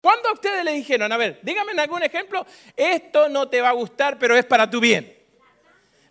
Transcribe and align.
¿Cuándo 0.00 0.30
a 0.30 0.32
ustedes 0.32 0.64
le 0.64 0.72
dijeron, 0.72 1.12
a 1.12 1.16
ver, 1.16 1.38
dígame 1.42 1.72
en 1.72 1.80
algún 1.80 2.02
ejemplo, 2.02 2.46
esto 2.76 3.28
no 3.28 3.48
te 3.48 3.60
va 3.60 3.68
a 3.68 3.72
gustar, 3.72 4.18
pero 4.18 4.34
es 4.36 4.44
para 4.46 4.68
tu 4.70 4.80
bien? 4.80 5.14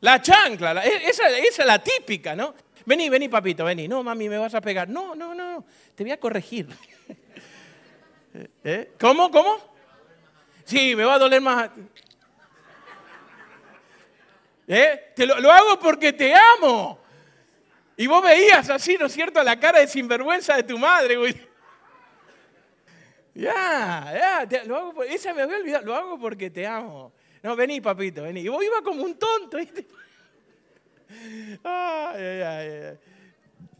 La 0.02 0.22
chancla, 0.22 0.74
la- 0.76 0.86
e- 0.86 1.10
esa, 1.10 1.28
esa 1.30 1.62
es 1.64 1.68
la 1.68 1.80
típica, 1.84 2.36
¿no? 2.36 2.54
Vení, 2.86 3.10
vení, 3.10 3.28
papito, 3.30 3.66
vení. 3.66 3.88
No, 3.88 4.04
mami, 4.04 4.30
me 4.30 4.38
vas 4.38 4.54
a 4.56 4.62
pegar. 4.62 4.88
No, 4.90 5.14
no, 5.16 5.34
no, 5.34 5.52
no, 5.54 5.66
te 5.96 6.04
voy 6.04 6.12
a 6.12 6.20
corregir. 6.20 6.68
¿Eh? 8.64 8.92
¿Cómo, 9.00 9.30
cómo? 9.32 9.58
Sí, 10.66 10.96
me 10.96 11.04
va 11.04 11.16
a 11.16 11.20
doler 11.20 11.42
más. 11.42 11.70
¿Eh? 14.68 15.14
Te 15.16 15.26
lo, 15.26 15.40
lo 15.40 15.52
hago 15.52 15.80
porque 15.80 16.14
te 16.14 16.34
amo. 16.34 17.00
Y 17.98 18.08
vos 18.08 18.24
veías 18.24 18.70
así, 18.70 18.98
¿no 18.98 19.08
es 19.08 19.14
cierto?, 19.14 19.42
la 19.44 19.60
cara 19.60 19.80
de 19.80 19.88
sinvergüenza 19.88 20.56
de 20.56 20.64
tu 20.64 20.78
madre, 20.78 21.18
güey. 21.18 21.49
Ya, 23.36 24.46
ya, 24.50 24.64
lo 24.66 24.76
hago 24.78 24.94
por- 24.94 25.06
esa 25.06 25.34
me 25.34 25.44
había 25.44 25.58
olvidado, 25.58 25.86
lo 25.86 25.96
hago 25.96 26.20
porque 26.20 26.50
te 26.50 26.66
amo. 26.68 27.14
No, 27.42 27.56
vení, 27.56 27.80
papito, 27.80 28.24
vení. 28.24 28.42
Y 28.42 28.48
vos 28.50 28.62
ibas 28.64 28.82
como 28.82 29.04
un 29.04 29.18
tonto, 29.18 29.58
¿viste? 29.58 29.86
Ay, 31.64 32.24
ay, 32.24 32.44
ay. 32.44 32.98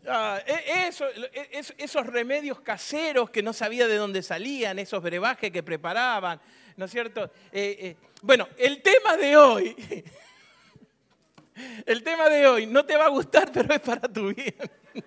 Ah, 0.08 0.40
e- 0.48 0.88
eso, 0.88 1.06
e- 1.10 1.50
es- 1.52 1.74
esos 1.78 2.06
remedios 2.08 2.62
caseros 2.62 3.30
que 3.30 3.44
no 3.44 3.52
sabía 3.54 3.88
de 3.88 3.98
dónde 3.98 4.24
salían, 4.24 4.80
esos 4.80 5.04
brebajes 5.04 5.52
que 5.52 5.62
preparaban, 5.62 6.40
¿no 6.78 6.86
es 6.86 6.92
cierto? 6.92 7.26
Eh, 7.52 7.78
eh, 7.80 7.96
bueno, 8.22 8.48
el 8.58 8.82
tema 8.82 9.16
de 9.18 9.36
hoy, 9.38 9.76
el 11.86 12.02
tema 12.02 12.30
de 12.30 12.48
hoy 12.48 12.66
no 12.66 12.86
te 12.86 12.96
va 12.98 13.06
a 13.06 13.10
gustar, 13.10 13.52
pero 13.52 13.72
es 13.74 13.82
para 13.82 14.08
tu 14.08 14.34
bien. 14.34 14.56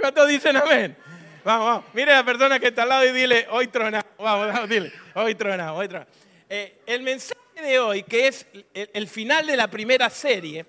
¿Cuántos 0.00 0.28
dicen 0.28 0.56
amén? 0.56 0.96
Vamos, 1.44 1.66
vamos. 1.66 1.84
Mire 1.92 2.10
a 2.12 2.16
la 2.16 2.24
persona 2.24 2.58
que 2.58 2.68
está 2.68 2.84
al 2.84 2.88
lado 2.88 3.04
y 3.04 3.12
dile, 3.12 3.46
hoy 3.50 3.68
tronamos. 3.68 4.10
Vamos, 4.18 4.66
dile, 4.66 4.90
hoy 5.14 5.34
tronamos, 5.34 5.78
hoy 5.78 5.88
tronamos. 5.88 6.14
Eh, 6.48 6.80
el 6.86 7.02
mensaje 7.02 7.60
de 7.62 7.78
hoy, 7.78 8.02
que 8.02 8.28
es 8.28 8.46
el, 8.72 8.90
el 8.94 9.06
final 9.06 9.46
de 9.46 9.54
la 9.54 9.68
primera 9.68 10.08
serie, 10.08 10.64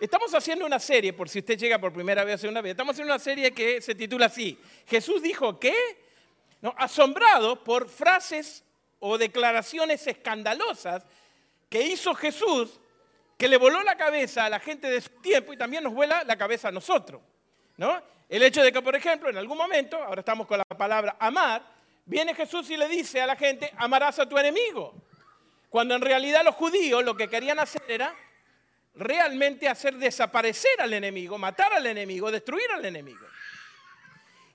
estamos 0.00 0.32
haciendo 0.32 0.64
una 0.64 0.78
serie, 0.78 1.12
por 1.12 1.28
si 1.28 1.40
usted 1.40 1.58
llega 1.58 1.78
por 1.78 1.92
primera 1.92 2.24
vez 2.24 2.36
o 2.36 2.38
segunda 2.38 2.62
vez, 2.62 2.70
estamos 2.70 2.94
haciendo 2.94 3.12
una 3.12 3.22
serie 3.22 3.52
que 3.52 3.82
se 3.82 3.94
titula 3.94 4.26
así, 4.26 4.58
Jesús 4.86 5.22
dijo 5.22 5.60
que, 5.60 5.74
no, 6.62 6.74
asombrado 6.78 7.62
por 7.62 7.90
frases 7.90 8.64
o 9.00 9.18
declaraciones 9.18 10.06
escandalosas 10.06 11.04
que 11.68 11.82
hizo 11.82 12.14
Jesús, 12.14 12.80
que 13.36 13.46
le 13.46 13.58
voló 13.58 13.82
la 13.82 13.96
cabeza 13.98 14.46
a 14.46 14.48
la 14.48 14.58
gente 14.58 14.88
de 14.88 15.02
su 15.02 15.10
tiempo 15.20 15.52
y 15.52 15.58
también 15.58 15.84
nos 15.84 15.92
vuela 15.92 16.24
la 16.24 16.36
cabeza 16.38 16.68
a 16.68 16.72
nosotros. 16.72 17.20
¿No? 17.76 18.02
El 18.28 18.42
hecho 18.42 18.62
de 18.62 18.72
que, 18.72 18.82
por 18.82 18.96
ejemplo, 18.96 19.28
en 19.28 19.36
algún 19.36 19.58
momento, 19.58 20.02
ahora 20.02 20.20
estamos 20.20 20.46
con 20.46 20.58
la 20.58 20.64
palabra 20.64 21.16
amar, 21.18 21.62
viene 22.04 22.34
Jesús 22.34 22.68
y 22.70 22.76
le 22.76 22.88
dice 22.88 23.20
a 23.20 23.26
la 23.26 23.36
gente, 23.36 23.72
amarás 23.76 24.18
a 24.18 24.28
tu 24.28 24.38
enemigo. 24.38 24.94
Cuando 25.68 25.94
en 25.94 26.00
realidad 26.00 26.44
los 26.44 26.54
judíos 26.54 27.04
lo 27.04 27.16
que 27.16 27.28
querían 27.28 27.58
hacer 27.58 27.82
era 27.88 28.14
realmente 28.94 29.68
hacer 29.68 29.96
desaparecer 29.96 30.80
al 30.80 30.92
enemigo, 30.92 31.36
matar 31.36 31.72
al 31.72 31.86
enemigo, 31.86 32.30
destruir 32.30 32.70
al 32.72 32.84
enemigo. 32.84 33.26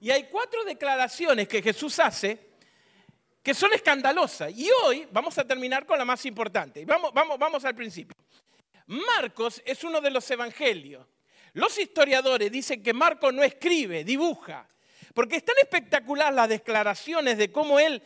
Y 0.02 0.12
hay 0.12 0.26
cuatro 0.26 0.64
declaraciones 0.64 1.48
que 1.48 1.62
Jesús 1.62 2.00
hace 2.00 2.50
que 3.44 3.54
son 3.54 3.74
escandalosas. 3.74 4.52
Y 4.56 4.70
hoy 4.84 5.08
vamos 5.12 5.38
a 5.38 5.46
terminar 5.46 5.86
con 5.86 5.98
la 5.98 6.06
más 6.06 6.26
importante. 6.26 6.86
Vamos, 6.86 7.12
vamos 7.14 7.66
al 7.66 7.76
principio. 7.76 8.16
Marcos 8.88 9.62
es 9.66 9.84
uno 9.84 10.02
de 10.02 10.10
los 10.10 10.30
evangelios. 10.32 11.06
Los 11.54 11.78
historiadores 11.78 12.52
dicen 12.52 12.84
que 12.84 12.94
Marcos 12.94 13.34
no 13.34 13.44
escribe, 13.44 14.04
dibuja, 14.04 14.68
porque 15.14 15.38
es 15.38 15.46
tan 15.46 15.58
espectacular 15.62 16.34
las 16.34 16.50
declaraciones 16.50 17.38
de 17.38 17.52
cómo 17.52 17.80
él 17.80 18.02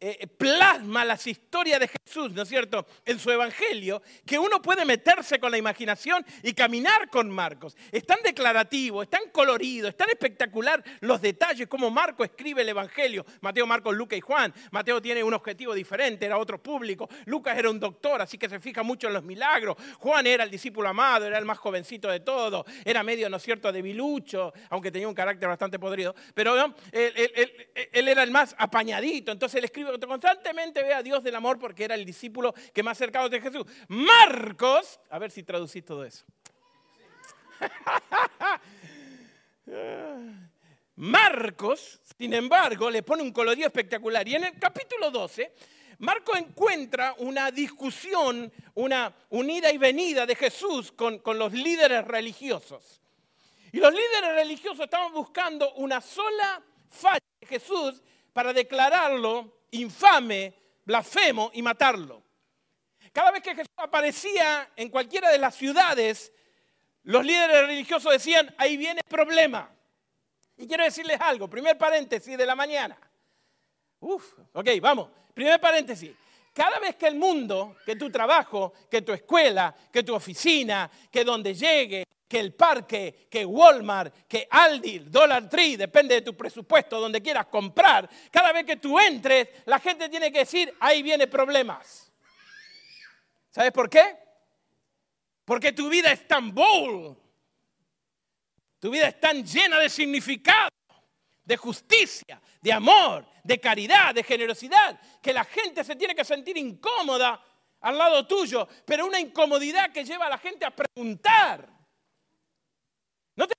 eh, 0.00 0.26
plasma 0.26 1.04
las 1.04 1.26
historias 1.26 1.80
de 1.80 1.88
Jesús, 1.88 2.32
¿no 2.32 2.42
es 2.42 2.48
cierto?, 2.48 2.86
en 3.04 3.18
su 3.18 3.30
evangelio, 3.30 4.02
que 4.26 4.38
uno 4.38 4.60
puede 4.60 4.84
meterse 4.84 5.38
con 5.38 5.50
la 5.50 5.58
imaginación 5.58 6.24
y 6.42 6.52
caminar 6.52 7.08
con 7.08 7.30
Marcos. 7.30 7.76
Es 7.92 8.04
tan 8.06 8.20
declarativo, 8.22 9.02
es 9.02 9.10
tan 9.10 9.30
colorido, 9.30 9.88
es 9.88 9.96
tan 9.96 10.08
espectacular 10.10 10.82
los 11.00 11.20
detalles, 11.20 11.68
como 11.68 11.90
Marcos 11.90 12.26
escribe 12.26 12.62
el 12.62 12.68
evangelio. 12.68 13.24
Mateo, 13.40 13.66
Marcos, 13.66 13.94
Lucas 13.94 14.18
y 14.18 14.20
Juan. 14.20 14.52
Mateo 14.70 15.00
tiene 15.00 15.22
un 15.22 15.34
objetivo 15.34 15.74
diferente, 15.74 16.26
era 16.26 16.38
otro 16.38 16.62
público. 16.62 17.08
Lucas 17.26 17.56
era 17.58 17.70
un 17.70 17.80
doctor, 17.80 18.20
así 18.20 18.38
que 18.38 18.48
se 18.48 18.60
fija 18.60 18.82
mucho 18.82 19.08
en 19.08 19.14
los 19.14 19.22
milagros. 19.24 19.76
Juan 19.98 20.26
era 20.26 20.44
el 20.44 20.50
discípulo 20.50 20.88
amado, 20.88 21.26
era 21.26 21.38
el 21.38 21.44
más 21.44 21.58
jovencito 21.58 22.08
de 22.08 22.20
todos, 22.20 22.64
era 22.84 23.02
medio, 23.02 23.28
¿no 23.28 23.36
es 23.38 23.42
cierto?, 23.42 23.72
debilucho, 23.72 24.52
aunque 24.70 24.90
tenía 24.90 25.08
un 25.08 25.14
carácter 25.14 25.48
bastante 25.48 25.78
podrido. 25.78 26.14
Pero 26.34 26.54
él- 26.92 27.68
él 27.92 28.08
era 28.08 28.22
el 28.22 28.30
más 28.30 28.54
apañadito, 28.58 29.32
entonces 29.32 29.58
él 29.58 29.64
escribe 29.64 29.83
constantemente 30.06 30.82
ve 30.82 30.94
a 30.94 31.02
Dios 31.02 31.22
del 31.22 31.34
amor 31.34 31.58
porque 31.58 31.84
era 31.84 31.94
el 31.94 32.04
discípulo 32.04 32.54
que 32.72 32.82
más 32.82 32.98
cercano 32.98 33.28
de 33.28 33.40
Jesús. 33.40 33.64
Marcos, 33.88 35.00
a 35.10 35.18
ver 35.18 35.30
si 35.30 35.42
traducís 35.42 35.84
todo 35.84 36.04
eso. 36.04 36.24
Marcos, 40.96 42.00
sin 42.16 42.34
embargo, 42.34 42.90
le 42.90 43.02
pone 43.02 43.22
un 43.22 43.32
colorido 43.32 43.66
espectacular. 43.66 44.26
Y 44.28 44.36
en 44.36 44.44
el 44.44 44.58
capítulo 44.58 45.10
12, 45.10 45.52
Marcos 45.98 46.38
encuentra 46.38 47.14
una 47.18 47.50
discusión, 47.50 48.52
una 48.74 49.12
unida 49.30 49.72
y 49.72 49.78
venida 49.78 50.26
de 50.26 50.36
Jesús 50.36 50.92
con, 50.92 51.18
con 51.18 51.38
los 51.38 51.52
líderes 51.52 52.06
religiosos. 52.06 53.00
Y 53.72 53.78
los 53.78 53.92
líderes 53.92 54.36
religiosos 54.36 54.84
estaban 54.84 55.12
buscando 55.12 55.72
una 55.74 56.00
sola 56.00 56.62
falla 56.88 57.18
de 57.40 57.46
Jesús 57.46 58.02
para 58.32 58.52
declararlo 58.52 59.63
infame, 59.74 60.54
blasfemo 60.84 61.50
y 61.54 61.62
matarlo. 61.62 62.22
Cada 63.12 63.30
vez 63.30 63.42
que 63.42 63.54
Jesús 63.54 63.74
aparecía 63.76 64.70
en 64.76 64.88
cualquiera 64.88 65.30
de 65.30 65.38
las 65.38 65.54
ciudades, 65.54 66.32
los 67.04 67.24
líderes 67.24 67.66
religiosos 67.66 68.12
decían, 68.12 68.54
ahí 68.58 68.76
viene 68.76 69.00
el 69.04 69.08
problema. 69.08 69.70
Y 70.56 70.66
quiero 70.66 70.84
decirles 70.84 71.20
algo, 71.20 71.48
primer 71.48 71.76
paréntesis 71.76 72.36
de 72.36 72.46
la 72.46 72.54
mañana. 72.54 72.98
Uf, 74.00 74.34
ok, 74.52 74.68
vamos. 74.80 75.10
Primer 75.32 75.60
paréntesis. 75.60 76.12
Cada 76.52 76.78
vez 76.78 76.94
que 76.94 77.08
el 77.08 77.16
mundo, 77.16 77.76
que 77.84 77.96
tu 77.96 78.10
trabajo, 78.10 78.72
que 78.88 79.02
tu 79.02 79.12
escuela, 79.12 79.74
que 79.92 80.04
tu 80.04 80.14
oficina, 80.14 80.88
que 81.10 81.24
donde 81.24 81.54
llegue, 81.54 82.04
que 82.28 82.40
el 82.40 82.54
parque, 82.54 83.28
que 83.30 83.44
Walmart, 83.44 84.26
que 84.26 84.46
Aldi, 84.50 85.00
Dollar 85.00 85.48
Tree, 85.48 85.76
depende 85.76 86.16
de 86.16 86.22
tu 86.22 86.36
presupuesto, 86.36 86.98
donde 86.98 87.22
quieras 87.22 87.46
comprar, 87.46 88.08
cada 88.30 88.52
vez 88.52 88.64
que 88.64 88.76
tú 88.76 88.98
entres, 88.98 89.48
la 89.66 89.78
gente 89.78 90.08
tiene 90.08 90.32
que 90.32 90.40
decir, 90.40 90.74
ahí 90.80 91.02
viene 91.02 91.26
problemas. 91.26 92.12
¿Sabes 93.50 93.72
por 93.72 93.88
qué? 93.88 94.16
Porque 95.44 95.72
tu 95.72 95.88
vida 95.88 96.10
es 96.10 96.26
tan 96.26 96.54
bold, 96.54 97.16
tu 98.80 98.90
vida 98.90 99.08
es 99.08 99.20
tan 99.20 99.44
llena 99.44 99.78
de 99.78 99.88
significado, 99.88 100.70
de 101.44 101.56
justicia, 101.56 102.40
de 102.60 102.72
amor, 102.72 103.26
de 103.42 103.60
caridad, 103.60 104.14
de 104.14 104.22
generosidad, 104.22 104.98
que 105.20 105.32
la 105.32 105.44
gente 105.44 105.84
se 105.84 105.96
tiene 105.96 106.14
que 106.14 106.24
sentir 106.24 106.56
incómoda 106.56 107.40
al 107.80 107.98
lado 107.98 108.26
tuyo, 108.26 108.66
pero 108.86 109.06
una 109.06 109.20
incomodidad 109.20 109.92
que 109.92 110.04
lleva 110.04 110.26
a 110.26 110.30
la 110.30 110.38
gente 110.38 110.64
a 110.64 110.74
preguntar. 110.74 111.73
¿No 113.36 113.48
te 113.48 113.54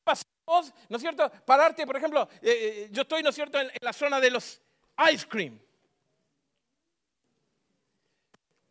vos, 0.45 0.73
no 0.89 0.97
es 0.97 1.01
cierto, 1.01 1.29
pararte, 1.45 1.85
por 1.85 1.97
ejemplo, 1.97 2.29
eh, 2.41 2.87
yo 2.91 3.01
estoy, 3.01 3.23
no 3.23 3.29
es 3.29 3.35
cierto, 3.35 3.59
en, 3.59 3.71
la 3.81 3.93
zona 3.93 4.19
de 4.19 4.29
los 4.29 4.61
ice 5.11 5.27
cream, 5.27 5.59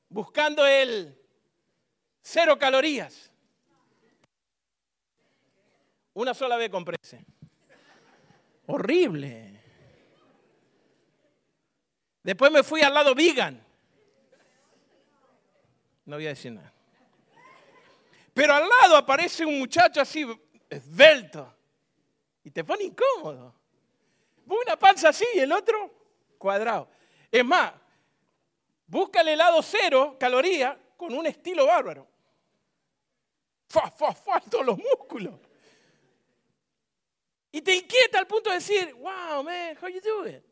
buscando 0.08 0.66
el 0.66 1.20
cero 2.22 2.58
calorías. 2.58 3.30
Una 6.14 6.32
sola 6.32 6.56
vez 6.56 6.70
compré. 6.70 6.96
Horrible. 8.66 9.60
Después 12.22 12.52
me 12.52 12.62
fui 12.62 12.82
al 12.82 12.94
lado 12.94 13.14
vegan. 13.14 13.62
No 16.06 16.16
voy 16.16 16.26
a 16.26 16.30
decir 16.30 16.52
nada. 16.52 16.72
Pero 18.32 18.54
al 18.54 18.68
lado 18.68 18.96
aparece 18.96 19.44
un 19.44 19.58
muchacho 19.58 20.00
así, 20.00 20.24
esbelto. 20.68 21.54
Y 22.44 22.50
te 22.50 22.64
pone 22.64 22.84
incómodo. 22.84 23.54
Una 24.46 24.78
panza 24.78 25.08
así 25.08 25.24
y 25.34 25.38
el 25.38 25.52
otro 25.52 25.92
cuadrado. 26.38 26.88
Es 27.30 27.44
más, 27.44 27.72
busca 28.86 29.22
el 29.22 29.28
helado 29.28 29.62
cero 29.62 30.16
caloría 30.18 30.78
con 30.96 31.14
un 31.14 31.26
estilo 31.26 31.66
bárbaro. 31.66 32.06
Fa, 33.68 33.90
fa, 33.90 34.12
fa, 34.12 34.40
todos 34.40 34.66
los 34.66 34.78
músculos. 34.78 35.34
Y 37.50 37.62
te 37.62 37.74
inquieta 37.74 38.18
al 38.18 38.26
punto 38.26 38.50
de 38.50 38.56
decir, 38.56 38.92
wow, 38.94 39.42
man, 39.42 39.76
how 39.80 39.88
you 39.88 40.00
doing? 40.00 40.42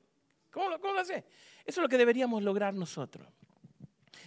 ¿Cómo 0.51 0.71
lo, 0.71 0.81
cómo 0.81 0.95
lo 0.95 1.01
haces? 1.01 1.25
Eso 1.65 1.81
es 1.81 1.83
lo 1.83 1.89
que 1.89 1.99
deberíamos 1.99 2.43
lograr 2.43 2.75
nosotros. 2.75 3.27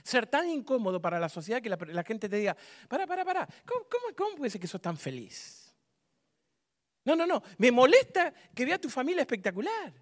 Ser 0.03 0.27
tan 0.27 0.49
incómodo 0.49 1.01
para 1.01 1.19
la 1.19 1.29
sociedad 1.29 1.61
que 1.61 1.69
la, 1.69 1.77
la 1.87 2.03
gente 2.03 2.29
te 2.29 2.37
diga, 2.37 2.55
para, 2.87 3.07
para, 3.07 3.25
para, 3.25 3.47
¿cómo, 3.65 3.85
cómo, 3.89 4.15
cómo 4.15 4.35
puede 4.35 4.49
ser 4.49 4.61
que 4.61 4.67
sos 4.67 4.81
tan 4.81 4.97
feliz? 4.97 5.64
No, 7.05 7.15
no, 7.15 7.25
no, 7.25 7.41
me 7.59 7.71
molesta 7.71 8.33
que 8.53 8.65
vea 8.65 8.79
tu 8.79 8.89
familia 8.89 9.21
espectacular. 9.21 9.93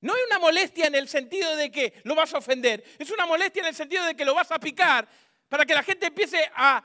No 0.00 0.14
es 0.14 0.22
una 0.26 0.38
molestia 0.38 0.86
en 0.86 0.94
el 0.94 1.08
sentido 1.08 1.56
de 1.56 1.70
que 1.70 2.00
lo 2.04 2.14
vas 2.14 2.34
a 2.34 2.38
ofender, 2.38 2.84
es 2.98 3.10
una 3.10 3.24
molestia 3.24 3.60
en 3.60 3.68
el 3.68 3.74
sentido 3.74 4.04
de 4.04 4.14
que 4.14 4.24
lo 4.24 4.34
vas 4.34 4.50
a 4.52 4.58
picar 4.58 5.08
para 5.48 5.64
que 5.64 5.74
la 5.74 5.82
gente 5.82 6.06
empiece 6.06 6.50
a, 6.54 6.84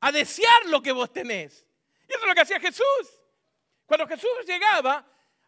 a 0.00 0.12
desear 0.12 0.66
lo 0.66 0.80
que 0.80 0.92
vos 0.92 1.12
tenés. 1.12 1.66
Y 2.06 2.12
eso 2.12 2.20
es 2.20 2.28
lo 2.28 2.34
que 2.34 2.42
hacía 2.42 2.60
Jesús. 2.60 3.20
Cuando 3.86 4.06
Jesús 4.06 4.30
llegaba, 4.46 5.06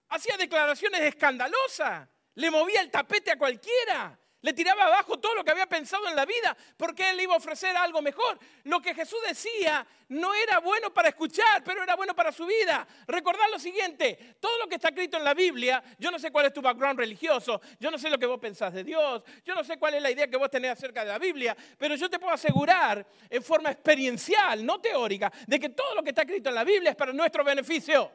hacía 0.09 0.37
declaraciones 0.37 1.01
escandalosas, 1.03 2.09
le 2.35 2.51
movía 2.51 2.81
el 2.81 2.91
tapete 2.91 3.31
a 3.31 3.39
cualquiera, 3.39 4.19
le 4.47 4.53
tiraba 4.53 4.85
abajo 4.85 5.19
todo 5.19 5.35
lo 5.35 5.43
que 5.43 5.51
había 5.51 5.67
pensado 5.67 6.07
en 6.07 6.15
la 6.15 6.25
vida, 6.25 6.57
porque 6.77 7.11
él 7.11 7.21
iba 7.21 7.35
a 7.35 7.37
ofrecer 7.37 7.77
algo 7.77 8.01
mejor. 8.01 8.39
Lo 8.63 8.81
que 8.81 8.95
Jesús 8.95 9.19
decía 9.27 9.85
no 10.11 10.33
era 10.35 10.61
bueno 10.61 10.95
para 10.95 11.09
escuchar, 11.09 11.65
pero 11.65 11.83
era 11.83 11.97
bueno 11.97 12.15
para 12.15 12.31
su 12.31 12.47
vida. 12.47 12.87
Recordad 13.09 13.47
lo 13.51 13.59
siguiente, 13.59 14.37
todo 14.39 14.57
lo 14.59 14.69
que 14.69 14.77
está 14.77 14.91
escrito 14.91 15.17
en 15.17 15.25
la 15.25 15.35
Biblia, 15.35 15.83
yo 15.99 16.13
no 16.13 16.19
sé 16.21 16.31
cuál 16.31 16.47
es 16.47 16.53
tu 16.53 16.63
background 16.63 16.97
religioso, 16.97 17.61
yo 17.81 17.91
no 17.91 17.99
sé 17.99 18.09
lo 18.09 18.19
que 18.19 18.27
vos 18.27 18.39
pensás 18.39 18.73
de 18.73 18.85
Dios, 18.85 19.25
yo 19.45 19.53
no 19.53 19.65
sé 19.65 19.81
cuál 19.81 19.95
es 19.95 20.03
la 20.03 20.13
idea 20.13 20.29
que 20.29 20.37
vos 20.37 20.49
tenés 20.49 20.71
acerca 20.71 21.05
de 21.05 21.11
la 21.11 21.19
Biblia, 21.19 21.57
pero 21.77 21.97
yo 21.97 22.09
te 22.09 22.21
puedo 22.21 22.33
asegurar 22.33 23.05
en 23.29 23.43
forma 23.43 23.73
experiencial, 23.73 24.65
no 24.65 24.81
teórica, 24.81 25.33
de 25.45 25.59
que 25.59 25.71
todo 25.71 25.93
lo 25.97 26.05
que 26.05 26.11
está 26.11 26.23
escrito 26.23 26.51
en 26.51 26.55
la 26.55 26.63
Biblia 26.63 26.91
es 26.91 26.97
para 26.97 27.13
nuestro 27.13 27.43
beneficio. 27.43 28.13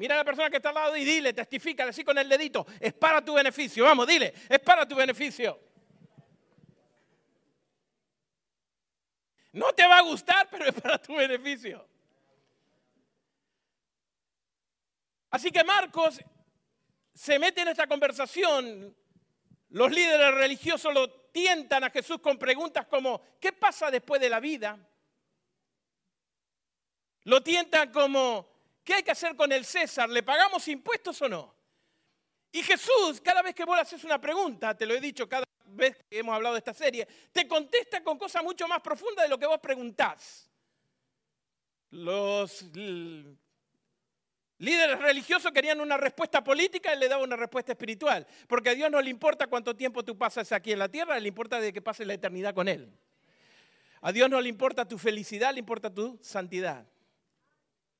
Mira 0.00 0.14
a 0.14 0.16
la 0.16 0.24
persona 0.24 0.48
que 0.48 0.56
está 0.56 0.70
al 0.70 0.76
lado 0.76 0.96
y 0.96 1.04
dile, 1.04 1.34
testifica 1.34 1.84
así 1.84 2.02
con 2.02 2.16
el 2.16 2.26
dedito, 2.26 2.66
es 2.80 2.94
para 2.94 3.22
tu 3.22 3.34
beneficio. 3.34 3.84
Vamos, 3.84 4.06
dile, 4.06 4.32
es 4.48 4.58
para 4.60 4.88
tu 4.88 4.94
beneficio. 4.94 5.60
No 9.52 9.74
te 9.74 9.86
va 9.86 9.98
a 9.98 10.00
gustar, 10.00 10.48
pero 10.50 10.64
es 10.64 10.72
para 10.72 10.96
tu 10.96 11.16
beneficio. 11.16 11.86
Así 15.28 15.50
que 15.50 15.62
Marcos 15.62 16.18
se 17.12 17.38
mete 17.38 17.60
en 17.60 17.68
esta 17.68 17.86
conversación. 17.86 18.96
Los 19.68 19.90
líderes 19.90 20.34
religiosos 20.34 20.94
lo 20.94 21.10
tientan 21.30 21.84
a 21.84 21.90
Jesús 21.90 22.20
con 22.20 22.38
preguntas 22.38 22.86
como, 22.86 23.20
¿qué 23.38 23.52
pasa 23.52 23.90
después 23.90 24.18
de 24.18 24.30
la 24.30 24.40
vida? 24.40 24.78
Lo 27.24 27.42
tientan 27.42 27.92
como, 27.92 28.49
¿Qué 28.84 28.94
hay 28.94 29.02
que 29.02 29.10
hacer 29.10 29.36
con 29.36 29.52
el 29.52 29.64
César? 29.64 30.08
¿Le 30.08 30.22
pagamos 30.22 30.66
impuestos 30.68 31.20
o 31.22 31.28
no? 31.28 31.54
Y 32.52 32.62
Jesús, 32.62 33.20
cada 33.22 33.42
vez 33.42 33.54
que 33.54 33.64
vos 33.64 33.76
le 33.76 33.82
haces 33.82 34.02
una 34.04 34.20
pregunta, 34.20 34.76
te 34.76 34.86
lo 34.86 34.94
he 34.94 35.00
dicho 35.00 35.28
cada 35.28 35.44
vez 35.66 35.96
que 36.08 36.18
hemos 36.18 36.34
hablado 36.34 36.54
de 36.54 36.58
esta 36.58 36.74
serie, 36.74 37.06
te 37.32 37.46
contesta 37.46 38.02
con 38.02 38.18
cosas 38.18 38.42
mucho 38.42 38.66
más 38.66 38.80
profundas 38.80 39.24
de 39.24 39.28
lo 39.28 39.38
que 39.38 39.46
vos 39.46 39.60
preguntás. 39.60 40.50
Los 41.90 42.62
líderes 44.58 44.98
religiosos 44.98 45.52
querían 45.52 45.80
una 45.80 45.96
respuesta 45.96 46.42
política 46.42 46.94
y 46.94 46.98
le 46.98 47.08
daba 47.08 47.22
una 47.22 47.36
respuesta 47.36 47.72
espiritual, 47.72 48.26
porque 48.48 48.70
a 48.70 48.74
Dios 48.74 48.90
no 48.90 49.00
le 49.00 49.10
importa 49.10 49.46
cuánto 49.46 49.76
tiempo 49.76 50.04
tú 50.04 50.18
pasas 50.18 50.50
aquí 50.52 50.72
en 50.72 50.80
la 50.80 50.88
tierra, 50.88 51.18
le 51.18 51.28
importa 51.28 51.60
de 51.60 51.72
que 51.72 51.82
pases 51.82 52.06
la 52.06 52.14
eternidad 52.14 52.54
con 52.54 52.68
Él. 52.68 52.92
A 54.00 54.12
Dios 54.12 54.28
no 54.30 54.40
le 54.40 54.48
importa 54.48 54.88
tu 54.88 54.98
felicidad, 54.98 55.52
le 55.52 55.60
importa 55.60 55.92
tu 55.92 56.18
santidad. 56.22 56.86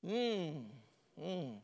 Mm, 0.03 0.67
mm. 1.17 1.63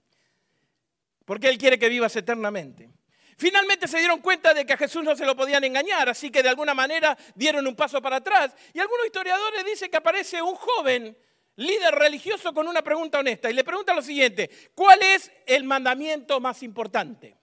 Porque 1.24 1.48
Él 1.48 1.58
quiere 1.58 1.78
que 1.78 1.88
vivas 1.88 2.14
eternamente. 2.16 2.90
Finalmente 3.38 3.86
se 3.86 3.98
dieron 3.98 4.20
cuenta 4.20 4.54
de 4.54 4.64
que 4.64 4.72
a 4.72 4.78
Jesús 4.78 5.04
no 5.04 5.14
se 5.14 5.26
lo 5.26 5.36
podían 5.36 5.62
engañar, 5.64 6.08
así 6.08 6.30
que 6.30 6.42
de 6.42 6.48
alguna 6.48 6.72
manera 6.72 7.16
dieron 7.34 7.66
un 7.66 7.76
paso 7.76 8.00
para 8.00 8.16
atrás. 8.16 8.54
Y 8.72 8.80
algunos 8.80 9.04
historiadores 9.04 9.64
dicen 9.64 9.90
que 9.90 9.98
aparece 9.98 10.40
un 10.40 10.54
joven 10.54 11.16
líder 11.56 11.94
religioso 11.94 12.54
con 12.54 12.68
una 12.68 12.82
pregunta 12.82 13.18
honesta 13.18 13.50
y 13.50 13.54
le 13.54 13.64
pregunta 13.64 13.94
lo 13.94 14.02
siguiente, 14.02 14.50
¿cuál 14.74 15.00
es 15.02 15.30
el 15.46 15.64
mandamiento 15.64 16.40
más 16.40 16.62
importante? 16.62 17.36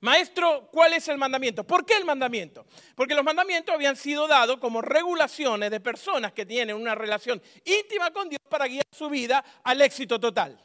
Maestro, 0.00 0.68
¿cuál 0.70 0.92
es 0.92 1.08
el 1.08 1.18
mandamiento? 1.18 1.64
¿Por 1.64 1.84
qué 1.84 1.96
el 1.96 2.04
mandamiento? 2.04 2.66
Porque 2.94 3.14
los 3.14 3.24
mandamientos 3.24 3.74
habían 3.74 3.96
sido 3.96 4.28
dados 4.28 4.58
como 4.58 4.80
regulaciones 4.80 5.70
de 5.70 5.80
personas 5.80 6.32
que 6.32 6.46
tienen 6.46 6.76
una 6.76 6.94
relación 6.94 7.42
íntima 7.64 8.12
con 8.12 8.28
Dios 8.28 8.40
para 8.48 8.68
guiar 8.68 8.84
su 8.92 9.08
vida 9.08 9.44
al 9.64 9.80
éxito 9.80 10.20
total. 10.20 10.64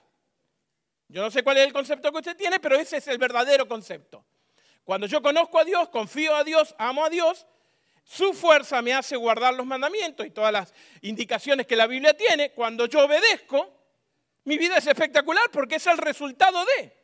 Yo 1.07 1.21
no 1.21 1.31
sé 1.31 1.43
cuál 1.43 1.57
es 1.57 1.65
el 1.65 1.73
concepto 1.73 2.11
que 2.11 2.17
usted 2.17 2.37
tiene, 2.37 2.59
pero 2.59 2.75
ese 2.75 2.97
es 2.97 3.07
el 3.07 3.17
verdadero 3.17 3.67
concepto. 3.67 4.23
Cuando 4.83 5.07
yo 5.07 5.21
conozco 5.21 5.59
a 5.59 5.63
Dios, 5.63 5.89
confío 5.89 6.35
a 6.35 6.43
Dios, 6.43 6.75
amo 6.77 7.05
a 7.05 7.09
Dios, 7.09 7.47
su 8.03 8.33
fuerza 8.33 8.81
me 8.81 8.93
hace 8.93 9.15
guardar 9.15 9.53
los 9.53 9.65
mandamientos 9.65 10.25
y 10.25 10.31
todas 10.31 10.51
las 10.51 10.73
indicaciones 11.01 11.65
que 11.65 11.75
la 11.75 11.87
Biblia 11.87 12.15
tiene. 12.15 12.51
Cuando 12.51 12.85
yo 12.85 13.05
obedezco, 13.05 13.69
mi 14.43 14.57
vida 14.57 14.77
es 14.77 14.87
espectacular 14.87 15.49
porque 15.51 15.75
es 15.75 15.87
el 15.87 15.97
resultado 15.97 16.65
de. 16.65 17.02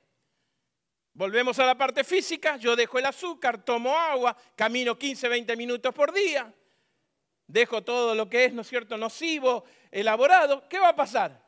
Volvemos 1.19 1.59
a 1.59 1.65
la 1.65 1.77
parte 1.77 2.05
física, 2.05 2.55
yo 2.55 2.77
dejo 2.77 2.97
el 2.97 3.05
azúcar, 3.05 3.61
tomo 3.65 3.93
agua, 3.93 4.37
camino 4.55 4.97
15, 4.97 5.27
20 5.27 5.57
minutos 5.57 5.93
por 5.93 6.13
día, 6.13 6.49
dejo 7.45 7.83
todo 7.83 8.15
lo 8.15 8.29
que 8.29 8.45
es, 8.45 8.53
¿no 8.53 8.61
es 8.61 8.69
cierto?, 8.69 8.95
nocivo, 8.95 9.65
elaborado. 9.91 10.65
¿Qué 10.69 10.79
va 10.79 10.87
a 10.87 10.95
pasar? 10.95 11.45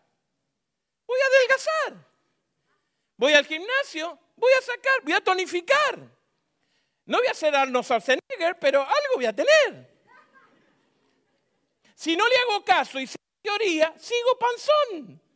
Voy 1.07 1.18
a 1.21 1.25
adelgazar. 1.25 2.06
Voy 3.15 3.31
al 3.31 3.45
gimnasio, 3.45 4.19
voy 4.35 4.51
a 4.59 4.62
sacar, 4.62 5.03
voy 5.03 5.13
a 5.13 5.21
tonificar. 5.21 6.00
No 7.06 7.19
voy 7.19 7.27
a 7.27 7.33
ser 7.33 7.56
Arnold 7.56 7.85
Schwarzenegger, 7.85 8.59
pero 8.59 8.81
algo 8.81 9.15
voy 9.15 9.25
a 9.25 9.33
tener. 9.33 9.89
Si 11.95 12.17
no 12.17 12.27
le 12.27 12.35
hago 12.39 12.65
caso 12.65 13.00
y 13.00 13.07
sigo 13.07 13.24
teoría, 13.41 13.94
sigo 13.97 14.38
panzón. 14.38 15.31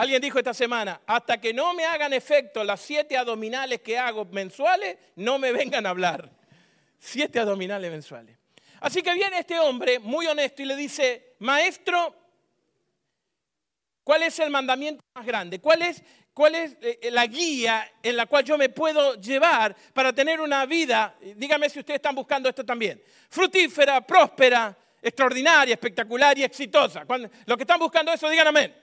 Alguien 0.00 0.22
dijo 0.22 0.38
esta 0.38 0.54
semana, 0.54 1.02
hasta 1.06 1.38
que 1.38 1.52
no 1.52 1.74
me 1.74 1.84
hagan 1.84 2.14
efecto 2.14 2.64
las 2.64 2.80
siete 2.80 3.18
abdominales 3.18 3.82
que 3.82 3.98
hago 3.98 4.24
mensuales, 4.24 4.96
no 5.16 5.38
me 5.38 5.52
vengan 5.52 5.84
a 5.84 5.90
hablar. 5.90 6.30
Siete 6.98 7.38
abdominales 7.38 7.90
mensuales. 7.90 8.34
Así 8.80 9.02
que 9.02 9.12
viene 9.12 9.40
este 9.40 9.60
hombre 9.60 9.98
muy 9.98 10.26
honesto 10.26 10.62
y 10.62 10.64
le 10.64 10.74
dice, 10.74 11.34
maestro, 11.40 12.16
¿cuál 14.02 14.22
es 14.22 14.38
el 14.38 14.48
mandamiento 14.48 15.04
más 15.12 15.26
grande? 15.26 15.60
¿Cuál 15.60 15.82
es, 15.82 15.98
es 15.98 16.76
eh, 16.80 17.10
la 17.12 17.26
guía 17.26 17.92
en 18.02 18.16
la 18.16 18.24
cual 18.24 18.42
yo 18.42 18.56
me 18.56 18.70
puedo 18.70 19.20
llevar 19.20 19.76
para 19.92 20.14
tener 20.14 20.40
una 20.40 20.64
vida, 20.64 21.14
dígame 21.36 21.68
si 21.68 21.78
ustedes 21.78 21.96
están 21.96 22.14
buscando 22.14 22.48
esto 22.48 22.64
también, 22.64 23.02
fructífera, 23.28 24.00
próspera, 24.00 24.74
extraordinaria, 25.02 25.74
espectacular 25.74 26.38
y 26.38 26.44
exitosa? 26.44 27.04
Cuando, 27.04 27.28
los 27.44 27.58
que 27.58 27.64
están 27.64 27.78
buscando 27.78 28.10
eso, 28.10 28.30
digan 28.30 28.46
amén. 28.46 28.74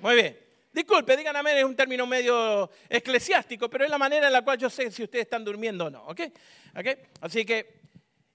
Muy 0.00 0.14
bien. 0.14 0.45
Disculpe, 0.76 1.16
digan 1.16 1.34
es 1.46 1.64
un 1.64 1.74
término 1.74 2.06
medio 2.06 2.70
eclesiástico, 2.86 3.70
pero 3.70 3.84
es 3.84 3.90
la 3.90 3.96
manera 3.96 4.26
en 4.26 4.32
la 4.34 4.42
cual 4.42 4.58
yo 4.58 4.68
sé 4.68 4.90
si 4.90 5.04
ustedes 5.04 5.24
están 5.24 5.42
durmiendo 5.42 5.86
o 5.86 5.90
no. 5.90 6.04
¿ok? 6.04 6.20
Así 7.22 7.46
que, 7.46 7.80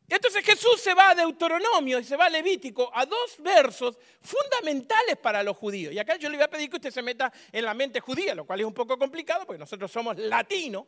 entonces 0.10 0.43
Jesús 0.43 0.81
se 0.81 0.95
va 0.95 1.12
a 1.12 1.15
Deuteronomio 1.15 2.00
y 2.00 2.03
se 2.03 2.17
va 2.17 2.25
a 2.25 2.29
Levítico, 2.31 2.89
a 2.95 3.05
dos 3.05 3.36
versos 3.38 3.95
fundamentales 4.21 5.17
para 5.21 5.43
los 5.43 5.55
judíos. 5.55 5.93
Y 5.93 6.00
acá 6.00 6.15
yo 6.15 6.31
le 6.31 6.38
voy 6.38 6.43
a 6.43 6.50
pedir 6.50 6.67
que 6.67 6.77
usted 6.77 6.89
se 6.89 7.03
meta 7.03 7.31
en 7.51 7.63
la 7.63 7.75
mente 7.75 8.00
judía, 8.00 8.33
lo 8.33 8.43
cual 8.43 8.60
es 8.60 8.65
un 8.65 8.74
poco 8.74 8.98
complicado 8.98 9.45
porque 9.45 9.60
nosotros 9.60 9.91
somos 9.91 10.17
latinos. 10.17 10.86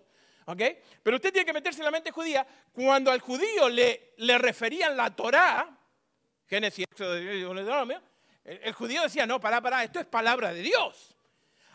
¿ok? 0.48 0.62
Pero 1.04 1.18
usted 1.18 1.32
tiene 1.32 1.46
que 1.46 1.54
meterse 1.54 1.82
en 1.82 1.86
la 1.86 1.92
mente 1.92 2.10
judía. 2.10 2.48
Cuando 2.72 3.12
al 3.12 3.20
judío 3.20 3.70
le, 3.70 4.14
le 4.18 4.40
referían 4.40 4.98
la 4.98 5.16
Torá, 5.16 5.70
Génesis, 6.48 6.88
Deuteronomio, 6.98 8.02
el, 8.44 8.60
el 8.64 8.74
judío 8.74 9.04
decía, 9.04 9.28
no, 9.28 9.40
pará, 9.40 9.62
pará, 9.62 9.84
esto 9.84 10.00
es 10.00 10.08
palabra 10.08 10.52
de 10.52 10.64
Dios. 10.64 11.14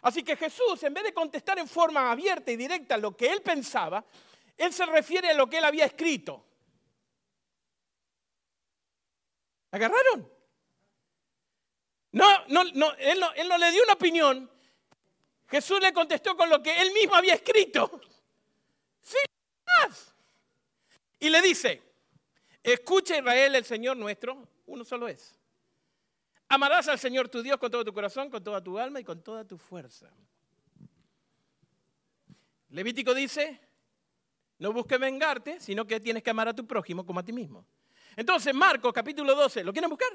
Así 0.02 0.22
que 0.22 0.36
Jesús, 0.36 0.82
en 0.82 0.94
vez 0.94 1.04
de 1.04 1.12
contestar 1.12 1.58
en 1.58 1.68
forma 1.68 2.10
abierta 2.10 2.50
y 2.52 2.56
directa 2.56 2.96
lo 2.96 3.16
que 3.16 3.30
él 3.32 3.42
pensaba, 3.42 4.04
él 4.56 4.72
se 4.72 4.86
refiere 4.86 5.30
a 5.30 5.34
lo 5.34 5.48
que 5.48 5.58
él 5.58 5.64
había 5.64 5.86
escrito. 5.86 6.44
¿Agarraron? 9.70 10.30
No, 12.12 12.46
no, 12.48 12.64
no, 12.74 12.94
él 12.94 13.20
no, 13.20 13.32
él 13.32 13.48
no 13.48 13.58
le 13.58 13.70
dio 13.70 13.82
una 13.82 13.92
opinión. 13.94 14.50
Jesús 15.48 15.80
le 15.80 15.92
contestó 15.92 16.36
con 16.36 16.48
lo 16.48 16.62
que 16.62 16.80
él 16.80 16.92
mismo 16.92 17.14
había 17.14 17.34
escrito. 17.34 18.00
Sí, 19.00 19.16
más. 19.66 20.14
Y 21.18 21.28
le 21.28 21.40
dice, 21.40 21.82
escucha 22.62 23.16
Israel, 23.16 23.54
el 23.54 23.64
Señor 23.64 23.96
nuestro, 23.96 24.46
uno 24.66 24.84
solo 24.84 25.08
es. 25.08 25.37
Amarás 26.48 26.88
al 26.88 26.98
Señor 26.98 27.28
tu 27.28 27.42
Dios 27.42 27.58
con 27.58 27.70
todo 27.70 27.84
tu 27.84 27.92
corazón, 27.92 28.30
con 28.30 28.42
toda 28.42 28.62
tu 28.62 28.78
alma 28.78 29.00
y 29.00 29.04
con 29.04 29.22
toda 29.22 29.44
tu 29.44 29.58
fuerza. 29.58 30.10
Levítico 32.70 33.14
dice, 33.14 33.60
no 34.58 34.72
busques 34.72 34.98
vengarte, 34.98 35.60
sino 35.60 35.86
que 35.86 36.00
tienes 36.00 36.22
que 36.22 36.30
amar 36.30 36.48
a 36.48 36.54
tu 36.54 36.66
prójimo 36.66 37.04
como 37.04 37.20
a 37.20 37.22
ti 37.22 37.32
mismo. 37.32 37.66
Entonces, 38.16 38.54
Marcos 38.54 38.92
capítulo 38.92 39.34
12, 39.34 39.62
¿lo 39.62 39.72
quieren 39.72 39.90
buscar? 39.90 40.08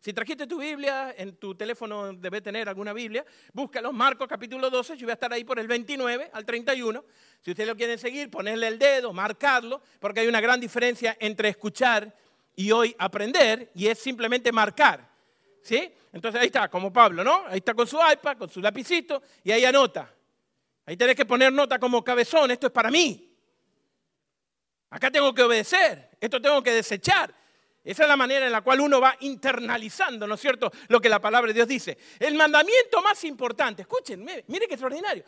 Si 0.00 0.14
trajiste 0.14 0.46
tu 0.46 0.58
Biblia, 0.58 1.14
en 1.16 1.36
tu 1.36 1.54
teléfono 1.54 2.14
debe 2.14 2.40
tener 2.40 2.68
alguna 2.68 2.94
Biblia, 2.94 3.24
búscalo, 3.52 3.92
Marcos 3.92 4.26
capítulo 4.26 4.70
12, 4.70 4.96
yo 4.96 5.06
voy 5.06 5.10
a 5.10 5.14
estar 5.14 5.30
ahí 5.30 5.44
por 5.44 5.58
el 5.58 5.68
29 5.68 6.30
al 6.32 6.46
31. 6.46 7.04
Si 7.42 7.50
ustedes 7.50 7.68
lo 7.68 7.76
quieren 7.76 7.98
seguir, 7.98 8.30
ponerle 8.30 8.68
el 8.68 8.78
dedo, 8.78 9.12
marcarlo, 9.12 9.82
porque 9.98 10.20
hay 10.20 10.28
una 10.28 10.40
gran 10.40 10.58
diferencia 10.58 11.16
entre 11.20 11.50
escuchar 11.50 12.16
y 12.56 12.70
hoy 12.70 12.96
aprender, 12.98 13.70
y 13.74 13.88
es 13.88 13.98
simplemente 13.98 14.50
marcar. 14.52 15.09
¿Sí? 15.62 15.92
Entonces 16.12 16.40
ahí 16.40 16.46
está, 16.46 16.68
como 16.68 16.92
Pablo, 16.92 17.22
¿no? 17.22 17.44
Ahí 17.46 17.58
está 17.58 17.74
con 17.74 17.86
su 17.86 17.96
iPad, 17.96 18.36
con 18.36 18.50
su 18.50 18.60
lapicito, 18.60 19.22
y 19.44 19.52
ahí 19.52 19.64
anota. 19.64 20.12
Ahí 20.86 20.96
tenés 20.96 21.14
que 21.14 21.24
poner 21.24 21.52
nota 21.52 21.78
como 21.78 22.02
cabezón, 22.02 22.50
esto 22.50 22.66
es 22.66 22.72
para 22.72 22.90
mí. 22.90 23.32
Acá 24.90 25.10
tengo 25.10 25.32
que 25.32 25.42
obedecer, 25.42 26.10
esto 26.20 26.40
tengo 26.40 26.62
que 26.62 26.72
desechar. 26.72 27.32
Esa 27.82 28.02
es 28.02 28.08
la 28.08 28.16
manera 28.16 28.44
en 28.44 28.52
la 28.52 28.60
cual 28.60 28.80
uno 28.80 29.00
va 29.00 29.16
internalizando, 29.20 30.26
¿no 30.26 30.34
es 30.34 30.40
cierto?, 30.40 30.70
lo 30.88 31.00
que 31.00 31.08
la 31.08 31.20
palabra 31.20 31.48
de 31.48 31.54
Dios 31.54 31.68
dice. 31.68 31.96
El 32.18 32.34
mandamiento 32.34 33.00
más 33.02 33.22
importante, 33.24 33.82
escuchen, 33.82 34.24
mire 34.24 34.66
qué 34.66 34.74
extraordinario. 34.74 35.24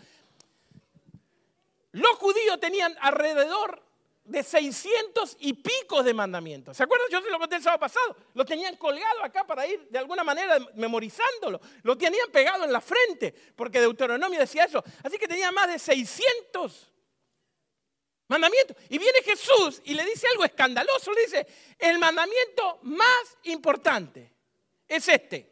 Los 1.93 2.17
judíos 2.17 2.59
tenían 2.59 2.95
alrededor 3.01 3.83
de 4.25 4.43
600 4.43 5.37
y 5.41 5.53
pico 5.55 6.03
de 6.03 6.15
mandamientos. 6.15 6.77
¿Se 6.77 6.83
acuerdan? 6.85 7.09
Yo 7.11 7.21
se 7.21 7.31
lo 7.31 7.39
conté 7.39 7.57
el 7.57 7.63
sábado 7.63 7.81
pasado. 7.81 8.17
Lo 8.35 8.45
tenían 8.45 8.77
colgado 8.77 9.25
acá 9.25 9.45
para 9.45 9.67
ir 9.67 9.89
de 9.91 9.99
alguna 9.99 10.23
manera 10.23 10.59
memorizándolo. 10.75 11.61
Lo 11.83 11.97
tenían 11.99 12.31
pegado 12.31 12.65
en 12.65 12.73
la 12.73 12.81
frente, 12.81 13.35
porque 13.57 13.81
Deuteronomio 13.81 14.39
decía 14.39 14.65
eso. 14.65 14.83
Así 15.03 15.19
que 15.19 15.27
tenía 15.27 15.51
más 15.51 15.69
de 15.69 15.79
600 15.79 16.93
mandamientos. 18.29 18.77
Y 18.89 18.99
viene 18.99 19.23
Jesús 19.23 19.83
y 19.85 19.95
le 19.95 20.05
dice 20.05 20.29
algo 20.29 20.45
escandaloso. 20.45 21.13
Le 21.13 21.23
dice, 21.23 21.47
el 21.79 21.99
mandamiento 21.99 22.79
más 22.83 23.37
importante 23.45 24.33
es 24.87 25.09
este. 25.09 25.51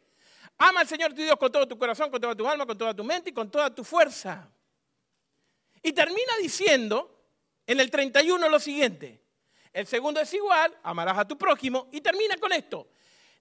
Ama 0.58 0.80
al 0.80 0.88
Señor 0.88 1.12
tu 1.12 1.22
Dios 1.22 1.36
con 1.36 1.50
todo 1.50 1.66
tu 1.66 1.76
corazón, 1.76 2.10
con 2.10 2.20
toda 2.20 2.36
tu 2.36 2.46
alma, 2.46 2.66
con 2.66 2.78
toda 2.78 2.94
tu 2.94 3.02
mente 3.02 3.30
y 3.30 3.32
con 3.32 3.50
toda 3.50 3.74
tu 3.74 3.82
fuerza. 3.82 4.48
Y 5.82 5.92
termina 5.92 6.36
diciendo 6.40 7.19
en 7.70 7.78
el 7.78 7.88
31 7.88 8.48
lo 8.48 8.58
siguiente. 8.58 9.22
El 9.72 9.86
segundo 9.86 10.20
es 10.20 10.34
igual, 10.34 10.76
amarás 10.82 11.18
a 11.18 11.28
tu 11.28 11.38
prójimo. 11.38 11.86
Y 11.92 12.00
termina 12.00 12.36
con 12.36 12.52
esto. 12.52 12.88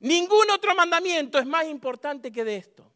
Ningún 0.02 0.52
otro 0.52 0.76
mandamiento 0.76 1.40
es 1.40 1.48
más 1.48 1.66
importante 1.66 2.32
que 2.32 2.44
de 2.44 2.58
esto. 2.58 2.92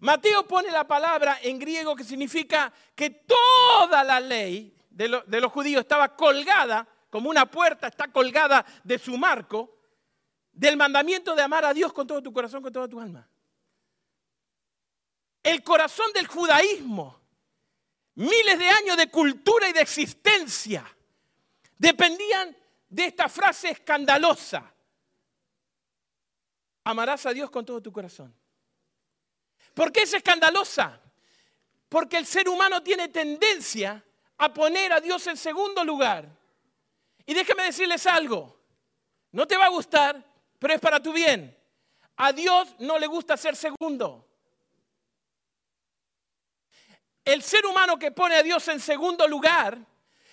Mateo 0.00 0.46
pone 0.46 0.70
la 0.70 0.86
palabra 0.86 1.38
en 1.42 1.58
griego 1.58 1.96
que 1.96 2.04
significa 2.04 2.70
que 2.94 3.08
toda 3.08 4.04
la 4.04 4.20
ley 4.20 4.76
de, 4.90 5.08
los 5.08 5.50
judíos 5.50 5.80
estaba 5.80 6.14
colgada, 6.14 6.86
como 7.08 7.30
una 7.30 7.50
puerta 7.50 7.86
está 7.86 8.08
colgada 8.08 8.66
de 8.84 8.98
su 8.98 9.16
marco, 9.16 9.78
del 10.52 10.76
mandamiento 10.76 11.34
de 11.34 11.42
amar 11.42 11.64
a 11.64 11.72
Dios 11.72 11.94
con 11.94 12.06
todo 12.06 12.22
tu 12.22 12.30
corazón, 12.30 12.62
con 12.62 12.74
toda 12.74 12.86
tu 12.86 13.00
alma. 13.00 13.26
El 15.42 15.62
corazón 15.62 16.12
del 16.12 16.26
judaísmo 16.26 17.17
miles 18.18 18.58
de 18.58 18.68
años 18.68 18.96
de 18.96 19.08
cultura 19.08 19.68
y 19.68 19.72
de 19.72 19.80
existencia 19.80 20.84
dependían 21.78 22.56
de 22.88 23.06
esta 23.06 23.28
frase 23.28 23.70
escandalosa. 23.70 24.74
Amarás 26.84 27.26
a 27.26 27.32
Dios 27.32 27.48
con 27.50 27.64
todo 27.64 27.80
tu 27.80 27.92
corazón. 27.92 28.34
¿Por 29.72 29.92
qué 29.92 30.02
es 30.02 30.14
escandalosa? 30.14 31.00
Porque 31.88 32.16
el 32.16 32.26
ser 32.26 32.48
humano 32.48 32.82
tiene 32.82 33.08
tendencia 33.08 34.04
a 34.36 34.52
poner 34.52 34.92
a 34.92 35.00
Dios 35.00 35.24
en 35.28 35.36
segundo 35.36 35.84
lugar. 35.84 36.28
Y 37.24 37.34
déjeme 37.34 37.64
decirles 37.64 38.04
algo, 38.06 38.58
no 39.30 39.46
te 39.46 39.56
va 39.56 39.66
a 39.66 39.70
gustar, 39.70 40.24
pero 40.58 40.74
es 40.74 40.80
para 40.80 41.00
tu 41.00 41.12
bien. 41.12 41.56
A 42.16 42.32
Dios 42.32 42.74
no 42.80 42.98
le 42.98 43.06
gusta 43.06 43.36
ser 43.36 43.54
segundo. 43.54 44.27
El 47.28 47.42
ser 47.42 47.66
humano 47.66 47.98
que 47.98 48.10
pone 48.10 48.36
a 48.36 48.42
Dios 48.42 48.66
en 48.68 48.80
segundo 48.80 49.28
lugar, 49.28 49.78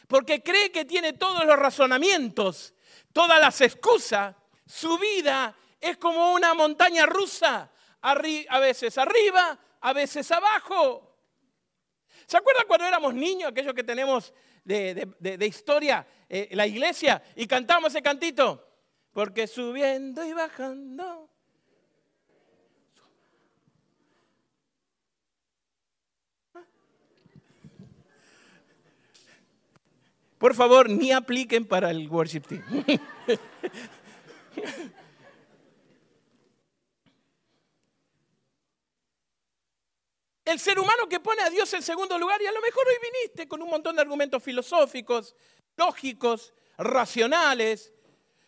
porque 0.08 0.42
cree 0.42 0.72
que 0.72 0.86
tiene 0.86 1.12
todos 1.12 1.44
los 1.44 1.60
razonamientos, 1.60 2.74
todas 3.12 3.38
las 3.38 3.60
excusas, 3.60 4.34
su 4.66 4.98
vida 4.98 5.54
es 5.82 5.98
como 5.98 6.32
una 6.32 6.54
montaña 6.54 7.06
rusa, 7.06 7.70
a 8.00 8.60
veces 8.62 8.98
arriba, 8.98 9.60
a 9.82 9.92
veces 9.92 10.32
abajo. 10.32 11.18
¿Se 12.28 12.38
acuerdan 12.38 12.66
cuando 12.66 12.86
éramos 12.86 13.14
niños, 13.14 13.52
aquellos 13.52 13.74
que 13.74 13.84
tenemos 13.84 14.34
de, 14.64 15.46
historia, 15.46 16.08
eh, 16.30 16.48
la 16.52 16.66
iglesia, 16.66 17.22
y 17.36 17.46
cantamos 17.46 17.92
ese 17.92 18.02
cantito? 18.02 18.70
Porque 19.12 19.48
subiendo 19.48 20.24
y 20.24 20.32
bajando 20.32 21.30
Por 30.38 30.54
favor, 30.54 30.89
ni 30.89 31.12
apliquen 31.12 31.65
para 31.65 31.92
el 31.92 32.10
worship 32.10 32.42
team. 32.42 32.63
El 40.46 40.60
ser 40.60 40.80
humano 40.80 41.10
que 41.10 41.20
pone 41.20 41.42
a 41.42 41.50
Dios 41.50 41.74
en 41.74 41.82
segundo 41.82 42.20
lugar 42.20 42.39
y 42.39 42.46
a 42.46 42.51
lo 42.51 42.62
mejor 42.62 42.88
hoy 42.88 42.94
viniste 43.01 43.48
con 43.48 43.63
un 43.63 43.70
montón 43.70 43.96
de 43.96 44.04
argumentos 44.04 44.44
filosóficos, 44.44 45.36
lógicos, 45.75 46.54
racionales, 46.77 47.92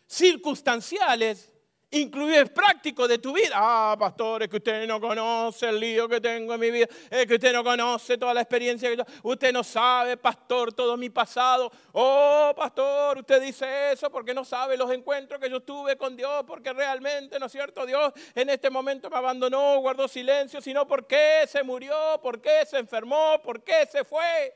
circunstanciales, 0.06 1.52
Incluye 1.90 2.42
es 2.42 2.50
práctico 2.50 3.08
de 3.08 3.16
tu 3.16 3.32
vida. 3.32 3.54
Ah, 3.54 3.96
pastor, 3.98 4.42
es 4.42 4.48
que 4.50 4.58
usted 4.58 4.86
no 4.86 5.00
conoce 5.00 5.70
el 5.70 5.80
lío 5.80 6.06
que 6.06 6.20
tengo 6.20 6.52
en 6.52 6.60
mi 6.60 6.70
vida. 6.70 6.86
Es 7.08 7.26
que 7.26 7.36
usted 7.36 7.50
no 7.50 7.64
conoce 7.64 8.18
toda 8.18 8.34
la 8.34 8.42
experiencia 8.42 8.90
que 8.90 8.98
yo. 8.98 9.04
Usted 9.22 9.54
no 9.54 9.64
sabe, 9.64 10.18
pastor, 10.18 10.74
todo 10.74 10.98
mi 10.98 11.08
pasado. 11.08 11.72
Oh, 11.92 12.52
pastor, 12.54 13.18
usted 13.18 13.40
dice 13.40 13.92
eso 13.92 14.10
porque 14.10 14.34
no 14.34 14.44
sabe 14.44 14.76
los 14.76 14.90
encuentros 14.90 15.40
que 15.40 15.48
yo 15.48 15.60
tuve 15.60 15.96
con 15.96 16.14
Dios. 16.14 16.44
Porque 16.46 16.74
realmente, 16.74 17.38
¿no 17.38 17.46
es 17.46 17.52
cierto? 17.52 17.86
Dios 17.86 18.12
en 18.34 18.50
este 18.50 18.68
momento 18.68 19.08
me 19.08 19.16
abandonó, 19.16 19.80
guardó 19.80 20.08
silencio. 20.08 20.60
Sino 20.60 20.86
por 20.86 21.06
qué 21.06 21.46
se 21.48 21.62
murió, 21.62 22.20
por 22.22 22.42
qué 22.42 22.66
se 22.66 22.76
enfermó, 22.76 23.40
por 23.42 23.64
qué 23.64 23.86
se 23.90 24.04
fue. 24.04 24.54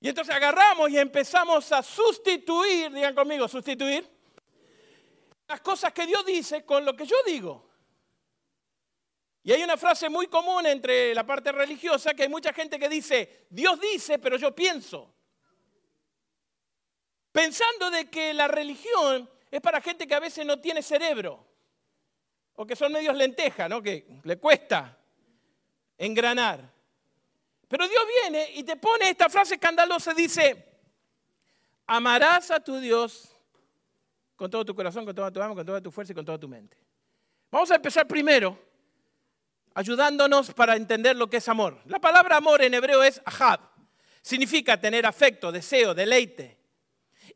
Y 0.00 0.08
entonces 0.08 0.34
agarramos 0.34 0.90
y 0.90 0.98
empezamos 0.98 1.70
a 1.70 1.80
sustituir, 1.80 2.90
digan 2.90 3.14
conmigo, 3.14 3.46
sustituir 3.46 4.18
las 5.50 5.60
cosas 5.62 5.92
que 5.92 6.06
Dios 6.06 6.24
dice 6.24 6.64
con 6.64 6.84
lo 6.84 6.94
que 6.94 7.04
yo 7.04 7.16
digo. 7.26 7.68
Y 9.42 9.50
hay 9.50 9.64
una 9.64 9.76
frase 9.76 10.08
muy 10.08 10.28
común 10.28 10.64
entre 10.64 11.12
la 11.12 11.26
parte 11.26 11.50
religiosa 11.50 12.14
que 12.14 12.22
hay 12.22 12.28
mucha 12.28 12.52
gente 12.52 12.78
que 12.78 12.88
dice, 12.88 13.46
Dios 13.50 13.80
dice, 13.80 14.20
pero 14.20 14.36
yo 14.36 14.54
pienso. 14.54 15.12
Pensando 17.32 17.90
de 17.90 18.08
que 18.08 18.32
la 18.32 18.46
religión 18.46 19.28
es 19.50 19.60
para 19.60 19.80
gente 19.80 20.06
que 20.06 20.14
a 20.14 20.20
veces 20.20 20.46
no 20.46 20.60
tiene 20.60 20.82
cerebro 20.82 21.44
o 22.54 22.64
que 22.64 22.76
son 22.76 22.92
medios 22.92 23.16
lentejas, 23.16 23.68
¿no? 23.68 23.82
que 23.82 24.06
le 24.22 24.38
cuesta 24.38 24.96
engranar. 25.98 26.60
Pero 27.66 27.88
Dios 27.88 28.04
viene 28.22 28.52
y 28.54 28.62
te 28.62 28.76
pone 28.76 29.10
esta 29.10 29.28
frase 29.28 29.54
escandalosa, 29.54 30.14
dice, 30.14 30.78
amarás 31.86 32.52
a 32.52 32.60
tu 32.60 32.78
Dios 32.78 33.29
con 34.40 34.50
todo 34.50 34.64
tu 34.64 34.74
corazón, 34.74 35.04
con 35.04 35.14
toda 35.14 35.30
tu 35.30 35.42
alma, 35.42 35.54
con 35.54 35.66
toda 35.66 35.82
tu 35.82 35.90
fuerza 35.90 36.14
y 36.14 36.14
con 36.14 36.24
toda 36.24 36.38
tu 36.38 36.48
mente. 36.48 36.74
Vamos 37.50 37.70
a 37.70 37.74
empezar 37.74 38.08
primero 38.08 38.58
ayudándonos 39.74 40.54
para 40.54 40.76
entender 40.76 41.14
lo 41.14 41.28
que 41.28 41.36
es 41.36 41.48
amor. 41.50 41.78
La 41.84 41.98
palabra 41.98 42.38
amor 42.38 42.62
en 42.62 42.72
hebreo 42.72 43.02
es 43.02 43.20
ahab. 43.26 43.60
Significa 44.22 44.80
tener 44.80 45.04
afecto, 45.04 45.52
deseo, 45.52 45.92
deleite. 45.92 46.56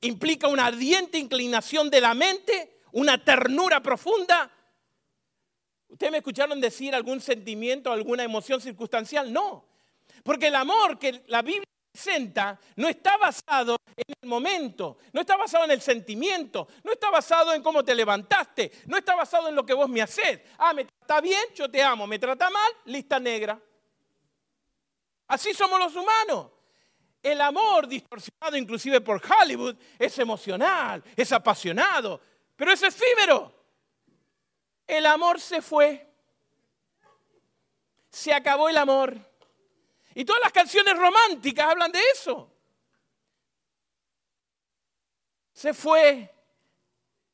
Implica 0.01 0.49
una 0.49 0.65
ardiente 0.65 1.19
inclinación 1.19 1.91
de 1.91 2.01
la 2.01 2.15
mente, 2.15 2.79
una 2.93 3.23
ternura 3.23 3.83
profunda. 3.83 4.51
¿Ustedes 5.89 6.11
me 6.11 6.19
escucharon 6.19 6.59
decir 6.59 6.95
algún 6.95 7.21
sentimiento, 7.21 7.93
alguna 7.93 8.25
emoción 8.25 8.63
circunstancial? 8.63 9.31
No. 9.31 9.67
Porque 10.23 10.47
el 10.47 10.55
amor 10.55 10.99
que 10.99 11.23
la 11.27 11.43
Biblia 11.43 11.69
no 12.77 12.89
está 12.89 13.17
basado 13.17 13.77
en 13.97 14.15
el 14.21 14.29
momento, 14.29 14.99
no 15.13 15.21
está 15.21 15.37
basado 15.37 15.65
en 15.65 15.71
el 15.71 15.81
sentimiento, 15.81 16.69
no 16.83 16.93
está 16.93 17.11
basado 17.11 17.55
en 17.55 17.63
cómo 17.63 17.85
te 17.85 17.95
levantaste, 17.95 18.71
no 18.87 18.97
está 18.97 19.15
basado 19.15 19.49
en 19.49 19.55
lo 19.55 19.65
que 19.65 19.75
vos 19.75 19.89
me 19.89 20.03
haces. 20.03 20.41
Ah, 20.59 20.73
me 20.73 20.85
trata 20.85 21.21
bien, 21.21 21.43
yo 21.55 21.71
te 21.71 21.83
amo, 21.83 22.07
me 22.07 22.19
trata 22.19 22.51
mal, 22.51 22.73
lista 22.87 23.21
negra. 23.21 23.61
Así 25.29 25.55
somos 25.55 25.79
los 25.79 25.95
humanos. 25.95 26.51
El 27.23 27.41
amor 27.41 27.89
distorsionado 27.89 28.57
inclusive 28.57 29.01
por 29.01 29.23
Hollywood 29.25 29.77
es 29.99 30.19
emocional, 30.19 31.03
es 31.17 31.33
apasionado, 31.33 32.21
pero 32.57 32.73
es 32.73 32.83
efímero. 32.83 33.53
El 34.87 35.07
amor 35.07 35.41
se 35.41 35.63
fue. 35.63 36.13
Se 38.11 38.33
acabó 38.33 38.69
el 38.69 38.77
amor. 38.77 39.34
Y 40.15 40.25
todas 40.25 40.43
las 40.43 40.53
canciones 40.53 40.97
románticas 40.97 41.71
hablan 41.71 41.91
de 41.91 42.01
eso. 42.13 42.51
Se 45.53 45.75
fue. 45.75 46.31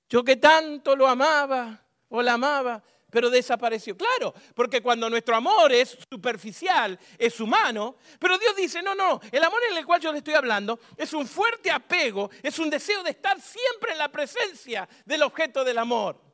Yo 0.08 0.25
que 0.25 0.37
tanto 0.37 0.96
lo 0.96 1.06
amaba 1.06 1.84
o 2.08 2.20
la 2.20 2.34
amaba, 2.34 2.82
pero 3.10 3.30
desapareció. 3.30 3.96
Claro, 3.96 4.34
porque 4.54 4.82
cuando 4.82 5.08
nuestro 5.10 5.37
amor 5.37 5.72
es 5.72 5.99
superficial, 6.10 6.99
es 7.18 7.38
humano, 7.40 7.96
pero 8.18 8.38
Dios 8.38 8.56
dice, 8.56 8.82
no, 8.82 8.94
no, 8.94 9.20
el 9.30 9.42
amor 9.44 9.60
en 9.70 9.76
el 9.76 9.87
cual 9.87 10.00
yo 10.00 10.10
le 10.12 10.18
estoy 10.18 10.34
hablando 10.34 10.80
es 10.96 11.12
un 11.12 11.26
fuerte 11.26 11.70
apego, 11.70 12.30
es 12.42 12.58
un 12.58 12.70
deseo 12.70 13.02
de 13.02 13.10
estar 13.10 13.40
siempre 13.40 13.92
en 13.92 13.99
la 13.99 14.08
presencia 14.08 14.88
del 15.04 15.22
objeto 15.22 15.64
del 15.64 15.78
amor. 15.78 16.29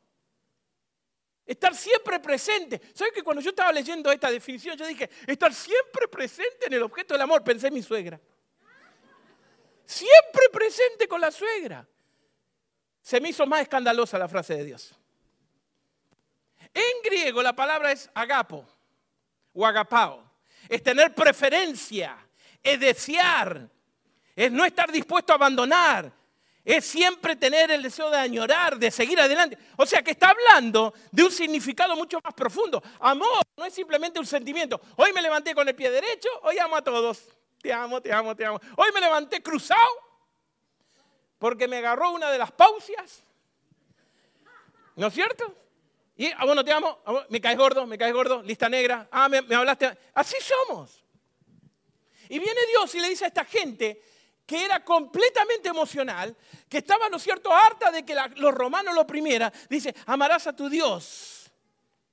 Estar 1.46 1.74
siempre 1.76 2.18
presente. 2.18 2.80
¿Sabes 2.92 3.12
que 3.12 3.22
cuando 3.22 3.40
yo 3.40 3.50
estaba 3.50 3.72
leyendo 3.72 4.10
esta 4.10 4.30
definición, 4.30 4.76
yo 4.76 4.86
dije, 4.86 5.08
estar 5.26 5.54
siempre 5.54 6.08
presente 6.08 6.66
en 6.66 6.72
el 6.72 6.82
objeto 6.82 7.14
del 7.14 7.22
amor? 7.22 7.44
Pensé 7.44 7.68
en 7.68 7.74
mi 7.74 7.82
suegra. 7.82 8.20
Siempre 9.84 10.48
presente 10.52 11.06
con 11.06 11.20
la 11.20 11.30
suegra. 11.30 11.86
Se 13.00 13.20
me 13.20 13.28
hizo 13.28 13.46
más 13.46 13.60
escandalosa 13.60 14.18
la 14.18 14.26
frase 14.26 14.56
de 14.56 14.64
Dios. 14.64 14.92
En 16.74 17.02
griego 17.04 17.40
la 17.42 17.54
palabra 17.54 17.92
es 17.92 18.10
agapo 18.12 18.66
o 19.54 19.64
agapao. 19.64 20.28
Es 20.68 20.82
tener 20.82 21.14
preferencia, 21.14 22.18
es 22.60 22.80
desear, 22.80 23.70
es 24.34 24.50
no 24.50 24.64
estar 24.64 24.90
dispuesto 24.90 25.32
a 25.32 25.36
abandonar, 25.36 26.12
es 26.66 26.84
siempre 26.84 27.36
tener 27.36 27.70
el 27.70 27.80
deseo 27.80 28.10
de 28.10 28.16
añorar, 28.16 28.76
de 28.76 28.90
seguir 28.90 29.20
adelante. 29.20 29.56
O 29.76 29.86
sea 29.86 30.02
que 30.02 30.10
está 30.10 30.30
hablando 30.30 30.92
de 31.12 31.22
un 31.22 31.30
significado 31.30 31.94
mucho 31.94 32.20
más 32.20 32.34
profundo. 32.34 32.82
Amor 32.98 33.44
no 33.56 33.64
es 33.64 33.72
simplemente 33.72 34.18
un 34.18 34.26
sentimiento. 34.26 34.80
Hoy 34.96 35.12
me 35.12 35.22
levanté 35.22 35.54
con 35.54 35.68
el 35.68 35.76
pie 35.76 35.92
derecho, 35.92 36.28
hoy 36.42 36.58
amo 36.58 36.74
a 36.74 36.82
todos. 36.82 37.22
Te 37.62 37.72
amo, 37.72 38.02
te 38.02 38.12
amo, 38.12 38.34
te 38.34 38.44
amo. 38.44 38.60
Hoy 38.76 38.90
me 38.92 39.00
levanté 39.00 39.40
cruzado 39.40 39.80
porque 41.38 41.68
me 41.68 41.76
agarró 41.76 42.10
una 42.10 42.32
de 42.32 42.38
las 42.38 42.50
pausias. 42.50 43.22
¿No 44.96 45.06
es 45.06 45.14
cierto? 45.14 45.54
Y, 46.16 46.26
ah, 46.32 46.46
bueno, 46.46 46.64
te 46.64 46.72
amo, 46.72 46.98
ah, 47.06 47.26
me 47.28 47.40
caes 47.40 47.56
gordo, 47.56 47.86
me 47.86 47.96
caes 47.96 48.12
gordo, 48.12 48.42
lista 48.42 48.68
negra, 48.68 49.06
ah, 49.12 49.28
me 49.28 49.54
hablaste. 49.54 49.96
Así 50.14 50.36
somos. 50.40 51.04
Y 52.28 52.40
viene 52.40 52.60
Dios 52.70 52.92
y 52.96 53.00
le 53.00 53.08
dice 53.08 53.24
a 53.24 53.28
esta 53.28 53.44
gente, 53.44 54.02
que 54.46 54.64
era 54.64 54.84
completamente 54.84 55.68
emocional, 55.68 56.34
que 56.68 56.78
estaba, 56.78 57.08
¿no 57.08 57.16
es 57.16 57.22
cierto?, 57.24 57.52
harta 57.52 57.90
de 57.90 58.04
que 58.04 58.16
los 58.36 58.54
romanos 58.54 58.94
lo 58.94 59.02
oprimieran, 59.02 59.52
dice, 59.68 59.94
amarás 60.06 60.46
a 60.46 60.54
tu 60.54 60.68
Dios 60.68 61.52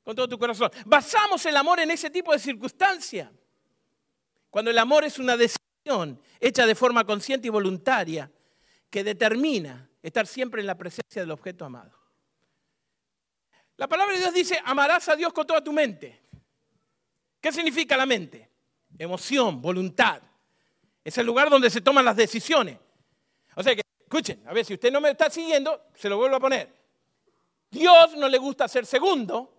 con 0.04 0.16
todo 0.16 0.28
tu 0.28 0.40
corazón. 0.40 0.72
Basamos 0.86 1.46
el 1.46 1.56
amor 1.56 1.80
en 1.80 1.92
ese 1.92 2.10
tipo 2.10 2.34
de 2.34 2.40
circunstancia. 2.40 3.32
Cuando 4.50 4.72
el 4.72 4.78
amor 4.78 5.06
es 5.06 5.20
una 5.20 5.38
decisión 5.38 6.20
hecha 6.40 6.66
de 6.66 6.76
forma 6.76 7.06
consciente 7.06 7.48
y 7.48 7.52
voluntaria 7.52 8.30
que 8.90 9.04
determina 9.04 9.90
estar 10.02 10.28
siempre 10.28 10.62
en 10.62 10.68
la 10.68 10.78
presencia 10.78 11.22
del 11.22 11.32
objeto 11.32 11.66
amado. 11.66 11.98
La 13.78 13.88
palabra 13.88 14.14
de 14.14 14.20
Dios 14.20 14.34
dice, 14.34 14.60
amarás 14.66 15.08
a 15.10 15.16
Dios 15.16 15.34
con 15.34 15.48
toda 15.48 15.64
tu 15.64 15.72
mente. 15.72 16.22
¿Qué 17.40 17.52
significa 17.52 17.98
la 17.98 18.06
mente? 18.06 18.50
Emoción, 18.98 19.62
voluntad. 19.62 20.22
Es 21.04 21.18
el 21.18 21.26
lugar 21.26 21.50
donde 21.50 21.70
se 21.70 21.82
toman 21.82 22.06
las 22.06 22.16
decisiones. 22.16 22.78
O 23.56 23.64
sea 23.64 23.76
que, 23.76 23.82
escuchen, 24.00 24.42
a 24.48 24.54
ver, 24.54 24.66
si 24.66 24.74
usted 24.74 24.92
no 24.92 25.02
me 25.02 25.12
está 25.12 25.30
siguiendo, 25.30 25.88
se 25.96 26.10
lo 26.10 26.18
vuelvo 26.18 26.38
a 26.38 26.40
poner. 26.40 26.74
Dios 27.70 28.16
no 28.16 28.30
le 28.30 28.38
gusta 28.38 28.68
ser 28.68 28.86
segundo. 28.86 29.52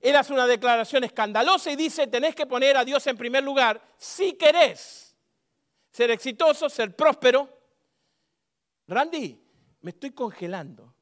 Él 0.00 0.16
hace 0.16 0.32
una 0.32 0.46
declaración 0.46 1.04
escandalosa 1.04 1.70
y 1.70 1.76
dice, 1.76 2.06
tenés 2.06 2.34
que 2.34 2.46
poner 2.46 2.76
a 2.76 2.84
Dios 2.84 3.06
en 3.06 3.16
primer 3.16 3.44
lugar 3.44 3.80
si 3.96 4.34
querés 4.34 5.16
ser 5.90 6.10
exitoso, 6.10 6.68
ser 6.68 6.94
próspero. 6.94 7.48
Randy, 8.86 9.40
me 9.82 9.90
estoy 9.90 10.10
congelando. 10.10 10.94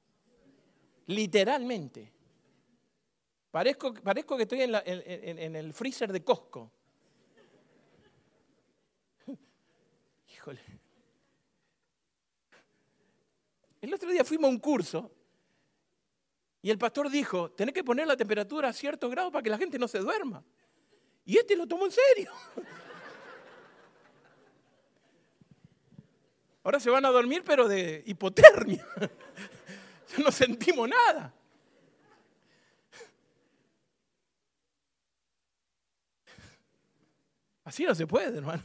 Literalmente. 1.06 2.12
Parezco, 3.50 3.94
parezco 3.94 4.36
que 4.36 4.42
estoy 4.42 4.62
en, 4.62 4.74
en 4.74 5.56
el 5.56 5.72
freezer 5.72 6.12
de 6.12 6.22
Costco. 6.22 6.70
El 13.80 13.94
otro 13.94 14.10
día 14.10 14.24
fuimos 14.24 14.48
a 14.48 14.50
un 14.50 14.58
curso 14.58 15.12
y 16.62 16.70
el 16.70 16.78
pastor 16.78 17.10
dijo, 17.10 17.50
tenés 17.52 17.74
que 17.74 17.84
poner 17.84 18.06
la 18.06 18.16
temperatura 18.16 18.68
a 18.68 18.72
cierto 18.72 19.08
grado 19.08 19.30
para 19.30 19.42
que 19.42 19.50
la 19.50 19.58
gente 19.58 19.78
no 19.78 19.86
se 19.86 19.98
duerma. 19.98 20.44
Y 21.24 21.36
este 21.36 21.56
lo 21.56 21.66
tomó 21.66 21.84
en 21.86 21.92
serio. 21.92 22.32
Ahora 26.64 26.80
se 26.80 26.90
van 26.90 27.04
a 27.04 27.10
dormir, 27.10 27.42
pero 27.46 27.68
de 27.68 28.02
hipotermia. 28.06 28.86
no 30.18 30.32
sentimos 30.32 30.88
nada. 30.88 31.32
Así 37.64 37.84
no 37.84 37.94
se 37.94 38.06
puede, 38.06 38.38
hermano. 38.38 38.62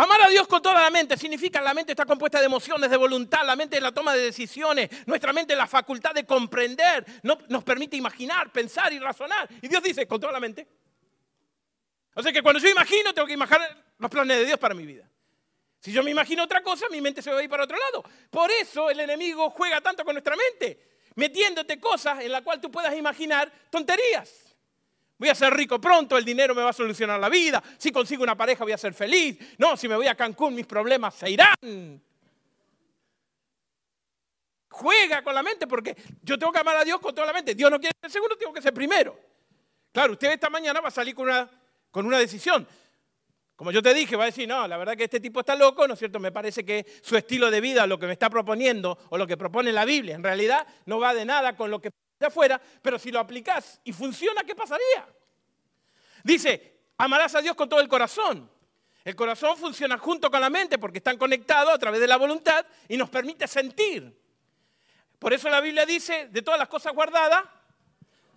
Amar 0.00 0.22
a 0.22 0.30
Dios 0.30 0.48
con 0.48 0.62
toda 0.62 0.80
la 0.80 0.88
mente 0.88 1.14
significa 1.18 1.60
la 1.60 1.74
mente 1.74 1.92
está 1.92 2.06
compuesta 2.06 2.38
de 2.38 2.46
emociones, 2.46 2.88
de 2.88 2.96
voluntad, 2.96 3.44
la 3.44 3.54
mente 3.54 3.76
es 3.76 3.82
la 3.82 3.92
toma 3.92 4.14
de 4.14 4.22
decisiones, 4.22 4.88
nuestra 5.06 5.30
mente 5.34 5.52
es 5.52 5.58
la 5.58 5.66
facultad 5.66 6.14
de 6.14 6.24
comprender, 6.24 7.04
no, 7.22 7.36
nos 7.48 7.62
permite 7.62 7.98
imaginar, 7.98 8.50
pensar 8.50 8.90
y 8.94 8.98
razonar. 8.98 9.46
Y 9.60 9.68
Dios 9.68 9.82
dice, 9.82 10.06
con 10.06 10.18
toda 10.18 10.32
la 10.32 10.40
mente. 10.40 10.66
O 12.14 12.22
sea 12.22 12.32
que 12.32 12.40
cuando 12.40 12.58
yo 12.60 12.70
imagino, 12.70 13.12
tengo 13.12 13.26
que 13.26 13.34
imaginar 13.34 13.76
los 13.98 14.10
planes 14.10 14.38
de 14.38 14.46
Dios 14.46 14.58
para 14.58 14.74
mi 14.74 14.86
vida. 14.86 15.06
Si 15.80 15.92
yo 15.92 16.02
me 16.02 16.12
imagino 16.12 16.44
otra 16.44 16.62
cosa, 16.62 16.86
mi 16.90 17.02
mente 17.02 17.20
se 17.20 17.30
va 17.30 17.38
a 17.38 17.42
ir 17.42 17.50
para 17.50 17.64
otro 17.64 17.76
lado. 17.76 18.02
Por 18.30 18.50
eso 18.50 18.88
el 18.88 19.00
enemigo 19.00 19.50
juega 19.50 19.82
tanto 19.82 20.02
con 20.02 20.14
nuestra 20.14 20.34
mente, 20.34 20.80
metiéndote 21.16 21.78
cosas 21.78 22.20
en 22.20 22.32
las 22.32 22.40
cuales 22.40 22.62
tú 22.62 22.70
puedas 22.70 22.96
imaginar 22.96 23.52
tonterías. 23.68 24.49
Voy 25.20 25.28
a 25.28 25.34
ser 25.34 25.52
rico 25.52 25.78
pronto, 25.78 26.16
el 26.16 26.24
dinero 26.24 26.54
me 26.54 26.62
va 26.62 26.70
a 26.70 26.72
solucionar 26.72 27.20
la 27.20 27.28
vida. 27.28 27.62
Si 27.76 27.92
consigo 27.92 28.22
una 28.22 28.34
pareja 28.34 28.64
voy 28.64 28.72
a 28.72 28.78
ser 28.78 28.94
feliz. 28.94 29.36
No, 29.58 29.76
si 29.76 29.86
me 29.86 29.94
voy 29.94 30.06
a 30.06 30.14
Cancún 30.14 30.54
mis 30.54 30.64
problemas 30.64 31.14
se 31.14 31.30
irán. 31.30 32.02
Juega 34.70 35.22
con 35.22 35.34
la 35.34 35.42
mente 35.42 35.66
porque 35.66 35.94
yo 36.22 36.38
tengo 36.38 36.50
que 36.50 36.60
amar 36.60 36.78
a 36.78 36.84
Dios 36.84 36.98
con 37.00 37.14
toda 37.14 37.26
la 37.26 37.34
mente. 37.34 37.54
Dios 37.54 37.70
no 37.70 37.78
quiere 37.78 37.94
ser 38.00 38.10
segundo, 38.10 38.34
tengo 38.34 38.54
que 38.54 38.62
ser 38.62 38.72
primero. 38.72 39.14
Claro, 39.92 40.14
usted 40.14 40.32
esta 40.32 40.48
mañana 40.48 40.80
va 40.80 40.88
a 40.88 40.90
salir 40.90 41.14
con 41.14 41.26
una, 41.26 41.50
con 41.90 42.06
una 42.06 42.18
decisión. 42.18 42.66
Como 43.56 43.72
yo 43.72 43.82
te 43.82 43.92
dije, 43.92 44.16
va 44.16 44.22
a 44.22 44.26
decir, 44.26 44.48
no, 44.48 44.66
la 44.66 44.78
verdad 44.78 44.96
que 44.96 45.04
este 45.04 45.20
tipo 45.20 45.40
está 45.40 45.54
loco, 45.54 45.86
¿no 45.86 45.92
es 45.92 45.98
cierto? 45.98 46.18
Me 46.18 46.32
parece 46.32 46.64
que 46.64 46.86
su 47.02 47.14
estilo 47.14 47.50
de 47.50 47.60
vida, 47.60 47.86
lo 47.86 47.98
que 47.98 48.06
me 48.06 48.14
está 48.14 48.30
proponiendo 48.30 48.96
o 49.10 49.18
lo 49.18 49.26
que 49.26 49.36
propone 49.36 49.70
la 49.70 49.84
Biblia, 49.84 50.14
en 50.14 50.24
realidad 50.24 50.66
no 50.86 50.98
va 50.98 51.12
de 51.12 51.26
nada 51.26 51.54
con 51.56 51.70
lo 51.70 51.78
que 51.78 51.90
de 52.20 52.26
afuera, 52.26 52.60
pero 52.82 52.98
si 52.98 53.10
lo 53.10 53.18
aplicás 53.18 53.80
y 53.82 53.92
funciona, 53.92 54.44
¿qué 54.44 54.54
pasaría? 54.54 55.08
Dice, 56.22 56.82
amarás 56.98 57.34
a 57.34 57.40
Dios 57.40 57.56
con 57.56 57.68
todo 57.68 57.80
el 57.80 57.88
corazón. 57.88 58.48
El 59.02 59.16
corazón 59.16 59.56
funciona 59.56 59.96
junto 59.96 60.30
con 60.30 60.42
la 60.42 60.50
mente 60.50 60.78
porque 60.78 60.98
están 60.98 61.16
conectados 61.16 61.72
a 61.72 61.78
través 61.78 61.98
de 61.98 62.06
la 62.06 62.18
voluntad 62.18 62.64
y 62.86 62.98
nos 62.98 63.08
permite 63.08 63.48
sentir. 63.48 64.14
Por 65.18 65.32
eso 65.32 65.48
la 65.48 65.62
Biblia 65.62 65.86
dice, 65.86 66.28
de 66.28 66.42
todas 66.42 66.60
las 66.60 66.68
cosas 66.68 66.92
guardadas, 66.92 67.42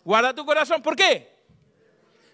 guarda 0.05 0.33
tu 0.33 0.45
corazón. 0.45 0.81
¿Por 0.81 0.95
qué? 0.95 1.43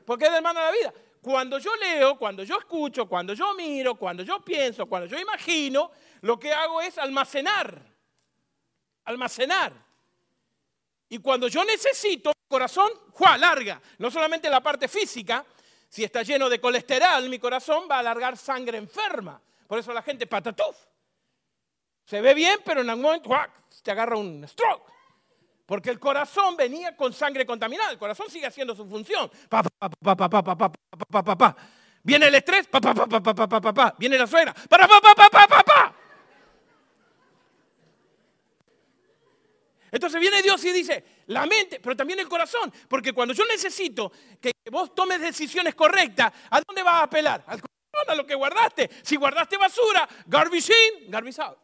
Porque 0.05 0.25
es 0.25 0.31
de 0.31 0.37
hermano 0.37 0.59
de 0.59 0.65
la 0.67 0.71
vida. 0.71 0.93
Cuando 1.19 1.57
yo 1.57 1.75
leo, 1.75 2.17
cuando 2.17 2.43
yo 2.43 2.59
escucho, 2.59 3.07
cuando 3.07 3.33
yo 3.33 3.55
miro, 3.55 3.95
cuando 3.95 4.21
yo 4.21 4.39
pienso, 4.39 4.85
cuando 4.85 5.07
yo 5.07 5.19
imagino, 5.19 5.91
lo 6.21 6.39
que 6.39 6.53
hago 6.53 6.79
es 6.81 6.99
almacenar. 6.99 7.81
Almacenar. 9.05 9.88
Y 11.09 11.17
cuando 11.19 11.47
yo 11.47 11.65
necesito, 11.65 12.29
mi 12.29 12.47
corazón, 12.47 12.91
¡juá! 13.13 13.37
larga. 13.37 13.81
No 13.97 14.11
solamente 14.11 14.49
la 14.49 14.61
parte 14.61 14.87
física, 14.87 15.43
si 15.89 16.03
está 16.03 16.21
lleno 16.21 16.49
de 16.49 16.61
colesterol, 16.61 17.27
mi 17.29 17.39
corazón 17.39 17.87
va 17.89 17.95
a 17.95 17.99
alargar 17.99 18.37
sangre 18.37 18.77
enferma. 18.77 19.41
Por 19.67 19.79
eso 19.79 19.91
la 19.91 20.03
gente 20.03 20.27
patatuf. 20.27 20.75
Se 22.05 22.21
ve 22.21 22.33
bien, 22.33 22.59
pero 22.63 22.81
en 22.81 22.89
algún 22.89 23.03
momento 23.03 23.29
¡juá! 23.29 23.49
te 23.83 23.91
agarra 23.91 24.17
un 24.17 24.47
stroke. 24.47 24.89
Porque 25.65 25.91
el 25.91 25.99
corazón 25.99 26.55
venía 26.57 26.95
con 26.95 27.13
sangre 27.13 27.45
contaminada. 27.45 27.91
El 27.91 27.99
corazón 27.99 28.27
sigue 28.29 28.47
haciendo 28.47 28.75
su 28.75 28.87
función. 28.87 29.29
Pa, 29.47 29.61
pa, 29.61 29.89
pa, 31.35 31.55
Viene 32.01 32.27
el 32.27 32.35
estrés. 32.35 32.67
Viene 33.99 34.17
la 34.17 34.25
suegra. 34.25 34.53
Pa, 34.67 34.77
pa, 34.79 35.01
pa, 35.29 35.63
Entonces 39.91 40.19
viene 40.19 40.41
Dios 40.41 40.63
y 40.65 40.71
dice, 40.71 41.03
la 41.27 41.45
mente, 41.45 41.79
pero 41.79 41.95
también 41.95 42.19
el 42.19 42.27
corazón, 42.27 42.71
porque 42.87 43.13
cuando 43.13 43.33
yo 43.33 43.45
necesito 43.45 44.11
que 44.39 44.51
vos 44.71 44.93
tomes 44.93 45.19
decisiones 45.19 45.75
correctas, 45.75 46.31
¿a 46.49 46.61
dónde 46.61 46.83
vas 46.83 46.95
a 46.95 47.03
apelar? 47.03 47.43
Al 47.47 47.61
corazón, 47.61 48.09
a 48.09 48.15
lo 48.15 48.25
que 48.25 48.35
guardaste. 48.35 48.89
Si 49.01 49.15
guardaste 49.15 49.57
basura, 49.57 50.07
garbage 50.25 50.71
in, 50.71 51.11
garbage 51.11 51.39
out. 51.39 51.57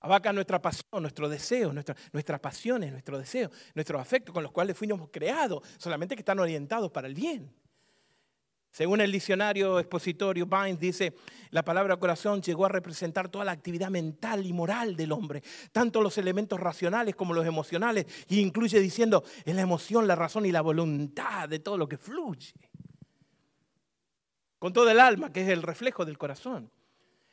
Abaca 0.00 0.32
nuestra 0.32 0.60
pasión, 0.60 1.00
nuestro 1.00 1.28
deseo, 1.28 1.72
nuestra, 1.72 1.94
nuestras 2.12 2.40
pasiones, 2.40 2.90
nuestro 2.90 3.18
deseo, 3.18 3.50
nuestros 3.74 4.00
afectos 4.00 4.34
con 4.34 4.42
los 4.42 4.50
cuales 4.50 4.76
fuimos 4.76 5.08
creados, 5.12 5.62
solamente 5.78 6.16
que 6.16 6.22
están 6.22 6.40
orientados 6.40 6.90
para 6.90 7.06
el 7.06 7.14
bien. 7.14 7.54
Según 8.72 9.02
el 9.02 9.12
diccionario 9.12 9.78
expositorio 9.78 10.46
Vines 10.46 10.80
dice, 10.80 11.14
la 11.50 11.62
palabra 11.62 11.98
corazón 11.98 12.40
llegó 12.40 12.64
a 12.64 12.70
representar 12.70 13.28
toda 13.28 13.44
la 13.44 13.52
actividad 13.52 13.90
mental 13.90 14.46
y 14.46 14.52
moral 14.54 14.96
del 14.96 15.12
hombre, 15.12 15.42
tanto 15.72 16.00
los 16.00 16.16
elementos 16.16 16.58
racionales 16.58 17.14
como 17.14 17.34
los 17.34 17.46
emocionales, 17.46 18.06
y 18.28 18.40
incluye 18.40 18.80
diciendo, 18.80 19.24
es 19.44 19.54
la 19.54 19.60
emoción, 19.60 20.06
la 20.06 20.16
razón 20.16 20.46
y 20.46 20.52
la 20.52 20.62
voluntad 20.62 21.50
de 21.50 21.58
todo 21.58 21.76
lo 21.76 21.86
que 21.86 21.98
fluye. 21.98 22.54
Con 24.58 24.72
todo 24.72 24.88
el 24.90 25.00
alma, 25.00 25.30
que 25.30 25.42
es 25.42 25.48
el 25.50 25.62
reflejo 25.62 26.06
del 26.06 26.16
corazón. 26.16 26.70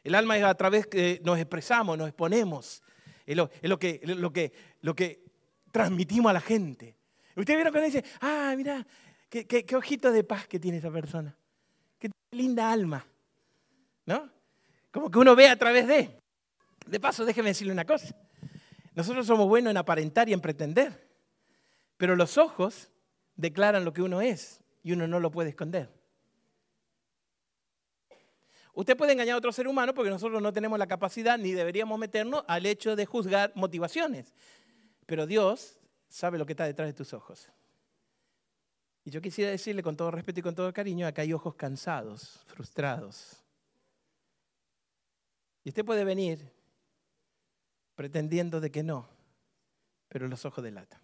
El 0.04 0.16
alma 0.16 0.38
es 0.38 0.44
a 0.44 0.54
través 0.56 0.88
que 0.88 1.22
nos 1.24 1.40
expresamos, 1.40 1.98
nos 1.98 2.10
exponemos. 2.10 2.84
es 3.26 3.38
lo, 3.38 3.50
que, 3.80 4.02
lo, 4.04 4.34
que, 4.34 4.52
lo 4.82 4.94
que 4.94 5.24
transmitimos 5.72 6.32
a 6.32 6.34
la 6.34 6.42
gente. 6.42 6.98
Ustedes 7.36 7.58
vieron 7.58 7.72
cuando 7.72 7.86
dice, 7.86 8.04
ah, 8.20 8.54
mira, 8.58 8.86
qué, 9.30 9.46
qué, 9.46 9.76
ojito 9.76 10.12
de 10.12 10.24
paz 10.24 10.48
que 10.48 10.60
tiene 10.60 10.78
esa 10.78 10.92
persona. 10.92 11.36
Qué 11.98 12.10
linda 12.32 12.72
alma. 12.72 13.06
¿No? 14.06 14.30
Como 14.92 15.10
que 15.12 15.20
uno 15.20 15.36
ve 15.36 15.48
a 15.48 15.56
través 15.56 15.88
de. 15.88 16.20
De 16.88 17.00
paso, 17.00 17.24
déjeme 17.24 17.50
decirle 17.50 17.74
una 17.74 17.86
cosa. 17.86 18.16
Nosotros 18.96 19.28
somos 19.28 19.48
buenos 19.48 19.72
en 19.72 19.78
aparentar 19.78 20.28
y 20.28 20.34
en 20.34 20.42
pretender. 20.42 21.08
Pero 21.98 22.16
los 22.16 22.38
ojos 22.38 22.90
declaran 23.36 23.86
lo 23.86 23.94
que 23.94 24.02
uno 24.02 24.22
es 24.22 24.62
y 24.84 24.94
uno 24.94 25.08
no 25.08 25.20
lo 25.20 25.32
puede 25.32 25.50
esconder. 25.50 25.90
Usted 28.74 28.96
puede 28.96 29.12
engañar 29.12 29.36
a 29.36 29.38
otro 29.38 29.52
ser 29.52 29.68
humano 29.68 29.94
porque 29.94 30.10
nosotros 30.10 30.42
no 30.42 30.54
tenemos 30.54 30.80
la 30.80 30.88
capacidad 30.88 31.38
ni 31.38 31.52
deberíamos 31.52 32.00
meternos 32.00 32.44
al 32.48 32.66
hecho 32.66 32.96
de 32.96 33.06
juzgar 33.06 33.52
motivaciones. 33.56 34.34
Pero 35.06 35.28
Dios 35.28 35.80
sabe 36.08 36.38
lo 36.38 36.46
que 36.46 36.54
está 36.54 36.66
detrás 36.66 36.88
de 36.88 36.94
tus 36.94 37.14
ojos. 37.14 37.50
Y 39.04 39.12
yo 39.12 39.22
quisiera 39.22 39.52
decirle 39.52 39.82
con 39.82 39.96
todo 39.96 40.12
respeto 40.12 40.40
y 40.40 40.44
con 40.44 40.56
todo 40.56 40.72
cariño, 40.74 41.08
acá 41.08 41.22
hay 41.22 41.34
ojos 41.34 41.56
cansados, 41.56 42.44
frustrados. 42.48 43.44
Y 45.64 45.70
usted 45.70 45.86
puede 45.86 46.04
venir 46.04 46.52
pretendiendo 47.96 48.60
de 48.60 48.72
que 48.72 48.84
no, 48.84 49.10
pero 50.08 50.28
los 50.28 50.46
ojos 50.46 50.64
delatan. 50.64 51.02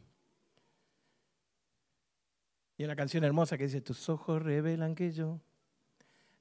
Y 2.78 2.84
una 2.84 2.96
canción 2.96 3.24
hermosa 3.24 3.58
que 3.58 3.66
dice, 3.66 3.82
tus 3.82 4.10
ojos 4.10 4.42
revelan 4.42 4.96
que 4.96 5.12
yo 5.12 5.40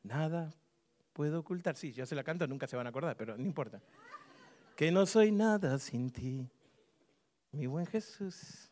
nada 0.02 0.52
puedo 1.12 1.40
ocultar. 1.40 1.76
Sí, 1.76 1.92
yo 1.92 2.04
se 2.06 2.14
la 2.14 2.24
canto, 2.24 2.46
nunca 2.46 2.66
se 2.66 2.76
van 2.76 2.86
a 2.86 2.90
acordar, 2.90 3.16
pero 3.16 3.36
no 3.36 3.42
importa. 3.42 3.80
Que 4.76 4.90
no 4.90 5.06
soy 5.06 5.30
nada 5.30 5.78
sin 5.78 6.10
ti, 6.10 6.50
mi 7.52 7.66
buen 7.66 7.86
Jesús. 7.86 8.70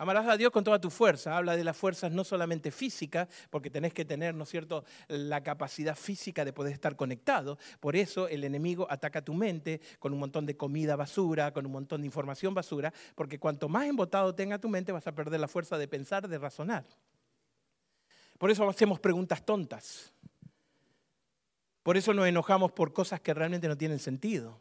Amarás 0.00 0.28
a 0.28 0.36
Dios 0.36 0.52
con 0.52 0.62
toda 0.62 0.80
tu 0.80 0.90
fuerza. 0.90 1.36
Habla 1.36 1.56
de 1.56 1.64
las 1.64 1.76
fuerzas 1.76 2.12
no 2.12 2.22
solamente 2.22 2.70
físicas, 2.70 3.28
porque 3.50 3.68
tenés 3.68 3.92
que 3.92 4.04
tener, 4.04 4.32
¿no 4.32 4.44
es 4.44 4.48
cierto?, 4.48 4.84
la 5.08 5.42
capacidad 5.42 5.96
física 5.96 6.44
de 6.44 6.52
poder 6.52 6.72
estar 6.72 6.94
conectado. 6.94 7.58
Por 7.80 7.96
eso 7.96 8.28
el 8.28 8.44
enemigo 8.44 8.86
ataca 8.88 9.22
tu 9.22 9.34
mente 9.34 9.80
con 9.98 10.12
un 10.12 10.20
montón 10.20 10.46
de 10.46 10.56
comida 10.56 10.94
basura, 10.94 11.52
con 11.52 11.66
un 11.66 11.72
montón 11.72 12.00
de 12.02 12.06
información 12.06 12.54
basura, 12.54 12.94
porque 13.16 13.40
cuanto 13.40 13.68
más 13.68 13.86
embotado 13.86 14.36
tenga 14.36 14.58
tu 14.58 14.68
mente, 14.68 14.92
vas 14.92 15.06
a 15.08 15.12
perder 15.12 15.40
la 15.40 15.48
fuerza 15.48 15.76
de 15.76 15.88
pensar, 15.88 16.28
de 16.28 16.38
razonar. 16.38 16.84
Por 18.38 18.52
eso 18.52 18.68
hacemos 18.68 19.00
preguntas 19.00 19.44
tontas. 19.44 20.12
Por 21.82 21.96
eso 21.96 22.14
nos 22.14 22.28
enojamos 22.28 22.70
por 22.70 22.92
cosas 22.92 23.20
que 23.20 23.34
realmente 23.34 23.66
no 23.66 23.76
tienen 23.76 23.98
sentido. 23.98 24.60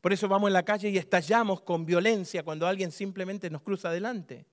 Por 0.00 0.12
eso 0.12 0.28
vamos 0.28 0.48
en 0.48 0.54
la 0.54 0.64
calle 0.64 0.88
y 0.88 0.96
estallamos 0.96 1.60
con 1.60 1.84
violencia 1.84 2.42
cuando 2.42 2.66
alguien 2.66 2.90
simplemente 2.90 3.50
nos 3.50 3.62
cruza 3.62 3.88
adelante. 3.88 4.46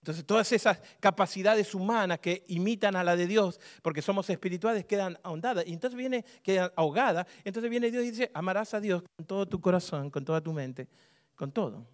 Entonces 0.00 0.24
todas 0.24 0.50
esas 0.52 0.80
capacidades 0.98 1.74
humanas 1.74 2.20
que 2.20 2.44
imitan 2.48 2.96
a 2.96 3.04
la 3.04 3.16
de 3.16 3.26
Dios, 3.26 3.60
porque 3.82 4.00
somos 4.00 4.30
espirituales, 4.30 4.86
quedan 4.86 5.18
ahondadas. 5.22 5.66
Y 5.66 5.74
entonces 5.74 5.96
viene, 5.96 6.24
quedan 6.42 6.72
ahogadas. 6.74 7.26
Entonces 7.44 7.70
viene 7.70 7.90
Dios 7.90 8.04
y 8.04 8.10
dice, 8.10 8.30
amarás 8.32 8.72
a 8.72 8.80
Dios 8.80 9.02
con 9.16 9.26
todo 9.26 9.46
tu 9.46 9.60
corazón, 9.60 10.10
con 10.10 10.24
toda 10.24 10.40
tu 10.40 10.52
mente, 10.52 10.88
con 11.36 11.52
todo. 11.52 11.86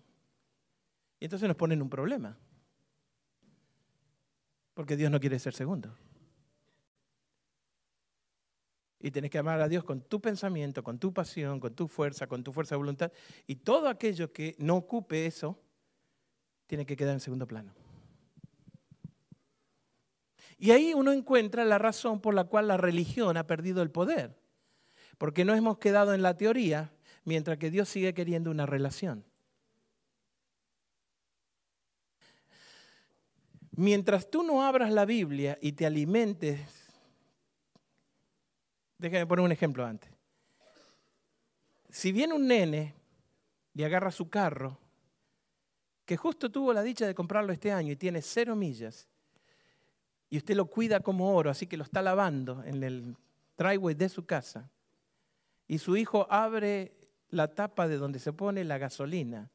Y 1.19 1.25
entonces 1.25 1.49
nos 1.49 1.57
ponen 1.57 1.83
un 1.83 1.91
problema. 1.91 2.39
Porque 4.73 4.97
Dios 4.97 5.11
no 5.11 5.19
quiere 5.19 5.39
ser 5.41 5.55
segundo. 5.55 5.93
Y 9.07 9.13
tienes 9.13 9.31
que 9.31 9.39
amar 9.39 9.61
a 9.61 9.69
Dios 9.69 9.85
con 9.85 10.01
tu 10.01 10.21
pensamiento, 10.21 10.83
con 10.83 10.99
tu 10.99 11.15
pasión, 11.15 11.61
con 11.61 11.73
tu 11.77 11.87
fuerza, 11.87 12.27
con 12.27 12.43
tu 12.43 12.53
fuerza 12.53 12.75
de 12.75 12.79
voluntad. 12.79 13.13
Y 13.47 13.55
todo 13.55 13.89
aquello 13.89 14.33
que 14.33 14.57
no 14.59 14.75
ocupe 14.75 15.27
eso, 15.27 15.63
tiene 16.67 16.85
que 16.85 16.97
quedar 16.97 17.15
en 17.15 17.21
segundo 17.21 17.47
plano. 17.47 17.73
Y 20.59 20.73
ahí 20.73 20.93
uno 20.93 21.13
encuentra 21.13 21.65
la 21.65 21.79
razón 21.79 22.21
por 22.21 22.35
la 22.35 22.47
cual 22.47 22.67
la 22.67 22.79
religión 22.79 23.37
ha 23.37 23.47
perdido 23.47 23.81
el 23.81 23.93
poder. 23.93 24.37
Porque 25.19 25.45
no 25.45 25.55
hemos 25.55 25.79
quedado 25.79 26.13
en 26.13 26.23
la 26.23 26.37
teoría, 26.37 26.93
mientras 27.23 27.59
que 27.59 27.71
Dios 27.71 27.89
sigue 27.89 28.13
queriendo 28.13 28.51
una 28.51 28.67
relación. 28.67 29.25
Mientras 33.71 34.33
tú 34.33 34.43
no 34.43 34.65
abras 34.65 34.91
la 34.91 35.05
Biblia 35.05 35.59
y 35.63 35.75
te 35.75 35.87
alimentes 35.87 36.86
Déjame 38.99 39.27
poner 39.27 39.45
un 39.45 39.53
ejemplo 39.53 39.85
antes. 39.85 40.11
Si 41.91 42.13
viene 42.13 42.35
un 42.35 42.47
nene 42.47 42.95
y 43.75 43.83
agarra 43.83 44.11
su 44.11 44.29
carro, 44.29 44.79
que 46.05 46.17
justo 46.17 46.51
tuvo 46.51 46.73
la 46.73 46.83
dicha 46.83 47.07
de 47.07 47.15
comprarlo 47.15 47.53
este 47.53 47.73
año 47.73 47.93
y 47.93 47.97
tiene 47.97 48.23
cero 48.23 48.55
millas, 48.57 49.09
y 50.31 50.39
usted 50.39 50.57
lo 50.57 50.67
cuida 50.67 51.01
como 51.01 51.35
oro, 51.35 51.51
así 51.51 51.67
que 51.67 51.77
lo 51.77 51.85
está 51.85 52.03
lavando 52.03 52.63
en 52.65 52.83
el 52.83 53.17
driveway 53.57 53.95
de 53.95 54.09
su 54.09 54.25
casa, 54.25 54.71
y 55.69 55.79
su 55.79 55.97
hijo 55.97 56.27
abre 56.31 56.93
la 57.31 57.55
tapa 57.55 57.89
de 57.89 57.97
donde 57.97 58.19
se 58.19 58.33
pone 58.33 58.65
la 58.65 58.79
gasolina 58.79 59.51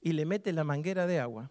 y 0.00 0.12
le 0.12 0.26
mete 0.26 0.52
la 0.52 0.64
manguera 0.64 1.06
de 1.06 1.20
agua, 1.20 1.50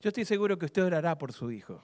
yo 0.00 0.08
estoy 0.08 0.24
seguro 0.24 0.58
que 0.58 0.66
usted 0.66 0.84
orará 0.84 1.16
por 1.16 1.32
su 1.32 1.50
hijo. 1.50 1.80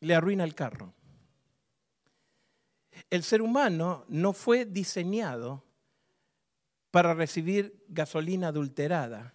Le 0.00 0.14
arruina 0.14 0.44
el 0.44 0.54
carro. 0.54 0.94
El 3.10 3.22
ser 3.22 3.42
humano 3.42 4.04
no 4.08 4.32
fue 4.32 4.64
diseñado 4.64 5.64
para 6.90 7.14
recibir 7.14 7.84
gasolina 7.88 8.48
adulterada. 8.48 9.34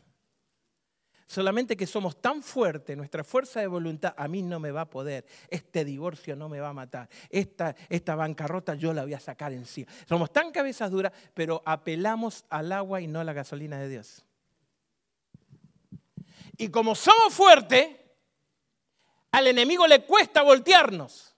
Solamente 1.28 1.76
que 1.76 1.88
somos 1.88 2.22
tan 2.22 2.44
fuertes, 2.44 2.96
nuestra 2.96 3.24
fuerza 3.24 3.60
de 3.60 3.68
voluntad, 3.68 4.14
a 4.18 4.28
mí 4.28 4.44
no 4.44 4.60
me 4.60 4.72
va 4.72 4.82
a 4.82 4.90
poder, 4.90 5.26
este 5.50 5.84
divorcio 5.84 6.36
no 6.36 6.48
me 6.48 6.60
va 6.60 6.70
a 6.70 6.74
matar, 6.74 7.10
esta, 7.30 7.76
esta 7.90 8.16
bancarrota 8.16 8.76
yo 8.76 8.94
la 8.94 9.04
voy 9.04 9.14
a 9.16 9.20
sacar 9.20 9.52
en 9.54 9.66
sí. 9.66 9.86
Somos 10.08 10.32
tan 10.32 10.52
cabezas 10.52 10.92
duras, 10.92 11.12
pero 11.34 11.64
apelamos 11.66 12.46
al 12.50 12.72
agua 12.72 13.02
y 13.02 13.08
no 13.08 13.20
a 13.20 13.24
la 13.24 13.34
gasolina 13.34 13.80
de 13.80 13.90
Dios. 13.90 14.26
Y 16.58 16.70
como 16.70 16.94
somos 16.94 17.34
fuertes, 17.34 17.88
al 19.34 19.48
enemigo 19.48 19.88
le 19.88 20.06
cuesta 20.06 20.44
voltearnos. 20.44 21.36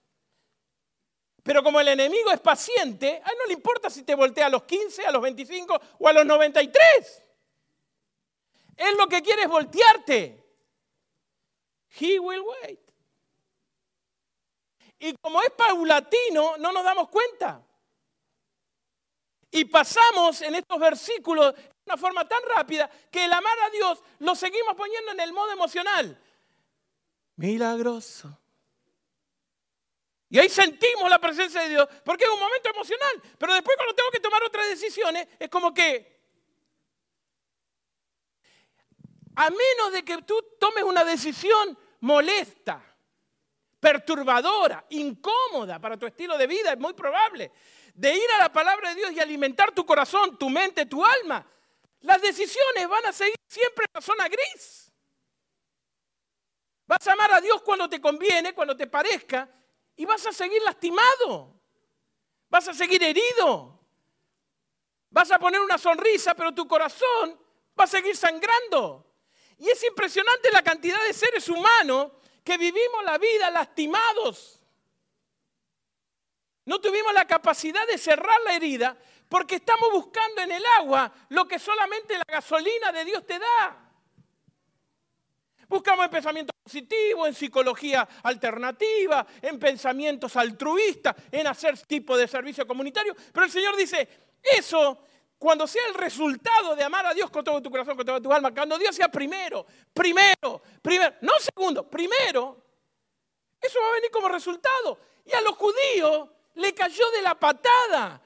Pero 1.42 1.62
como 1.62 1.80
el 1.80 1.88
enemigo 1.88 2.30
es 2.30 2.40
paciente, 2.40 3.22
a 3.24 3.30
él 3.30 3.36
no 3.38 3.46
le 3.46 3.54
importa 3.54 3.88
si 3.88 4.02
te 4.02 4.14
voltea 4.14 4.46
a 4.46 4.50
los 4.50 4.64
15, 4.64 5.06
a 5.06 5.10
los 5.10 5.22
25 5.22 5.80
o 5.98 6.08
a 6.08 6.12
los 6.12 6.26
93. 6.26 7.22
Él 8.76 8.96
lo 8.98 9.06
que 9.06 9.22
quiere 9.22 9.42
es 9.42 9.48
voltearte. 9.48 10.44
He 11.98 12.18
will 12.18 12.42
wait. 12.42 12.80
Y 14.98 15.14
como 15.16 15.40
es 15.40 15.50
paulatino, 15.52 16.58
no 16.58 16.72
nos 16.72 16.84
damos 16.84 17.08
cuenta. 17.08 17.62
Y 19.50 19.64
pasamos 19.64 20.42
en 20.42 20.56
estos 20.56 20.78
versículos 20.78 21.54
de 21.54 21.72
una 21.86 21.96
forma 21.96 22.28
tan 22.28 22.42
rápida 22.54 22.90
que 23.10 23.24
el 23.24 23.32
amar 23.32 23.58
a 23.58 23.70
Dios 23.70 24.02
lo 24.18 24.34
seguimos 24.34 24.74
poniendo 24.74 25.12
en 25.12 25.20
el 25.20 25.32
modo 25.32 25.50
emocional 25.52 26.20
milagroso. 27.36 28.38
Y 30.28 30.38
ahí 30.38 30.48
sentimos 30.48 31.08
la 31.08 31.20
presencia 31.20 31.62
de 31.62 31.68
Dios, 31.68 31.88
porque 32.04 32.24
es 32.24 32.30
un 32.30 32.40
momento 32.40 32.68
emocional. 32.68 33.22
Pero 33.38 33.54
después 33.54 33.76
cuando 33.76 33.94
tengo 33.94 34.10
que 34.10 34.20
tomar 34.20 34.42
otras 34.42 34.68
decisiones, 34.68 35.28
es 35.38 35.48
como 35.48 35.72
que, 35.72 36.16
a 39.36 39.50
menos 39.50 39.92
de 39.92 40.04
que 40.04 40.22
tú 40.22 40.36
tomes 40.58 40.82
una 40.82 41.04
decisión 41.04 41.78
molesta, 42.00 42.82
perturbadora, 43.78 44.84
incómoda 44.90 45.78
para 45.78 45.96
tu 45.96 46.06
estilo 46.06 46.36
de 46.36 46.46
vida, 46.46 46.72
es 46.72 46.78
muy 46.78 46.94
probable, 46.94 47.52
de 47.94 48.14
ir 48.14 48.30
a 48.36 48.38
la 48.38 48.52
palabra 48.52 48.90
de 48.90 48.96
Dios 48.96 49.12
y 49.12 49.20
alimentar 49.20 49.72
tu 49.72 49.86
corazón, 49.86 50.36
tu 50.36 50.50
mente, 50.50 50.86
tu 50.86 51.04
alma, 51.04 51.46
las 52.00 52.20
decisiones 52.20 52.88
van 52.88 53.06
a 53.06 53.12
seguir 53.12 53.36
siempre 53.46 53.84
en 53.84 53.90
la 53.94 54.00
zona 54.00 54.28
gris. 54.28 54.85
Vas 56.86 57.06
a 57.06 57.12
amar 57.12 57.32
a 57.34 57.40
Dios 57.40 57.62
cuando 57.62 57.88
te 57.88 58.00
conviene, 58.00 58.54
cuando 58.54 58.76
te 58.76 58.86
parezca, 58.86 59.48
y 59.96 60.04
vas 60.04 60.24
a 60.26 60.32
seguir 60.32 60.62
lastimado. 60.62 61.54
Vas 62.48 62.68
a 62.68 62.74
seguir 62.74 63.02
herido. 63.02 63.80
Vas 65.10 65.30
a 65.30 65.38
poner 65.38 65.60
una 65.60 65.78
sonrisa, 65.78 66.34
pero 66.34 66.54
tu 66.54 66.68
corazón 66.68 67.40
va 67.78 67.84
a 67.84 67.88
seguir 67.88 68.16
sangrando. 68.16 69.04
Y 69.58 69.68
es 69.68 69.82
impresionante 69.84 70.50
la 70.52 70.62
cantidad 70.62 71.02
de 71.04 71.12
seres 71.12 71.48
humanos 71.48 72.12
que 72.44 72.56
vivimos 72.58 73.02
la 73.04 73.18
vida 73.18 73.50
lastimados. 73.50 74.60
No 76.64 76.80
tuvimos 76.80 77.12
la 77.14 77.26
capacidad 77.26 77.86
de 77.86 77.98
cerrar 77.98 78.40
la 78.42 78.54
herida 78.54 78.96
porque 79.28 79.56
estamos 79.56 79.90
buscando 79.92 80.42
en 80.42 80.52
el 80.52 80.64
agua 80.66 81.12
lo 81.30 81.48
que 81.48 81.58
solamente 81.58 82.16
la 82.16 82.24
gasolina 82.28 82.92
de 82.92 83.04
Dios 83.04 83.24
te 83.24 83.38
da. 83.38 83.92
Buscamos 85.68 86.04
el 86.04 86.10
pensamiento 86.10 86.55
positivo, 86.66 87.28
en 87.28 87.32
psicología 87.32 88.08
alternativa, 88.24 89.24
en 89.40 89.56
pensamientos 89.56 90.34
altruistas, 90.34 91.14
en 91.30 91.46
hacer 91.46 91.78
tipo 91.86 92.16
de 92.16 92.26
servicio 92.26 92.66
comunitario. 92.66 93.14
Pero 93.32 93.46
el 93.46 93.52
Señor 93.52 93.76
dice, 93.76 94.08
eso, 94.42 94.98
cuando 95.38 95.64
sea 95.68 95.86
el 95.86 95.94
resultado 95.94 96.74
de 96.74 96.82
amar 96.82 97.06
a 97.06 97.14
Dios 97.14 97.30
con 97.30 97.44
todo 97.44 97.62
tu 97.62 97.70
corazón, 97.70 97.94
con 97.96 98.04
toda 98.04 98.20
tu 98.20 98.32
alma, 98.32 98.52
cuando 98.52 98.76
Dios 98.78 98.96
sea 98.96 99.08
primero, 99.08 99.64
primero, 99.94 100.60
primero, 100.82 101.14
no 101.20 101.34
segundo, 101.38 101.88
primero, 101.88 102.60
eso 103.60 103.78
va 103.80 103.90
a 103.90 103.94
venir 103.94 104.10
como 104.10 104.28
resultado. 104.28 104.98
Y 105.24 105.32
a 105.34 105.40
los 105.42 105.54
judíos 105.54 106.28
le 106.54 106.74
cayó 106.74 107.08
de 107.12 107.22
la 107.22 107.38
patada. 107.38 108.20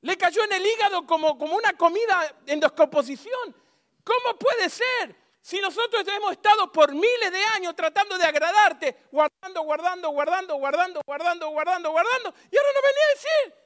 Le 0.00 0.16
cayó 0.16 0.44
en 0.44 0.52
el 0.54 0.66
hígado 0.66 1.06
como, 1.06 1.36
como 1.36 1.56
una 1.56 1.74
comida 1.74 2.36
en 2.46 2.58
descomposición. 2.58 3.54
¿Cómo 4.02 4.38
puede 4.38 4.70
ser? 4.70 5.20
Si 5.42 5.58
nosotros 5.60 6.06
hemos 6.06 6.32
estado 6.32 6.70
por 6.70 6.94
miles 6.94 7.32
de 7.32 7.42
años 7.42 7.74
tratando 7.74 8.18
de 8.18 8.24
agradarte, 8.24 9.06
guardando, 9.10 9.62
guardando, 9.62 10.10
guardando, 10.10 10.54
guardando, 10.56 11.00
guardando, 11.06 11.50
guardando, 11.50 11.90
guardando, 11.90 12.34
y 12.50 12.56
ahora 12.56 12.68
no 12.74 12.80
venía 12.82 13.04
a 13.04 13.14
decir 13.14 13.60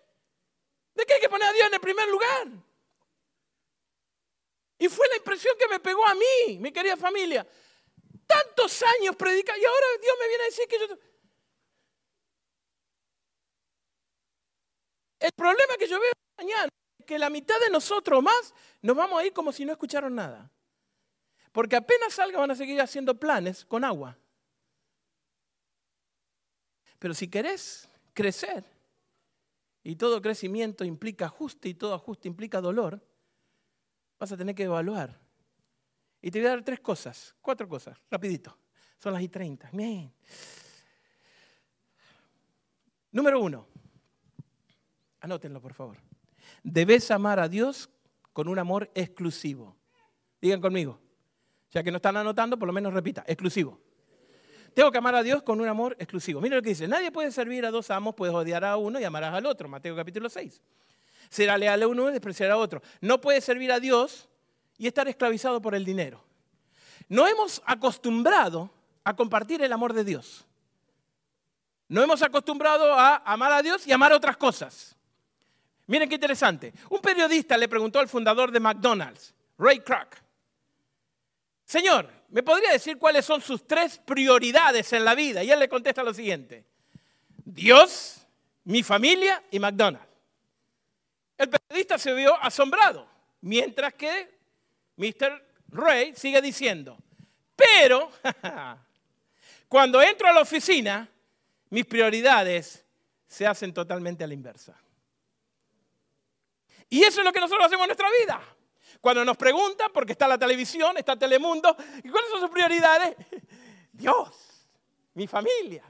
de 0.94 1.06
que 1.06 1.14
hay 1.14 1.20
que 1.20 1.28
poner 1.28 1.48
a 1.48 1.52
Dios 1.52 1.66
en 1.66 1.74
el 1.74 1.80
primer 1.80 2.08
lugar. 2.08 2.48
Y 4.78 4.88
fue 4.88 5.08
la 5.08 5.16
impresión 5.16 5.56
que 5.58 5.68
me 5.68 5.80
pegó 5.80 6.06
a 6.06 6.14
mí, 6.14 6.58
mi 6.58 6.72
querida 6.72 6.96
familia. 6.96 7.46
Tantos 8.26 8.82
años 8.82 9.16
predicando 9.16 9.60
y 9.60 9.64
ahora 9.64 9.86
Dios 10.00 10.16
me 10.20 10.28
viene 10.28 10.42
a 10.42 10.46
decir 10.46 10.68
que 10.68 10.78
yo... 10.78 10.86
El 15.18 15.32
problema 15.32 15.76
que 15.78 15.88
yo 15.88 15.98
veo 15.98 16.12
mañana 16.36 16.68
es 16.98 17.06
que 17.06 17.18
la 17.18 17.30
mitad 17.30 17.58
de 17.60 17.70
nosotros 17.70 18.22
más 18.22 18.54
nos 18.82 18.94
vamos 18.94 19.20
a 19.20 19.26
ir 19.26 19.32
como 19.32 19.52
si 19.52 19.64
no 19.64 19.72
escucharon 19.72 20.14
nada. 20.14 20.53
Porque 21.54 21.76
apenas 21.76 22.14
salga 22.14 22.40
van 22.40 22.50
a 22.50 22.56
seguir 22.56 22.80
haciendo 22.80 23.14
planes 23.14 23.64
con 23.64 23.84
agua. 23.84 24.18
Pero 26.98 27.14
si 27.14 27.28
querés 27.28 27.88
crecer, 28.12 28.64
y 29.84 29.94
todo 29.94 30.20
crecimiento 30.20 30.84
implica 30.84 31.26
ajuste 31.26 31.68
y 31.68 31.74
todo 31.74 31.94
ajuste 31.94 32.26
implica 32.26 32.60
dolor, 32.60 33.00
vas 34.18 34.32
a 34.32 34.36
tener 34.36 34.56
que 34.56 34.64
evaluar. 34.64 35.16
Y 36.20 36.32
te 36.32 36.40
voy 36.40 36.48
a 36.48 36.50
dar 36.50 36.64
tres 36.64 36.80
cosas, 36.80 37.36
cuatro 37.40 37.68
cosas, 37.68 37.96
rapidito. 38.10 38.58
Son 38.98 39.12
las 39.12 39.22
y 39.22 39.28
treinta. 39.28 39.70
Bien. 39.72 40.12
Número 43.12 43.38
uno, 43.38 43.68
anótenlo 45.20 45.60
por 45.60 45.72
favor. 45.72 45.98
Debes 46.64 47.12
amar 47.12 47.38
a 47.38 47.48
Dios 47.48 47.88
con 48.32 48.48
un 48.48 48.58
amor 48.58 48.90
exclusivo. 48.92 49.76
Digan 50.40 50.60
conmigo. 50.60 51.03
Ya 51.74 51.82
que 51.82 51.90
no 51.90 51.96
están 51.96 52.16
anotando, 52.16 52.56
por 52.56 52.68
lo 52.68 52.72
menos 52.72 52.94
repita, 52.94 53.24
exclusivo. 53.26 53.80
Tengo 54.74 54.92
que 54.92 54.98
amar 54.98 55.16
a 55.16 55.22
Dios 55.22 55.42
con 55.42 55.60
un 55.60 55.68
amor 55.68 55.96
exclusivo. 55.98 56.40
Mira 56.40 56.56
lo 56.56 56.62
que 56.62 56.70
dice, 56.70 56.86
nadie 56.86 57.10
puede 57.10 57.32
servir 57.32 57.66
a 57.66 57.70
dos 57.70 57.90
amos, 57.90 58.14
puedes 58.14 58.34
odiar 58.34 58.64
a 58.64 58.76
uno 58.76 59.00
y 59.00 59.04
amarás 59.04 59.34
al 59.34 59.44
otro. 59.44 59.68
Mateo 59.68 59.94
capítulo 59.94 60.28
6. 60.28 60.62
Será 61.28 61.58
leal 61.58 61.82
a 61.82 61.88
uno 61.88 62.08
y 62.08 62.12
despreciará 62.12 62.54
a 62.54 62.56
otro. 62.58 62.80
No 63.00 63.20
puedes 63.20 63.44
servir 63.44 63.72
a 63.72 63.80
Dios 63.80 64.28
y 64.78 64.86
estar 64.86 65.08
esclavizado 65.08 65.60
por 65.60 65.74
el 65.74 65.84
dinero. 65.84 66.24
No 67.08 67.26
hemos 67.26 67.60
acostumbrado 67.66 68.70
a 69.02 69.14
compartir 69.14 69.60
el 69.62 69.72
amor 69.72 69.92
de 69.92 70.04
Dios. 70.04 70.44
No 71.88 72.02
hemos 72.02 72.22
acostumbrado 72.22 72.94
a 72.94 73.16
amar 73.16 73.52
a 73.52 73.62
Dios 73.62 73.86
y 73.86 73.92
amar 73.92 74.12
otras 74.12 74.36
cosas. 74.36 74.96
Miren 75.86 76.08
qué 76.08 76.14
interesante. 76.14 76.72
Un 76.88 77.00
periodista 77.00 77.56
le 77.56 77.68
preguntó 77.68 77.98
al 77.98 78.08
fundador 78.08 78.50
de 78.50 78.60
McDonald's, 78.60 79.34
Ray 79.58 79.80
Kroc, 79.80 80.23
Señor, 81.64 82.10
¿me 82.28 82.42
podría 82.42 82.72
decir 82.72 82.98
cuáles 82.98 83.24
son 83.24 83.40
sus 83.40 83.66
tres 83.66 83.98
prioridades 83.98 84.92
en 84.92 85.04
la 85.04 85.14
vida? 85.14 85.42
Y 85.42 85.50
él 85.50 85.58
le 85.58 85.68
contesta 85.68 86.02
lo 86.02 86.12
siguiente. 86.12 86.64
Dios, 87.44 88.26
mi 88.64 88.82
familia 88.82 89.42
y 89.50 89.58
McDonald's. 89.58 90.08
El 91.36 91.50
periodista 91.50 91.98
se 91.98 92.12
vio 92.14 92.36
asombrado, 92.40 93.08
mientras 93.40 93.94
que 93.94 94.38
Mr. 94.96 95.44
Ray 95.68 96.14
sigue 96.14 96.40
diciendo, 96.40 96.96
pero 97.56 98.10
cuando 99.68 100.00
entro 100.00 100.28
a 100.28 100.32
la 100.32 100.40
oficina, 100.40 101.08
mis 101.70 101.84
prioridades 101.86 102.84
se 103.26 103.46
hacen 103.46 103.74
totalmente 103.74 104.22
a 104.22 104.26
la 104.28 104.34
inversa. 104.34 104.76
Y 106.88 107.02
eso 107.02 107.20
es 107.20 107.24
lo 107.24 107.32
que 107.32 107.40
nosotros 107.40 107.66
hacemos 107.66 107.84
en 107.84 107.88
nuestra 107.88 108.08
vida. 108.20 108.53
Cuando 109.04 109.22
nos 109.22 109.36
preguntan, 109.36 109.92
porque 109.92 110.12
está 110.12 110.26
la 110.26 110.38
televisión, 110.38 110.96
está 110.96 111.14
Telemundo, 111.14 111.76
¿y 112.02 112.08
cuáles 112.08 112.30
son 112.30 112.40
sus 112.40 112.48
prioridades? 112.48 113.14
Dios, 113.92 114.66
mi 115.12 115.26
familia 115.26 115.84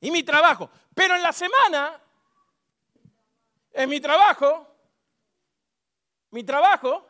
y 0.00 0.10
mi 0.10 0.24
trabajo. 0.24 0.68
Pero 0.96 1.14
en 1.14 1.22
la 1.22 1.32
semana, 1.32 2.02
en 3.70 3.88
mi 3.88 4.00
trabajo, 4.00 4.66
mi 6.30 6.42
trabajo, 6.42 7.06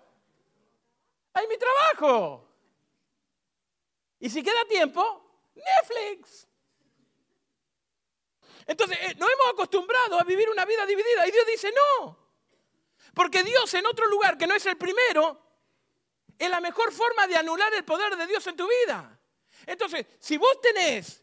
hay 1.33 1.47
mi 1.49 1.57
trabajo. 1.57 2.47
Y 4.21 4.29
si 4.29 4.43
queda 4.43 4.63
tiempo, 4.69 5.41
Netflix. 5.55 6.47
Entonces, 8.67 8.99
eh, 9.01 9.15
nos 9.17 9.31
hemos 9.31 9.47
acostumbrado 9.55 10.21
a 10.21 10.23
vivir 10.23 10.51
una 10.51 10.67
vida 10.67 10.85
dividida 10.85 11.27
y 11.27 11.31
Dios 11.31 11.47
dice, 11.47 11.73
no, 11.73 12.22
porque 13.15 13.43
Dios 13.43 13.73
en 13.75 13.87
otro 13.87 14.07
lugar 14.07 14.39
que 14.39 14.47
no 14.47 14.55
es 14.55 14.65
el 14.67 14.77
primero, 14.77 15.41
es 16.39 16.51
la 16.51 16.61
mejor 16.61 16.93
forma 16.93 17.27
de 17.27 17.37
anular 17.37 17.73
el 17.75 17.85
poder 17.85 18.17
de 18.17 18.27
Dios 18.27 18.47
en 18.47 18.57
tu 18.57 18.67
vida. 18.67 19.19
Entonces, 19.67 20.07
si 20.19 20.37
vos 20.37 20.61
tenés 20.61 21.23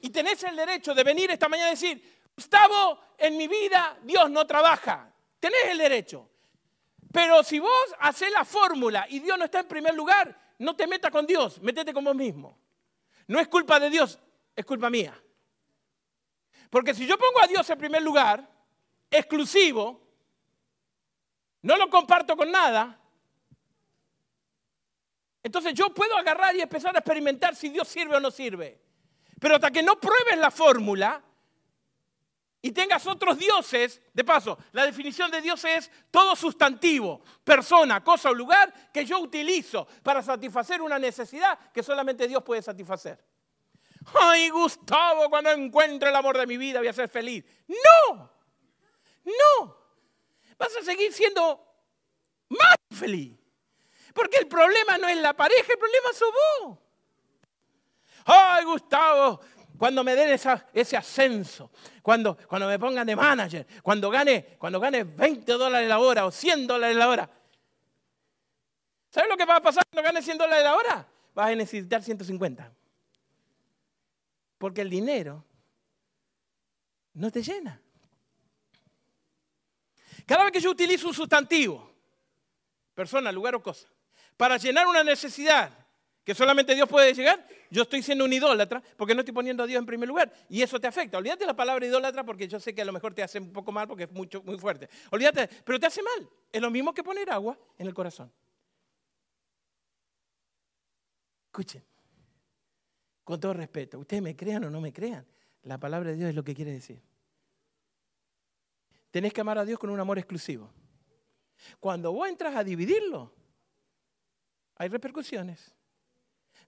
y 0.00 0.10
tenés 0.10 0.42
el 0.44 0.54
derecho 0.54 0.94
de 0.94 1.02
venir 1.02 1.30
esta 1.30 1.48
mañana 1.48 1.70
y 1.70 1.72
decir, 1.72 2.20
Gustavo, 2.34 3.00
en 3.18 3.36
mi 3.36 3.48
vida 3.48 3.98
Dios 4.02 4.30
no 4.30 4.46
trabaja, 4.46 5.12
tenés 5.40 5.66
el 5.66 5.78
derecho. 5.78 6.30
Pero 7.12 7.42
si 7.42 7.58
vos 7.58 7.94
haces 8.00 8.30
la 8.30 8.44
fórmula 8.44 9.06
y 9.08 9.20
Dios 9.20 9.38
no 9.38 9.44
está 9.44 9.60
en 9.60 9.68
primer 9.68 9.94
lugar, 9.94 10.54
no 10.58 10.76
te 10.76 10.86
metas 10.86 11.10
con 11.10 11.26
Dios, 11.26 11.60
métete 11.62 11.92
con 11.92 12.04
vos 12.04 12.14
mismo. 12.14 12.58
No 13.26 13.40
es 13.40 13.48
culpa 13.48 13.80
de 13.80 13.90
Dios, 13.90 14.18
es 14.54 14.64
culpa 14.64 14.90
mía. 14.90 15.20
Porque 16.70 16.94
si 16.94 17.06
yo 17.06 17.16
pongo 17.16 17.42
a 17.42 17.46
Dios 17.46 17.68
en 17.70 17.78
primer 17.78 18.02
lugar, 18.02 18.48
exclusivo, 19.10 20.05
no 21.66 21.76
lo 21.76 21.90
comparto 21.90 22.36
con 22.36 22.48
nada, 22.48 22.96
entonces 25.42 25.74
yo 25.74 25.92
puedo 25.92 26.16
agarrar 26.16 26.54
y 26.54 26.60
empezar 26.60 26.94
a 26.94 27.00
experimentar 27.00 27.56
si 27.56 27.70
Dios 27.70 27.88
sirve 27.88 28.14
o 28.14 28.20
no 28.20 28.30
sirve. 28.30 28.80
Pero 29.40 29.56
hasta 29.56 29.72
que 29.72 29.82
no 29.82 29.98
pruebes 29.98 30.38
la 30.38 30.52
fórmula 30.52 31.20
y 32.62 32.70
tengas 32.70 33.04
otros 33.08 33.36
dioses, 33.36 34.00
de 34.12 34.22
paso, 34.22 34.56
la 34.70 34.86
definición 34.86 35.28
de 35.28 35.42
Dios 35.42 35.64
es 35.64 35.90
todo 36.12 36.36
sustantivo, 36.36 37.20
persona, 37.42 38.02
cosa 38.02 38.30
o 38.30 38.34
lugar 38.34 38.72
que 38.92 39.04
yo 39.04 39.18
utilizo 39.18 39.88
para 40.04 40.22
satisfacer 40.22 40.80
una 40.80 41.00
necesidad 41.00 41.58
que 41.72 41.82
solamente 41.82 42.28
Dios 42.28 42.44
puede 42.44 42.62
satisfacer. 42.62 43.18
Ay, 44.14 44.50
Gustavo, 44.50 45.28
cuando 45.28 45.50
encuentre 45.50 46.10
el 46.10 46.16
amor 46.16 46.38
de 46.38 46.46
mi 46.46 46.56
vida 46.56 46.78
voy 46.78 46.88
a 46.88 46.92
ser 46.92 47.08
feliz. 47.08 47.44
No, 47.66 48.30
no 49.24 49.85
vas 50.58 50.76
a 50.76 50.82
seguir 50.82 51.12
siendo 51.12 51.60
más 52.48 52.76
feliz. 52.90 53.38
Porque 54.14 54.38
el 54.38 54.46
problema 54.46 54.96
no 54.98 55.08
es 55.08 55.18
la 55.18 55.34
pareja, 55.34 55.72
el 55.72 55.78
problema 55.78 56.10
es 56.10 56.20
vos. 56.20 56.78
Ay, 58.24 58.64
Gustavo, 58.64 59.40
cuando 59.76 60.02
me 60.02 60.14
den 60.16 60.38
ese 60.72 60.96
ascenso, 60.96 61.70
cuando, 62.02 62.36
cuando 62.48 62.66
me 62.66 62.78
pongan 62.78 63.06
de 63.06 63.14
manager, 63.14 63.66
cuando 63.82 64.10
gane, 64.10 64.56
cuando 64.58 64.80
gane 64.80 65.04
20 65.04 65.52
dólares 65.52 65.88
la 65.88 65.98
hora 65.98 66.26
o 66.26 66.30
100 66.30 66.66
dólares 66.66 66.96
la 66.96 67.08
hora. 67.08 67.30
¿Sabes 69.10 69.30
lo 69.30 69.36
que 69.36 69.44
va 69.44 69.56
a 69.56 69.62
pasar 69.62 69.84
cuando 69.90 70.06
gane 70.06 70.22
100 70.22 70.38
dólares 70.38 70.64
la 70.64 70.76
hora? 70.76 71.08
Vas 71.34 71.50
a 71.50 71.54
necesitar 71.54 72.02
150. 72.02 72.72
Porque 74.58 74.80
el 74.80 74.90
dinero 74.90 75.44
no 77.14 77.30
te 77.30 77.42
llena. 77.42 77.80
Cada 80.26 80.44
vez 80.44 80.52
que 80.52 80.60
yo 80.60 80.70
utilizo 80.70 81.08
un 81.08 81.14
sustantivo, 81.14 81.90
persona, 82.94 83.30
lugar 83.30 83.54
o 83.54 83.62
cosa, 83.62 83.88
para 84.36 84.56
llenar 84.56 84.86
una 84.86 85.04
necesidad 85.04 85.72
que 86.24 86.34
solamente 86.34 86.74
Dios 86.74 86.88
puede 86.88 87.14
llegar, 87.14 87.46
yo 87.70 87.82
estoy 87.82 88.02
siendo 88.02 88.24
un 88.24 88.32
idólatra 88.32 88.82
porque 88.96 89.14
no 89.14 89.20
estoy 89.20 89.32
poniendo 89.32 89.62
a 89.62 89.66
Dios 89.66 89.78
en 89.78 89.86
primer 89.86 90.08
lugar. 90.08 90.32
Y 90.48 90.60
eso 90.60 90.80
te 90.80 90.88
afecta. 90.88 91.18
Olvídate 91.18 91.46
la 91.46 91.54
palabra 91.54 91.86
idólatra 91.86 92.24
porque 92.24 92.48
yo 92.48 92.58
sé 92.58 92.74
que 92.74 92.82
a 92.82 92.84
lo 92.84 92.92
mejor 92.92 93.14
te 93.14 93.22
hace 93.22 93.38
un 93.38 93.52
poco 93.52 93.70
mal 93.70 93.86
porque 93.86 94.04
es 94.04 94.10
mucho, 94.10 94.42
muy 94.42 94.58
fuerte. 94.58 94.88
Olvídate, 95.12 95.48
pero 95.64 95.78
te 95.78 95.86
hace 95.86 96.02
mal. 96.02 96.28
Es 96.50 96.60
lo 96.60 96.68
mismo 96.68 96.92
que 96.92 97.04
poner 97.04 97.30
agua 97.30 97.56
en 97.78 97.86
el 97.86 97.94
corazón. 97.94 98.32
Escuchen, 101.46 101.84
con 103.22 103.38
todo 103.38 103.54
respeto, 103.54 103.98
ustedes 104.00 104.22
me 104.22 104.36
crean 104.36 104.64
o 104.64 104.70
no 104.70 104.80
me 104.80 104.92
crean, 104.92 105.24
la 105.62 105.78
palabra 105.78 106.10
de 106.10 106.16
Dios 106.16 106.28
es 106.28 106.34
lo 106.34 106.44
que 106.44 106.54
quiere 106.54 106.72
decir. 106.72 107.00
Tenés 109.16 109.32
que 109.32 109.40
amar 109.40 109.56
a 109.56 109.64
Dios 109.64 109.78
con 109.78 109.88
un 109.88 109.98
amor 109.98 110.18
exclusivo. 110.18 110.70
Cuando 111.80 112.12
vos 112.12 112.28
entras 112.28 112.54
a 112.54 112.62
dividirlo, 112.62 113.32
hay 114.74 114.90
repercusiones. 114.90 115.74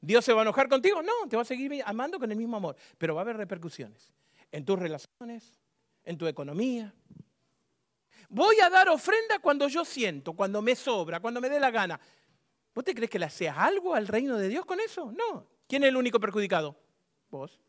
¿Dios 0.00 0.24
se 0.24 0.32
va 0.32 0.40
a 0.40 0.44
enojar 0.44 0.66
contigo? 0.66 1.02
No, 1.02 1.28
te 1.28 1.36
va 1.36 1.42
a 1.42 1.44
seguir 1.44 1.82
amando 1.84 2.18
con 2.18 2.32
el 2.32 2.38
mismo 2.38 2.56
amor, 2.56 2.74
pero 2.96 3.14
va 3.14 3.20
a 3.20 3.24
haber 3.24 3.36
repercusiones 3.36 4.14
en 4.50 4.64
tus 4.64 4.78
relaciones, 4.78 5.60
en 6.04 6.16
tu 6.16 6.26
economía. 6.26 6.94
Voy 8.30 8.58
a 8.60 8.70
dar 8.70 8.88
ofrenda 8.88 9.40
cuando 9.40 9.68
yo 9.68 9.84
siento, 9.84 10.32
cuando 10.32 10.62
me 10.62 10.74
sobra, 10.74 11.20
cuando 11.20 11.42
me 11.42 11.50
dé 11.50 11.60
la 11.60 11.70
gana. 11.70 12.00
¿Vos 12.74 12.82
te 12.82 12.94
crees 12.94 13.10
que 13.10 13.18
le 13.18 13.26
haces 13.26 13.52
algo 13.54 13.92
al 13.94 14.08
reino 14.08 14.38
de 14.38 14.48
Dios 14.48 14.64
con 14.64 14.80
eso? 14.80 15.12
No. 15.12 15.46
¿Quién 15.66 15.82
es 15.82 15.90
el 15.90 15.98
único 15.98 16.18
perjudicado? 16.18 16.74
Vos. 17.28 17.60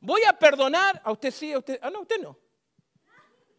Voy 0.00 0.22
a 0.22 0.32
perdonar, 0.32 1.02
a 1.04 1.10
usted 1.10 1.32
sí, 1.32 1.52
a 1.52 1.58
usted. 1.58 1.80
Ah, 1.82 1.90
no, 1.90 2.02
usted 2.02 2.22
no. 2.22 2.38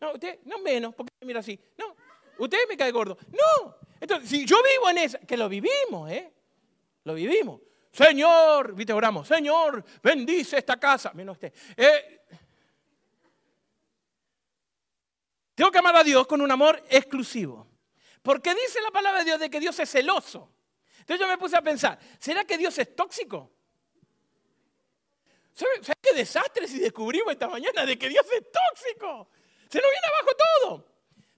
No, 0.02 0.14
usted, 0.14 0.40
no 0.46 0.60
menos, 0.60 0.96
porque 0.96 1.12
mira 1.22 1.40
así. 1.40 1.60
No, 1.78 1.96
usted 2.38 2.60
me 2.68 2.78
cae 2.78 2.92
gordo. 2.92 3.18
No. 3.32 3.76
Entonces, 4.00 4.30
si 4.30 4.46
yo 4.46 4.58
vivo 4.64 4.90
en 4.90 4.98
esa, 5.00 5.20
que 5.20 5.36
lo 5.36 5.50
vivimos, 5.50 6.10
¿eh? 6.10 6.32
Lo 7.04 7.14
vivimos. 7.14 7.62
Señor, 7.92 8.74
viste, 8.76 8.94
oramos, 8.94 9.28
Señor, 9.28 9.84
bendice 10.02 10.58
esta 10.58 10.80
casa. 10.80 11.12
Menos 11.14 11.34
usted. 11.36 11.54
Eh, 11.76 12.22
tengo 15.56 15.72
que 15.72 15.80
amar 15.80 15.96
a 15.98 16.04
Dios 16.04 16.26
con 16.28 16.40
un 16.42 16.52
amor 16.52 16.82
exclusivo. 16.90 17.68
Porque 18.22 18.54
dice 18.54 18.82
la 18.82 18.92
palabra 18.92 19.20
de 19.20 19.26
Dios 19.26 19.40
de 19.40 19.50
que 19.50 19.60
Dios 19.60 19.78
es 19.80 19.90
celoso. 19.90 20.52
Entonces 21.00 21.20
yo 21.20 21.28
me 21.28 21.38
puse 21.38 21.58
a 21.58 21.62
pensar, 21.62 22.00
¿será 22.20 22.46
que 22.46 22.58
Dios 22.58 22.78
es 22.78 22.96
tóxico? 22.96 23.52
¿Sabes 25.54 25.98
qué 26.02 26.14
desastre 26.14 26.68
si 26.68 26.80
descubrimos 26.80 27.34
esta 27.34 27.50
mañana 27.50 27.86
de 27.86 27.98
que 27.98 28.08
Dios 28.08 28.26
es 28.32 28.44
tóxico? 28.52 29.30
Se 29.70 29.80
nos 29.80 29.90
viene 29.92 30.08
abajo 30.08 30.30
todo. 30.36 30.90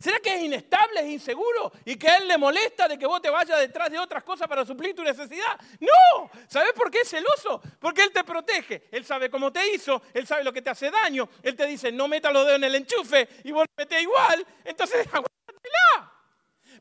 ¿Será 0.01 0.19
que 0.19 0.33
es 0.33 0.41
inestable, 0.41 1.01
es 1.01 1.09
inseguro 1.09 1.71
y 1.85 1.95
que 1.95 2.09
a 2.09 2.17
Él 2.17 2.27
le 2.27 2.35
molesta 2.35 2.87
de 2.87 2.97
que 2.97 3.05
vos 3.05 3.21
te 3.21 3.29
vayas 3.29 3.59
detrás 3.59 3.91
de 3.91 3.99
otras 3.99 4.23
cosas 4.23 4.47
para 4.47 4.65
suplir 4.65 4.95
tu 4.95 5.03
necesidad? 5.03 5.59
No, 5.79 6.31
¿sabes 6.47 6.73
por 6.73 6.89
qué 6.89 7.01
es 7.01 7.09
celoso? 7.09 7.61
Porque 7.79 8.01
Él 8.01 8.11
te 8.11 8.23
protege, 8.23 8.87
Él 8.91 9.05
sabe 9.05 9.29
cómo 9.29 9.51
te 9.51 9.75
hizo, 9.75 10.01
Él 10.11 10.25
sabe 10.25 10.43
lo 10.43 10.51
que 10.51 10.63
te 10.63 10.71
hace 10.71 10.89
daño, 10.89 11.29
Él 11.43 11.55
te 11.55 11.67
dice 11.67 11.91
no 11.91 12.07
meta 12.07 12.31
los 12.31 12.45
dedos 12.45 12.57
en 12.57 12.63
el 12.63 12.75
enchufe 12.75 13.29
y 13.43 13.51
vos 13.51 13.67
lo 13.67 13.83
metés 13.83 14.01
igual, 14.01 14.43
entonces 14.65 15.05
aguántatela. 15.13 16.11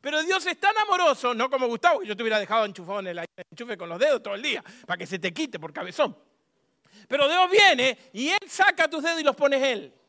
Pero 0.00 0.22
Dios 0.22 0.46
es 0.46 0.58
tan 0.58 0.78
amoroso, 0.78 1.34
no 1.34 1.50
como 1.50 1.66
Gustavo, 1.66 2.00
que 2.00 2.06
yo 2.06 2.16
te 2.16 2.22
hubiera 2.22 2.38
dejado 2.38 2.64
enchufado 2.64 3.00
en 3.00 3.08
el 3.08 3.26
enchufe 3.50 3.76
con 3.76 3.90
los 3.90 3.98
dedos 3.98 4.22
todo 4.22 4.34
el 4.34 4.40
día, 4.40 4.64
para 4.86 4.96
que 4.96 5.06
se 5.06 5.18
te 5.18 5.34
quite 5.34 5.58
por 5.58 5.74
cabezón. 5.74 6.16
Pero 7.06 7.28
Dios 7.28 7.50
viene 7.50 7.98
y 8.14 8.30
Él 8.30 8.48
saca 8.48 8.88
tus 8.88 9.02
dedos 9.02 9.20
y 9.20 9.24
los 9.24 9.36
pones 9.36 9.62
Él. 9.62 9.99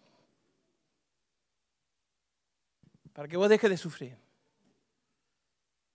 Para 3.13 3.27
que 3.27 3.37
vos 3.37 3.49
dejes 3.49 3.69
de 3.69 3.77
sufrir. 3.77 4.17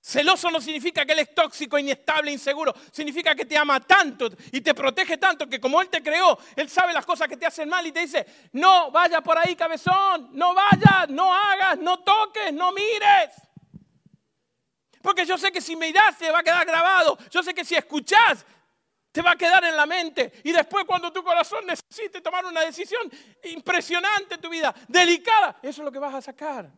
Celoso 0.06 0.52
no 0.52 0.60
significa 0.60 1.04
que 1.04 1.14
Él 1.14 1.18
es 1.18 1.34
tóxico, 1.34 1.76
inestable, 1.76 2.30
inseguro. 2.30 2.72
Significa 2.92 3.34
que 3.34 3.44
te 3.44 3.56
ama 3.56 3.80
tanto 3.80 4.28
y 4.52 4.60
te 4.60 4.72
protege 4.72 5.18
tanto 5.18 5.48
que 5.48 5.58
como 5.58 5.82
Él 5.82 5.88
te 5.88 6.00
creó, 6.00 6.38
Él 6.54 6.68
sabe 6.68 6.92
las 6.92 7.04
cosas 7.04 7.26
que 7.26 7.36
te 7.36 7.44
hacen 7.44 7.68
mal 7.68 7.84
y 7.84 7.90
te 7.90 8.00
dice, 8.00 8.24
no 8.52 8.92
vayas 8.92 9.20
por 9.22 9.36
ahí, 9.36 9.56
cabezón, 9.56 10.30
no 10.32 10.54
vayas, 10.54 11.08
no 11.08 11.34
hagas, 11.34 11.78
no 11.78 11.98
toques, 12.04 12.52
no 12.52 12.70
mires. 12.70 13.30
Porque 15.02 15.26
yo 15.26 15.36
sé 15.36 15.50
que 15.50 15.60
si 15.60 15.74
mirás 15.74 16.16
te 16.18 16.30
va 16.30 16.38
a 16.38 16.42
quedar 16.44 16.64
grabado. 16.64 17.18
Yo 17.28 17.42
sé 17.42 17.52
que 17.52 17.64
si 17.64 17.74
escuchás 17.74 18.46
te 19.10 19.22
va 19.22 19.32
a 19.32 19.36
quedar 19.36 19.64
en 19.64 19.74
la 19.74 19.86
mente. 19.86 20.34
Y 20.44 20.52
después 20.52 20.84
cuando 20.84 21.12
tu 21.12 21.24
corazón 21.24 21.66
necesite 21.66 22.20
tomar 22.20 22.44
una 22.44 22.60
decisión 22.60 23.10
impresionante 23.42 24.36
en 24.36 24.40
tu 24.40 24.48
vida, 24.48 24.72
delicada, 24.86 25.58
eso 25.62 25.82
es 25.82 25.84
lo 25.84 25.90
que 25.90 25.98
vas 25.98 26.14
a 26.14 26.22
sacar. 26.22 26.70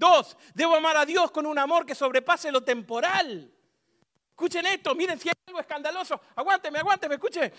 Dos, 0.00 0.34
debo 0.54 0.76
amar 0.76 0.96
a 0.96 1.04
Dios 1.04 1.30
con 1.30 1.44
un 1.44 1.58
amor 1.58 1.84
que 1.84 1.94
sobrepase 1.94 2.50
lo 2.50 2.62
temporal. 2.62 3.52
Escuchen 4.30 4.64
esto, 4.64 4.94
miren 4.94 5.20
si 5.20 5.28
hay 5.28 5.34
algo 5.46 5.60
escandaloso. 5.60 6.18
Aguánteme, 6.36 6.78
aguánteme, 6.78 7.16
escuchen. 7.16 7.52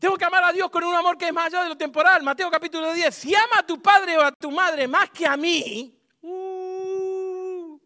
Tengo 0.00 0.18
que 0.18 0.24
amar 0.24 0.42
a 0.42 0.52
Dios 0.52 0.68
con 0.68 0.82
un 0.82 0.96
amor 0.96 1.16
que 1.16 1.28
es 1.28 1.32
más 1.32 1.46
allá 1.46 1.62
de 1.62 1.68
lo 1.68 1.76
temporal. 1.76 2.24
Mateo 2.24 2.50
capítulo 2.50 2.92
10. 2.92 3.14
Si 3.14 3.32
ama 3.36 3.58
a 3.60 3.62
tu 3.62 3.80
padre 3.80 4.18
o 4.18 4.22
a 4.22 4.32
tu 4.32 4.50
madre 4.50 4.88
más 4.88 5.10
que 5.10 5.28
a 5.28 5.36
mí, 5.36 5.96
uh, 6.22 7.78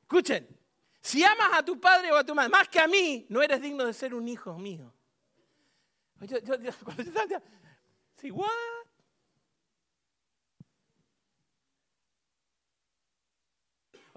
escuchen, 0.00 0.48
si 1.02 1.22
amas 1.22 1.50
a 1.52 1.62
tu 1.62 1.78
padre 1.78 2.10
o 2.10 2.16
a 2.16 2.24
tu 2.24 2.34
madre 2.34 2.48
más 2.48 2.70
que 2.70 2.80
a 2.80 2.86
mí, 2.86 3.26
no 3.28 3.42
eres 3.42 3.60
digno 3.60 3.84
de 3.84 3.92
ser 3.92 4.14
un 4.14 4.26
hijo 4.26 4.56
mío. 4.56 4.94
sí, 8.16 8.30
what? 8.30 8.79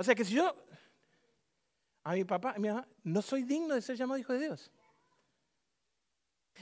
O 0.04 0.06
sea 0.06 0.16
que 0.16 0.26
si 0.26 0.34
yo 0.34 0.54
a 2.04 2.12
mi 2.12 2.26
papá, 2.26 2.52
a 2.58 2.60
mi 2.60 2.68
mamá, 2.68 2.86
no 3.06 3.22
soy 3.22 3.44
digno 3.44 3.74
de 3.74 3.82
ser 3.82 3.96
llamado 3.96 4.20
hijo 4.20 4.34
de 4.34 4.40
Dios. 4.40 4.70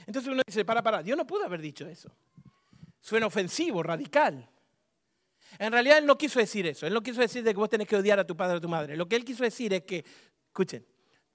Entonces 0.06 0.30
uno 0.32 0.42
dice, 0.46 0.64
para, 0.64 0.80
para, 0.80 1.02
Dios 1.02 1.16
no 1.16 1.26
pudo 1.26 1.44
haber 1.44 1.60
dicho 1.60 1.84
eso. 1.88 2.08
Suena 3.00 3.26
ofensivo, 3.26 3.82
radical. 3.82 4.48
En 5.58 5.72
realidad 5.72 5.98
Él 5.98 6.06
no 6.06 6.16
quiso 6.16 6.38
decir 6.38 6.68
eso. 6.68 6.86
Él 6.86 6.94
no 6.94 7.02
quiso 7.02 7.20
decir 7.20 7.42
de 7.42 7.50
que 7.50 7.58
vos 7.58 7.68
tenés 7.68 7.88
que 7.88 7.96
odiar 7.96 8.20
a 8.20 8.24
tu 8.24 8.36
padre 8.36 8.54
o 8.54 8.58
a 8.58 8.60
tu 8.60 8.68
madre. 8.68 8.96
Lo 8.96 9.08
que 9.08 9.16
Él 9.16 9.24
quiso 9.24 9.42
decir 9.42 9.74
es 9.74 9.82
que, 9.82 10.04
escuchen, 10.46 10.86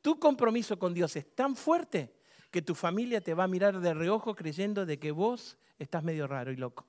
tu 0.01 0.17
compromiso 0.17 0.79
con 0.79 0.93
Dios 0.93 1.13
es 1.17 1.35
tan 1.35 1.57
fuerte 1.57 2.15
que 2.49 2.61
tu 2.61 2.73
familia 2.73 3.19
te 3.19 3.33
va 3.33 3.43
a 3.43 3.47
mirar 3.49 3.81
de 3.81 3.93
reojo 3.93 4.33
creyendo 4.33 4.85
de 4.85 4.97
que 4.97 5.11
vos 5.11 5.57
estás 5.77 6.05
medio 6.05 6.25
raro 6.25 6.53
y 6.53 6.55
loco. 6.55 6.87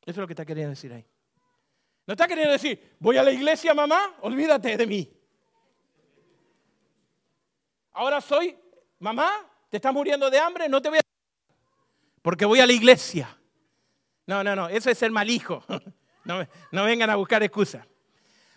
Eso 0.00 0.10
es 0.10 0.16
lo 0.16 0.26
que 0.26 0.32
está 0.32 0.44
queriendo 0.44 0.70
decir 0.70 0.92
ahí. 0.92 1.06
No 2.06 2.12
está 2.12 2.28
queriendo 2.28 2.52
decir, 2.52 2.96
voy 2.98 3.16
a 3.16 3.22
la 3.22 3.30
iglesia, 3.30 3.72
mamá, 3.72 4.16
olvídate 4.20 4.76
de 4.76 4.86
mí. 4.86 5.10
Ahora 7.92 8.20
soy, 8.20 8.58
mamá, 8.98 9.30
te 9.70 9.78
estás 9.78 9.92
muriendo 9.92 10.28
de 10.28 10.38
hambre, 10.38 10.68
no 10.68 10.82
te 10.82 10.90
voy 10.90 10.98
a... 10.98 11.00
Porque 12.20 12.44
voy 12.44 12.60
a 12.60 12.66
la 12.66 12.72
iglesia. 12.72 13.38
No, 14.26 14.42
no, 14.42 14.54
no, 14.54 14.68
eso 14.68 14.90
es 14.90 14.98
ser 14.98 15.10
mal 15.10 15.30
hijo. 15.30 15.64
No, 16.26 16.38
no 16.72 16.84
vengan 16.86 17.10
a 17.10 17.16
buscar 17.16 17.42
excusas. 17.42 17.86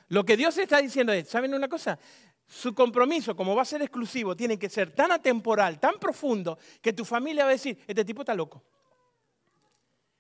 Lo 0.08 0.24
que 0.24 0.38
Dios 0.38 0.58
está 0.58 0.78
diciendo 0.78 1.12
es, 1.12 1.28
¿saben 1.28 1.54
una 1.54 1.68
cosa? 1.68 2.00
Su 2.48 2.74
compromiso, 2.74 3.36
como 3.36 3.58
va 3.58 3.64
a 3.64 3.66
ser 3.66 3.82
exclusivo, 3.82 4.38
tiene 4.38 4.58
que 4.58 4.70
ser 4.70 4.96
tan 4.96 5.12
atemporal, 5.12 5.78
tan 5.78 6.00
profundo, 6.00 6.58
que 6.82 6.94
tu 6.94 7.04
familia 7.04 7.44
va 7.44 7.50
a 7.50 7.52
decir, 7.52 7.78
este 7.86 8.06
tipo 8.06 8.22
está 8.22 8.34
loco. 8.34 8.64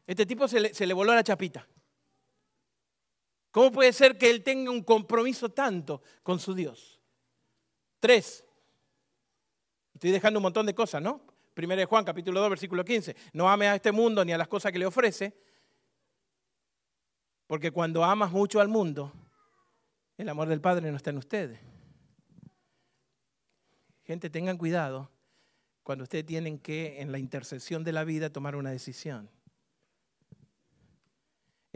Este 0.05 0.25
tipo 0.25 0.45
se 0.45 0.59
le, 0.59 0.73
se 0.73 0.85
le 0.85 0.93
voló 0.93 1.15
la 1.15 1.23
chapita. 1.23 1.65
¿Cómo 3.57 3.71
puede 3.71 3.91
ser 3.91 4.19
que 4.19 4.29
él 4.29 4.43
tenga 4.43 4.69
un 4.69 4.83
compromiso 4.83 5.49
tanto 5.49 6.03
con 6.21 6.39
su 6.39 6.53
Dios? 6.53 7.01
Tres. 7.99 8.45
Estoy 9.95 10.11
dejando 10.11 10.37
un 10.37 10.43
montón 10.43 10.67
de 10.67 10.75
cosas, 10.75 11.01
¿no? 11.01 11.25
Primero 11.55 11.79
de 11.79 11.85
Juan, 11.85 12.05
capítulo 12.05 12.39
2, 12.39 12.51
versículo 12.51 12.85
15. 12.85 13.15
No 13.33 13.49
ame 13.49 13.67
a 13.67 13.73
este 13.73 13.91
mundo 13.91 14.23
ni 14.23 14.31
a 14.31 14.37
las 14.37 14.47
cosas 14.47 14.71
que 14.71 14.77
le 14.77 14.85
ofrece, 14.85 15.35
porque 17.47 17.71
cuando 17.71 18.03
amas 18.03 18.31
mucho 18.31 18.61
al 18.61 18.67
mundo, 18.67 19.11
el 20.19 20.29
amor 20.29 20.49
del 20.49 20.61
Padre 20.61 20.91
no 20.91 20.97
está 20.97 21.09
en 21.09 21.17
ustedes. 21.17 21.59
Gente, 24.03 24.29
tengan 24.29 24.59
cuidado 24.59 25.09
cuando 25.81 26.03
ustedes 26.03 26.27
tienen 26.27 26.59
que, 26.59 27.01
en 27.01 27.11
la 27.11 27.17
intercesión 27.17 27.83
de 27.83 27.91
la 27.91 28.03
vida, 28.03 28.29
tomar 28.29 28.55
una 28.55 28.69
decisión. 28.69 29.31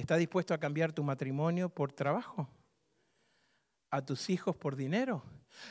¿Estás 0.01 0.17
dispuesto 0.17 0.55
a 0.55 0.57
cambiar 0.57 0.91
tu 0.91 1.03
matrimonio 1.03 1.69
por 1.69 1.93
trabajo? 1.93 2.49
¿A 3.91 4.03
tus 4.03 4.31
hijos 4.31 4.55
por 4.55 4.75
dinero? 4.75 5.21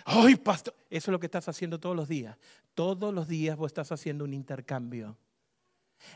¡Ay, 0.05 0.37
pastor! 0.37 0.73
Eso 0.89 1.11
es 1.11 1.13
lo 1.13 1.19
que 1.19 1.27
estás 1.27 1.49
haciendo 1.49 1.81
todos 1.81 1.97
los 1.97 2.07
días. 2.07 2.39
Todos 2.75 3.13
los 3.13 3.27
días 3.27 3.57
vos 3.57 3.67
estás 3.67 3.91
haciendo 3.91 4.23
un 4.23 4.33
intercambio. 4.33 5.19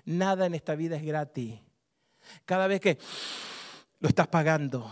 Nada 0.05 0.47
en 0.47 0.55
esta 0.55 0.77
vida 0.77 0.95
es 0.95 1.05
gratis. 1.05 1.59
Cada 2.45 2.69
vez 2.69 2.81
que 2.81 2.99
lo 3.99 4.09
estás 4.09 4.29
pagando 4.29 4.89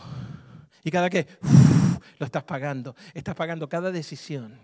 y 0.83 0.91
cada 0.91 1.09
vez 1.09 1.25
que 1.25 1.39
lo 2.19 2.27
estás 2.27 2.43
pagando, 2.43 2.97
estás 3.15 3.37
pagando 3.37 3.69
cada 3.69 3.93
decisión. 3.93 4.59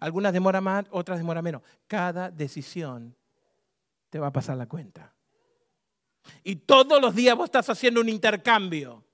Algunas 0.00 0.32
demoran 0.32 0.64
más, 0.64 0.84
otras 0.90 1.18
demoran 1.18 1.44
menos. 1.44 1.62
Cada 1.86 2.28
decisión 2.32 3.14
te 4.10 4.18
va 4.18 4.26
a 4.26 4.32
pasar 4.32 4.56
la 4.56 4.66
cuenta. 4.66 5.14
Y 6.44 6.56
todos 6.56 7.00
los 7.00 7.14
días 7.14 7.36
vos 7.36 7.46
estás 7.46 7.68
haciendo 7.68 8.00
un 8.00 8.08
intercambio. 8.08 9.04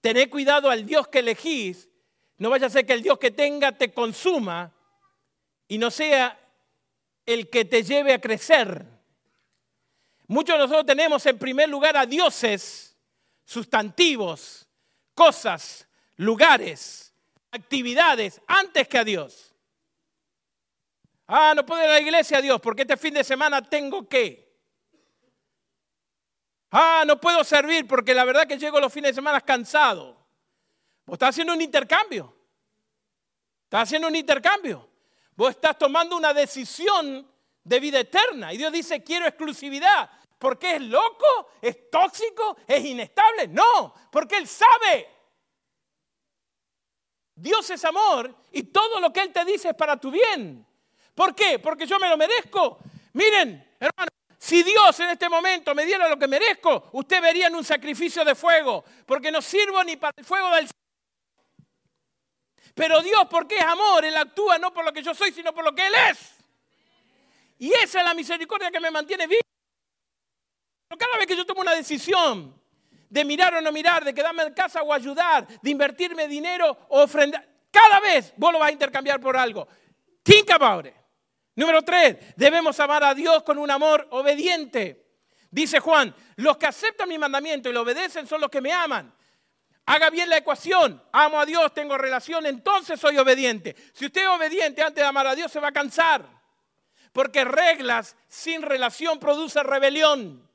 Tené 0.00 0.28
cuidado 0.28 0.68
al 0.70 0.84
Dios 0.84 1.08
que 1.08 1.20
elegís. 1.20 1.88
No 2.36 2.50
vaya 2.50 2.66
a 2.66 2.70
ser 2.70 2.84
que 2.84 2.92
el 2.92 3.02
Dios 3.02 3.18
que 3.18 3.30
tenga 3.30 3.72
te 3.72 3.92
consuma 3.92 4.74
y 5.68 5.78
no 5.78 5.90
sea 5.90 6.38
el 7.24 7.48
que 7.48 7.64
te 7.64 7.82
lleve 7.82 8.12
a 8.12 8.20
crecer. 8.20 8.84
Muchos 10.26 10.54
de 10.54 10.58
nosotros 10.58 10.86
tenemos 10.86 11.24
en 11.26 11.38
primer 11.38 11.68
lugar 11.68 11.96
a 11.96 12.06
dioses, 12.06 12.96
sustantivos, 13.44 14.66
cosas, 15.14 15.86
lugares, 16.16 17.14
actividades, 17.50 18.40
antes 18.46 18.88
que 18.88 18.98
a 18.98 19.04
Dios. 19.04 19.54
Ah, 21.26 21.54
no 21.56 21.64
puedo 21.64 21.82
ir 21.82 21.88
a 21.88 21.94
la 21.94 22.00
iglesia, 22.00 22.40
Dios, 22.40 22.60
porque 22.60 22.82
este 22.82 22.96
fin 22.96 23.14
de 23.14 23.24
semana 23.24 23.62
tengo 23.62 24.08
que. 24.08 24.43
Ah, 26.76 27.04
no 27.06 27.20
puedo 27.20 27.44
servir 27.44 27.86
porque 27.86 28.12
la 28.12 28.24
verdad 28.24 28.48
que 28.48 28.58
llego 28.58 28.80
los 28.80 28.92
fines 28.92 29.12
de 29.12 29.14
semana 29.14 29.40
cansado. 29.40 30.16
Vos 31.06 31.14
estás 31.14 31.28
haciendo 31.28 31.52
un 31.52 31.60
intercambio. 31.60 32.34
Estás 33.62 33.84
haciendo 33.84 34.08
un 34.08 34.16
intercambio. 34.16 34.90
Vos 35.36 35.50
estás 35.50 35.78
tomando 35.78 36.16
una 36.16 36.34
decisión 36.34 37.30
de 37.62 37.78
vida 37.78 38.00
eterna. 38.00 38.52
Y 38.52 38.56
Dios 38.56 38.72
dice, 38.72 39.04
quiero 39.04 39.24
exclusividad. 39.24 40.10
¿Porque 40.36 40.74
es 40.74 40.82
loco? 40.82 41.52
¿Es 41.62 41.88
tóxico? 41.88 42.56
¿Es 42.66 42.84
inestable? 42.84 43.46
No, 43.46 43.94
porque 44.10 44.36
Él 44.38 44.48
sabe. 44.48 45.08
Dios 47.36 47.70
es 47.70 47.84
amor 47.84 48.34
y 48.50 48.64
todo 48.64 48.98
lo 48.98 49.12
que 49.12 49.20
Él 49.20 49.32
te 49.32 49.44
dice 49.44 49.68
es 49.68 49.74
para 49.76 49.96
tu 49.96 50.10
bien. 50.10 50.66
¿Por 51.14 51.36
qué? 51.36 51.60
Porque 51.60 51.86
yo 51.86 52.00
me 52.00 52.08
lo 52.08 52.16
merezco. 52.16 52.80
Miren, 53.12 53.76
hermano, 53.78 54.10
si 54.44 54.62
Dios 54.62 55.00
en 55.00 55.08
este 55.08 55.26
momento 55.30 55.74
me 55.74 55.86
diera 55.86 56.06
lo 56.06 56.18
que 56.18 56.28
merezco, 56.28 56.90
usted 56.92 57.22
vería 57.22 57.46
en 57.46 57.54
un 57.54 57.64
sacrificio 57.64 58.26
de 58.26 58.34
fuego, 58.34 58.84
porque 59.06 59.32
no 59.32 59.40
sirvo 59.40 59.82
ni 59.82 59.96
para 59.96 60.12
el 60.18 60.22
fuego 60.22 60.50
del 60.50 60.68
Pero 62.74 63.00
Dios, 63.00 63.26
porque 63.30 63.56
es 63.56 63.64
amor, 63.64 64.04
Él 64.04 64.14
actúa 64.14 64.58
no 64.58 64.70
por 64.70 64.84
lo 64.84 64.92
que 64.92 65.02
yo 65.02 65.14
soy, 65.14 65.32
sino 65.32 65.54
por 65.54 65.64
lo 65.64 65.74
que 65.74 65.86
Él 65.86 65.94
es. 66.10 66.34
Y 67.58 67.72
esa 67.72 68.00
es 68.00 68.04
la 68.04 68.12
misericordia 68.12 68.70
que 68.70 68.80
me 68.80 68.90
mantiene 68.90 69.26
vivo. 69.26 69.40
Cada 70.98 71.16
vez 71.16 71.26
que 71.26 71.36
yo 71.36 71.46
tomo 71.46 71.62
una 71.62 71.74
decisión 71.74 72.54
de 73.08 73.24
mirar 73.24 73.54
o 73.54 73.62
no 73.62 73.72
mirar, 73.72 74.04
de 74.04 74.12
quedarme 74.12 74.42
en 74.42 74.52
casa 74.52 74.82
o 74.82 74.92
ayudar, 74.92 75.48
de 75.62 75.70
invertirme 75.70 76.28
dinero 76.28 76.76
o 76.90 77.02
ofrendar, 77.02 77.48
cada 77.70 77.98
vez 77.98 78.34
vos 78.36 78.52
lo 78.52 78.58
vas 78.58 78.68
a 78.68 78.72
intercambiar 78.72 79.18
por 79.22 79.38
algo. 79.38 79.66
Think 80.22 80.50
about 80.50 80.84
it. 80.84 81.03
Número 81.56 81.82
tres, 81.82 82.16
debemos 82.36 82.78
amar 82.80 83.04
a 83.04 83.14
Dios 83.14 83.42
con 83.42 83.58
un 83.58 83.70
amor 83.70 84.06
obediente. 84.10 85.04
Dice 85.50 85.78
Juan, 85.78 86.14
los 86.36 86.56
que 86.56 86.66
aceptan 86.66 87.08
mi 87.08 87.16
mandamiento 87.16 87.68
y 87.68 87.72
lo 87.72 87.82
obedecen 87.82 88.26
son 88.26 88.40
los 88.40 88.50
que 88.50 88.60
me 88.60 88.72
aman. 88.72 89.14
Haga 89.86 90.10
bien 90.10 90.28
la 90.30 90.38
ecuación, 90.38 91.02
amo 91.12 91.38
a 91.38 91.46
Dios, 91.46 91.72
tengo 91.74 91.96
relación, 91.98 92.46
entonces 92.46 92.98
soy 92.98 93.18
obediente. 93.18 93.76
Si 93.92 94.06
usted 94.06 94.22
es 94.22 94.28
obediente 94.28 94.82
antes 94.82 95.02
de 95.02 95.08
amar 95.08 95.26
a 95.26 95.34
Dios, 95.34 95.52
se 95.52 95.60
va 95.60 95.68
a 95.68 95.72
cansar. 95.72 96.26
Porque 97.12 97.44
reglas 97.44 98.16
sin 98.26 98.62
relación 98.62 99.20
producen 99.20 99.64
rebelión. 99.64 100.48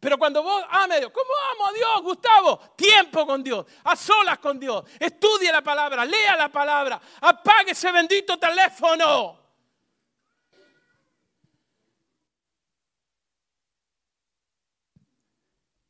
Pero 0.00 0.16
cuando 0.16 0.42
vos 0.42 0.64
ame 0.70 0.94
a 0.94 0.98
Dios, 1.00 1.12
¿cómo 1.12 1.30
amo 1.52 1.66
a 1.68 1.72
Dios, 1.72 2.02
Gustavo? 2.02 2.58
Tiempo 2.74 3.26
con 3.26 3.42
Dios, 3.42 3.66
a 3.84 3.94
solas 3.94 4.38
con 4.38 4.58
Dios. 4.58 4.82
Estudie 4.98 5.52
la 5.52 5.60
palabra, 5.60 6.06
lea 6.06 6.36
la 6.36 6.48
palabra, 6.48 6.98
apague 7.20 7.72
ese 7.72 7.92
bendito 7.92 8.38
teléfono. 8.38 9.38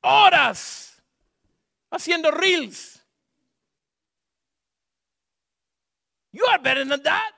Horas 0.03 1.01
haciendo 1.91 2.33
reels. 2.33 3.01
You 6.33 6.47
are 6.47 6.59
better 6.59 6.85
than 6.85 7.03
that. 7.03 7.33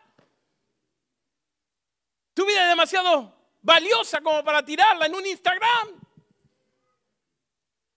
Tu 2.35 2.47
vida 2.47 2.63
es 2.63 2.69
demasiado 2.69 3.35
valiosa 3.61 4.23
como 4.23 4.43
para 4.43 4.65
tirarla 4.65 5.07
en 5.07 5.15
un 5.15 5.27
Instagram. 5.27 6.02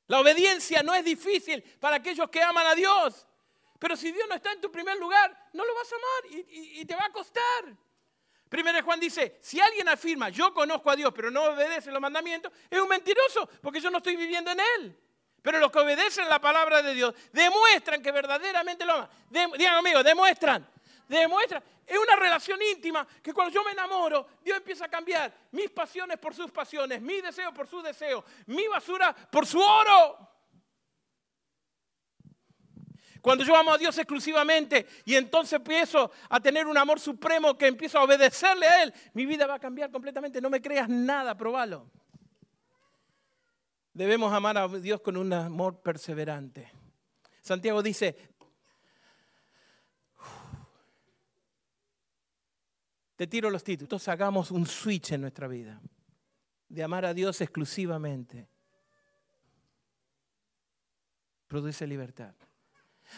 La 0.08 0.20
obediencia 0.20 0.84
no 0.84 0.94
es 0.94 1.04
difícil 1.04 1.62
para 1.80 1.98
aquellos 1.98 2.30
que 2.30 2.42
aman 2.42 2.68
a 2.68 2.76
Dios. 2.76 3.28
Pero 3.80 3.96
si 3.96 4.12
Dios 4.12 4.26
no 4.28 4.36
está 4.36 4.52
en 4.52 4.62
tu 4.62 4.72
primer 4.72 4.98
lugar, 4.98 5.50
no 5.54 5.66
lo 5.66 5.74
vas 5.76 5.92
a 5.92 5.96
amar 5.96 6.44
y, 6.50 6.86
te 6.86 6.96
va 6.96 7.06
a 7.06 7.12
costar. 7.12 7.76
Primero 8.48 8.82
Juan 8.84 9.00
dice, 9.00 9.38
si 9.42 9.60
alguien 9.60 9.90
afirma, 9.90 10.30
yo 10.30 10.54
conozco 10.54 10.90
a 10.90 10.96
Dios, 10.96 11.12
pero 11.14 11.30
no 11.30 11.44
obedece 11.44 11.92
los 11.92 12.00
mandamientos, 12.00 12.54
es 12.70 12.80
un 12.80 12.88
mentiroso, 12.88 13.50
porque 13.62 13.82
yo 13.82 13.90
no 13.90 13.98
estoy 13.98 14.16
viviendo 14.16 14.52
en 14.52 14.60
Él. 14.60 14.98
Pero 15.42 15.60
los 15.60 15.72
que 15.72 15.80
obedecen 15.80 16.30
la 16.30 16.40
palabra 16.40 16.82
de 16.82 16.94
Dios 16.94 17.14
demuestran 17.32 18.02
que 18.02 18.12
verdaderamente 18.12 18.86
lo 18.86 18.94
aman. 18.94 19.10
digan 19.30 19.76
amigos, 19.76 20.04
demuestran, 20.04 20.68
demuestran. 21.08 21.64
Es 21.86 21.98
una 21.98 22.16
relación 22.16 22.60
íntima 22.62 23.08
que 23.22 23.34
cuando 23.34 23.54
yo 23.54 23.64
me 23.64 23.72
enamoro, 23.72 24.28
Dios 24.44 24.58
empieza 24.58 24.86
a 24.86 24.90
cambiar 24.90 25.34
mis 25.52 25.70
pasiones 25.70 26.18
por 26.18 26.34
sus 26.34 26.52
pasiones, 26.52 27.02
mi 27.02 27.22
deseo 27.22 27.54
por 27.54 27.68
su 27.68 27.82
deseo, 27.82 28.24
mi 28.48 28.68
basura 28.68 29.14
por 29.14 29.46
su 29.46 29.60
oro. 29.60 30.36
Cuando 33.22 33.44
yo 33.44 33.56
amo 33.56 33.74
a 33.74 33.78
Dios 33.80 33.98
exclusivamente 33.98 34.86
y 35.04 35.16
entonces 35.16 35.54
empiezo 35.54 36.12
a 36.30 36.40
tener 36.40 36.68
un 36.68 36.78
amor 36.78 37.00
supremo 37.00 37.58
que 37.58 37.66
empiezo 37.66 37.98
a 37.98 38.04
obedecerle 38.04 38.68
a 38.68 38.84
Él, 38.84 38.94
mi 39.14 39.26
vida 39.26 39.48
va 39.48 39.56
a 39.56 39.60
cambiar 39.60 39.90
completamente. 39.90 40.40
No 40.40 40.50
me 40.52 40.62
creas 40.62 40.88
nada, 40.88 41.36
probalo. 41.36 41.90
Debemos 43.94 44.32
amar 44.32 44.58
a 44.58 44.68
Dios 44.68 45.02
con 45.02 45.18
un 45.18 45.34
amor 45.34 45.82
perseverante. 45.82 46.72
Santiago 47.42 47.82
dice, 47.82 48.35
Te 53.16 53.28
tiro 53.28 53.50
los 53.50 53.64
títulos. 53.64 54.08
Hagamos 54.08 54.52
un 54.52 54.66
switch 54.66 55.14
en 55.14 55.22
nuestra 55.22 55.48
vida. 55.48 55.82
De 56.68 56.84
amar 56.84 57.06
a 57.06 57.14
Dios 57.14 57.40
exclusivamente. 57.42 58.48
Produce 61.48 61.88
libertad. 61.88 62.34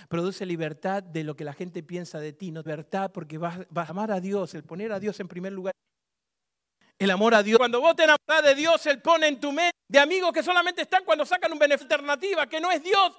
Produce 0.09 0.45
libertad 0.45 1.01
de 1.01 1.23
lo 1.23 1.35
que 1.35 1.43
la 1.43 1.53
gente 1.53 1.81
piensa 1.81 2.19
de 2.19 2.33
ti. 2.33 2.51
No 2.51 2.61
libertad 2.61 3.11
porque 3.11 3.37
vas, 3.37 3.59
a 3.59 3.81
amar 3.81 4.11
a 4.11 4.19
Dios, 4.19 4.53
el 4.53 4.63
poner 4.63 4.91
a 4.91 4.99
Dios 4.99 5.19
en 5.19 5.27
primer 5.27 5.53
lugar. 5.53 5.73
El 6.99 7.09
amor 7.09 7.33
a 7.33 7.41
Dios. 7.41 7.57
Cuando 7.57 7.79
vos 7.79 7.95
te 7.95 8.03
enamoras 8.03 8.43
de 8.43 8.55
Dios, 8.55 8.85
Él 8.85 9.01
pone 9.01 9.27
en 9.27 9.39
tu 9.39 9.51
mente 9.51 9.77
de 9.87 9.99
amigos 9.99 10.31
que 10.33 10.43
solamente 10.43 10.81
están 10.81 11.05
cuando 11.05 11.25
sacan 11.25 11.51
un 11.51 11.59
beneficio 11.59 11.85
alternativa, 11.85 12.47
que 12.47 12.59
no 12.59 12.69
es 12.69 12.83
Dios, 12.83 13.13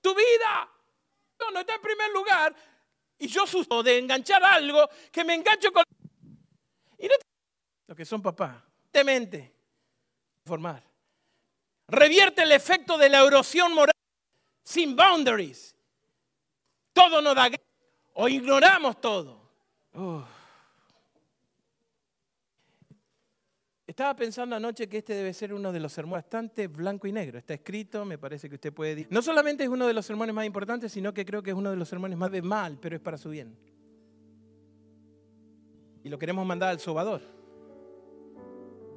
tu 0.00 0.14
vida. 0.14 0.70
No, 1.40 1.50
no 1.50 1.60
está 1.60 1.74
en 1.74 1.82
primer 1.82 2.10
lugar. 2.12 2.54
Y 3.18 3.26
yo 3.26 3.46
susto 3.46 3.82
de 3.82 3.98
enganchar 3.98 4.42
algo 4.44 4.88
que 5.10 5.24
me 5.24 5.34
engancho 5.34 5.72
con 5.72 5.84
y 7.02 7.08
no 7.08 7.14
lo 7.88 7.96
que 7.96 8.04
son 8.04 8.22
papá, 8.22 8.64
temente, 8.90 9.52
formar. 10.46 10.82
Revierte 11.88 12.42
el 12.42 12.52
efecto 12.52 12.96
de 12.96 13.08
la 13.10 13.26
erosión 13.26 13.74
moral 13.74 13.94
sin 14.62 14.96
boundaries. 14.96 15.76
Todo 16.92 17.20
nos 17.20 17.34
da 17.34 17.50
o 18.14 18.28
ignoramos 18.28 19.00
todo. 19.00 19.42
Estaba 23.84 24.14
pensando 24.14 24.56
anoche 24.56 24.88
que 24.88 24.98
este 24.98 25.14
debe 25.14 25.34
ser 25.34 25.52
uno 25.52 25.72
de 25.72 25.80
los 25.80 25.92
sermones 25.92 26.24
bastante 26.24 26.68
blanco 26.68 27.08
y 27.08 27.12
negro. 27.12 27.36
Está 27.36 27.54
escrito, 27.54 28.04
me 28.04 28.16
parece 28.16 28.48
que 28.48 28.54
usted 28.54 28.72
puede... 28.72 29.06
No 29.10 29.20
solamente 29.20 29.64
es 29.64 29.68
uno 29.68 29.86
de 29.86 29.92
los 29.92 30.06
sermones 30.06 30.34
más 30.34 30.46
importantes, 30.46 30.92
sino 30.92 31.12
que 31.12 31.26
creo 31.26 31.42
que 31.42 31.50
es 31.50 31.56
uno 31.56 31.70
de 31.70 31.76
los 31.76 31.88
sermones 31.88 32.16
más 32.16 32.30
de 32.30 32.42
mal, 32.42 32.78
pero 32.80 32.96
es 32.96 33.02
para 33.02 33.18
su 33.18 33.28
bien 33.28 33.71
y 36.04 36.08
lo 36.08 36.18
queremos 36.18 36.46
mandar 36.46 36.70
al 36.70 36.80
sobador. 36.80 37.22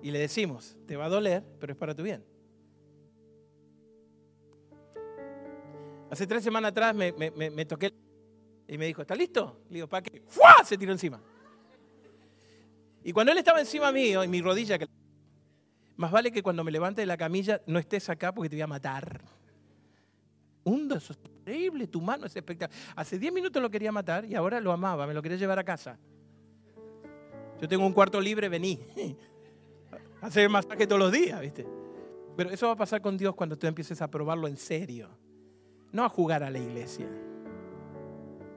Y 0.01 0.11
le 0.11 0.19
decimos, 0.19 0.77
te 0.85 0.95
va 0.95 1.05
a 1.05 1.09
doler, 1.09 1.43
pero 1.59 1.73
es 1.73 1.77
para 1.77 1.95
tu 1.95 2.03
bien. 2.03 2.23
Hace 6.11 6.27
tres 6.27 6.43
semanas 6.43 6.71
atrás 6.71 6.95
me, 6.95 7.65
toqué 7.65 7.91
y 8.67 8.77
me 8.77 8.85
dijo, 8.85 9.01
¿está 9.01 9.15
listo? 9.15 9.61
Le 9.69 9.75
digo, 9.75 9.87
¿para 9.87 10.03
qué? 10.03 10.21
¡Fua! 10.27 10.63
Se 10.63 10.77
tiró 10.77 10.91
encima. 10.91 11.19
Y 13.03 13.11
cuando 13.11 13.31
él 13.31 13.37
estaba 13.37 13.59
encima 13.59 13.91
mío, 13.91 14.23
en 14.23 14.29
mi 14.31 14.41
rodilla, 14.41 14.77
más 15.97 16.11
vale 16.11 16.31
que 16.31 16.43
cuando 16.43 16.63
me 16.63 16.71
levante 16.71 17.01
de 17.01 17.07
la 17.07 17.17
camilla 17.17 17.61
no 17.65 17.79
estés 17.79 18.09
acá 18.09 18.33
porque 18.33 18.49
te 18.49 18.55
voy 18.55 18.61
a 18.61 18.67
matar. 18.67 19.21
Un 20.63 20.91
es 20.91 21.11
increíble, 21.11 21.85
tu 21.85 22.01
mano 22.01 22.25
es 22.25 22.35
espectacular. 22.35 22.79
Hace 22.95 23.19
diez 23.19 23.31
minutos 23.31 23.61
lo 23.61 23.69
quería 23.69 23.91
matar 23.91 24.25
y 24.25 24.33
ahora 24.33 24.59
lo 24.59 24.71
amaba, 24.71 25.05
me 25.05 25.13
lo 25.13 25.21
quería 25.21 25.37
llevar 25.37 25.59
a 25.59 25.63
casa. 25.63 25.99
Yo 27.61 27.67
tengo 27.67 27.85
un 27.85 27.93
cuarto 27.93 28.19
libre, 28.19 28.49
vení. 28.49 28.79
Hacer 30.21 30.49
masaje 30.49 30.87
todos 30.87 30.99
los 30.99 31.11
días, 31.11 31.39
¿viste? 31.41 31.65
Pero 32.35 32.49
eso 32.49 32.67
va 32.67 32.73
a 32.73 32.77
pasar 32.77 33.01
con 33.01 33.17
Dios 33.17 33.35
cuando 33.35 33.57
tú 33.57 33.67
empieces 33.67 34.01
a 34.01 34.09
probarlo 34.09 34.47
en 34.47 34.57
serio. 34.57 35.09
No 35.91 36.03
a 36.03 36.09
jugar 36.09 36.43
a 36.43 36.49
la 36.49 36.59
iglesia. 36.59 37.07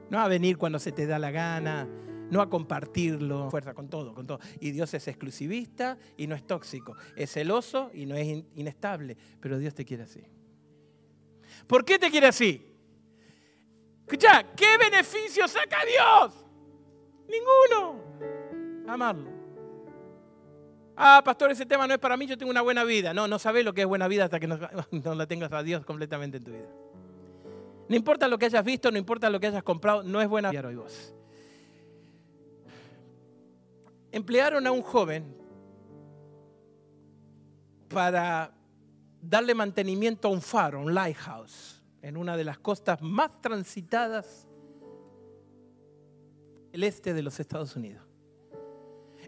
No 0.09 0.19
a 0.19 0.27
venir 0.27 0.57
cuando 0.57 0.79
se 0.79 0.91
te 0.91 1.05
da 1.05 1.17
la 1.19 1.31
gana. 1.31 1.87
No 2.29 2.41
a 2.41 2.49
compartirlo. 2.49 3.49
Fuerza 3.49 3.73
con 3.73 3.89
todo, 3.89 4.13
con 4.13 4.27
todo. 4.27 4.39
Y 4.59 4.71
Dios 4.71 4.93
es 4.93 5.07
exclusivista 5.07 5.97
y 6.17 6.27
no 6.27 6.35
es 6.35 6.45
tóxico. 6.45 6.95
Es 7.15 7.31
celoso 7.31 7.91
y 7.93 8.05
no 8.05 8.15
es 8.15 8.43
inestable. 8.55 9.15
Pero 9.39 9.57
Dios 9.57 9.73
te 9.73 9.85
quiere 9.85 10.03
así. 10.03 10.23
¿Por 11.67 11.85
qué 11.85 11.97
te 11.97 12.09
quiere 12.09 12.27
así? 12.27 12.65
Escucha, 14.01 14.43
¿qué 14.55 14.77
beneficio 14.77 15.47
saca 15.47 15.77
Dios? 15.85 16.45
Ninguno 17.27 18.38
amarlo. 18.93 19.39
Ah, 21.01 21.21
pastor, 21.23 21.49
ese 21.49 21.65
tema 21.65 21.87
no 21.87 21.93
es 21.93 21.99
para 21.99 22.17
mí, 22.17 22.27
yo 22.27 22.37
tengo 22.37 22.51
una 22.51 22.61
buena 22.61 22.83
vida. 22.83 23.13
No, 23.13 23.25
no 23.25 23.39
sabes 23.39 23.63
lo 23.63 23.73
que 23.73 23.81
es 23.81 23.87
buena 23.87 24.09
vida 24.09 24.25
hasta 24.25 24.37
que 24.37 24.47
no, 24.91 25.15
la 25.15 25.27
tengas 25.27 25.51
a 25.53 25.63
Dios 25.63 25.85
completamente 25.85 26.37
en 26.37 26.43
tu 26.43 26.51
vida. 26.51 26.67
No 27.87 27.95
importa 27.95 28.27
lo 28.27 28.37
que 28.37 28.47
hayas 28.47 28.65
visto, 28.65 28.91
no 28.91 28.97
importa 28.97 29.29
lo 29.29 29.39
que 29.39 29.47
hayas 29.47 29.63
comprado, 29.63 30.03
no 30.03 30.21
es 30.21 30.27
buena 30.27 30.51
vida 30.51 30.67
hoy 30.67 30.75
vos. 30.75 31.15
Emplearon 34.11 34.67
a 34.67 34.71
un 34.71 34.81
joven 34.81 35.35
para 37.87 38.51
darle 39.21 39.55
mantenimiento 39.55 40.27
a 40.27 40.31
un 40.31 40.41
faro, 40.41 40.81
un 40.81 40.93
lighthouse, 40.93 41.81
en 42.01 42.17
una 42.17 42.35
de 42.35 42.43
las 42.43 42.59
costas 42.59 43.01
más 43.01 43.39
transitadas 43.39 44.47
del 46.73 46.83
este 46.83 47.13
de 47.13 47.23
los 47.23 47.39
Estados 47.39 47.73
Unidos. 47.77 48.08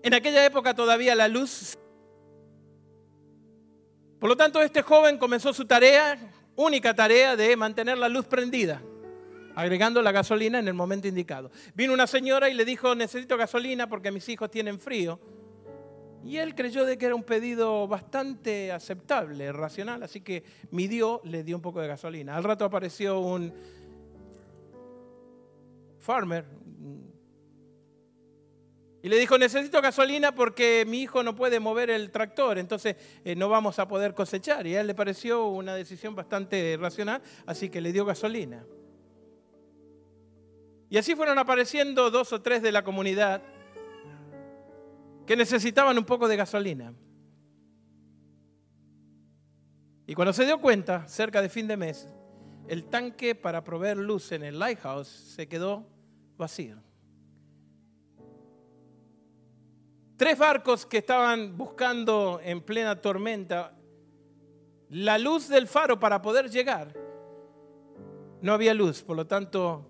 En 0.03 0.13
aquella 0.13 0.45
época 0.45 0.73
todavía 0.73 1.15
la 1.15 1.27
luz... 1.27 1.77
Por 4.19 4.29
lo 4.29 4.37
tanto, 4.37 4.61
este 4.61 4.83
joven 4.83 5.17
comenzó 5.17 5.51
su 5.51 5.65
tarea, 5.65 6.15
única 6.55 6.93
tarea, 6.93 7.35
de 7.35 7.55
mantener 7.55 7.97
la 7.97 8.07
luz 8.07 8.27
prendida, 8.27 8.79
agregando 9.55 9.99
la 10.03 10.11
gasolina 10.11 10.59
en 10.59 10.67
el 10.67 10.75
momento 10.75 11.07
indicado. 11.07 11.49
Vino 11.73 11.91
una 11.91 12.05
señora 12.05 12.47
y 12.47 12.53
le 12.53 12.63
dijo, 12.63 12.93
necesito 12.93 13.35
gasolina 13.35 13.87
porque 13.87 14.11
mis 14.11 14.29
hijos 14.29 14.51
tienen 14.51 14.79
frío. 14.79 15.19
Y 16.23 16.37
él 16.37 16.53
creyó 16.53 16.85
de 16.85 16.99
que 16.99 17.07
era 17.07 17.15
un 17.15 17.23
pedido 17.23 17.87
bastante 17.87 18.71
aceptable, 18.71 19.51
racional, 19.51 20.03
así 20.03 20.21
que 20.21 20.43
midió, 20.69 21.19
le 21.23 21.43
dio 21.43 21.55
un 21.55 21.63
poco 21.63 21.81
de 21.81 21.87
gasolina. 21.87 22.35
Al 22.35 22.43
rato 22.43 22.63
apareció 22.63 23.19
un 23.19 23.51
farmer 25.97 26.45
y 29.03 29.09
le 29.09 29.17
dijo, 29.17 29.37
necesito 29.37 29.81
gasolina 29.81 30.35
porque 30.35 30.85
mi 30.87 31.01
hijo 31.01 31.23
no 31.23 31.35
puede 31.35 31.59
mover 31.59 31.89
el 31.89 32.11
tractor, 32.11 32.59
entonces 32.59 32.95
eh, 33.25 33.35
no 33.35 33.49
vamos 33.49 33.79
a 33.79 33.87
poder 33.87 34.13
cosechar. 34.13 34.67
Y 34.67 34.75
a 34.75 34.81
él 34.81 34.87
le 34.87 34.93
pareció 34.93 35.47
una 35.47 35.75
decisión 35.75 36.15
bastante 36.15 36.77
racional, 36.79 37.21
así 37.47 37.69
que 37.69 37.81
le 37.81 37.91
dio 37.91 38.05
gasolina. 38.05 38.63
Y 40.89 40.97
así 40.97 41.15
fueron 41.15 41.39
apareciendo 41.39 42.11
dos 42.11 42.31
o 42.31 42.41
tres 42.41 42.61
de 42.61 42.71
la 42.71 42.83
comunidad 42.83 43.41
que 45.25 45.35
necesitaban 45.35 45.97
un 45.97 46.05
poco 46.05 46.27
de 46.27 46.35
gasolina. 46.35 46.93
Y 50.05 50.13
cuando 50.13 50.33
se 50.33 50.45
dio 50.45 50.59
cuenta, 50.61 51.07
cerca 51.07 51.41
de 51.41 51.49
fin 51.49 51.67
de 51.67 51.77
mes, 51.77 52.07
el 52.67 52.83
tanque 52.83 53.33
para 53.33 53.63
proveer 53.63 53.97
luz 53.97 54.31
en 54.31 54.43
el 54.43 54.59
lighthouse 54.59 55.07
se 55.07 55.47
quedó 55.47 55.87
vacío. 56.37 56.90
Tres 60.21 60.37
barcos 60.37 60.85
que 60.85 60.99
estaban 60.99 61.57
buscando 61.57 62.39
en 62.43 62.61
plena 62.61 63.01
tormenta 63.01 63.73
la 64.89 65.17
luz 65.17 65.47
del 65.47 65.65
faro 65.65 65.99
para 65.99 66.21
poder 66.21 66.47
llegar. 66.47 66.93
No 68.39 68.53
había 68.53 68.75
luz, 68.75 69.01
por 69.01 69.17
lo 69.17 69.25
tanto, 69.25 69.89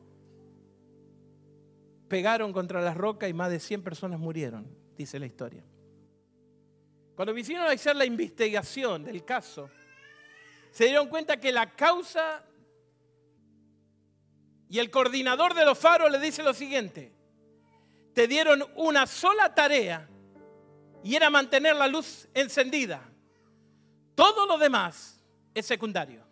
pegaron 2.08 2.54
contra 2.54 2.80
las 2.80 2.96
rocas 2.96 3.30
y 3.30 3.34
más 3.34 3.52
de 3.52 3.60
100 3.60 3.84
personas 3.84 4.22
murieron 4.22 4.74
dice 4.96 5.20
la 5.20 5.26
historia. 5.26 5.66
Cuando 7.14 7.34
vinieron 7.34 7.68
a 7.68 7.72
hacer 7.72 7.98
la 7.98 8.06
investigación 8.06 9.04
del 9.04 9.26
caso, 9.26 9.70
se 10.70 10.86
dieron 10.86 11.10
cuenta 11.10 11.42
que 11.42 11.52
la 11.52 11.76
causa 11.76 12.42
y 14.70 14.80
el 14.80 14.90
coordinador 14.90 15.56
de 15.56 15.66
los 15.66 15.78
faros 15.78 16.10
le 16.10 16.20
dice 16.20 16.42
lo 16.42 16.54
siguiente, 16.54 17.12
te 18.14 18.30
dieron 18.30 18.64
una 18.78 19.06
sola 19.06 19.54
tarea 19.54 20.08
y 21.04 21.16
era 21.16 21.30
mantener 21.30 21.76
la 21.76 21.88
luz 21.88 22.28
encendida. 22.34 23.02
Todo 24.16 24.46
lo 24.46 24.58
demás 24.58 25.24
es 25.54 25.66
secundario. 25.66 26.24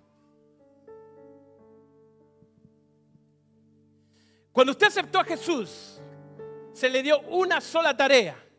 Cuando 4.51 4.72
usted 4.72 4.88
aceptó 4.88 5.20
a 5.20 5.24
Jesús, 5.24 5.99
se 6.74 6.89
le 6.89 7.01
dio 7.01 7.20
una 7.22 7.61
sola 7.61 7.95
tarea 7.95 8.49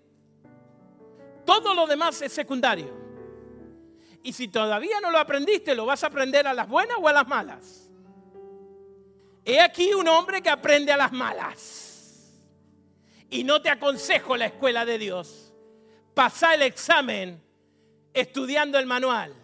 todo 1.50 1.74
lo 1.74 1.88
demás 1.88 2.22
es 2.22 2.32
secundario. 2.32 2.96
Y 4.22 4.32
si 4.32 4.46
todavía 4.46 5.00
no 5.00 5.10
lo 5.10 5.18
aprendiste, 5.18 5.74
lo 5.74 5.84
vas 5.84 6.04
a 6.04 6.06
aprender 6.06 6.46
a 6.46 6.54
las 6.54 6.68
buenas 6.68 6.96
o 7.00 7.08
a 7.08 7.12
las 7.12 7.26
malas. 7.26 7.90
He 9.44 9.60
aquí 9.60 9.92
un 9.92 10.06
hombre 10.06 10.42
que 10.42 10.48
aprende 10.48 10.92
a 10.92 10.96
las 10.96 11.10
malas. 11.10 12.38
Y 13.30 13.42
no 13.42 13.60
te 13.60 13.68
aconsejo 13.68 14.36
la 14.36 14.46
escuela 14.46 14.84
de 14.84 14.98
Dios. 14.98 15.49
Pasa 16.14 16.54
el 16.54 16.62
examen 16.62 17.42
estudiando 18.12 18.78
el 18.78 18.86
manual. 18.86 19.34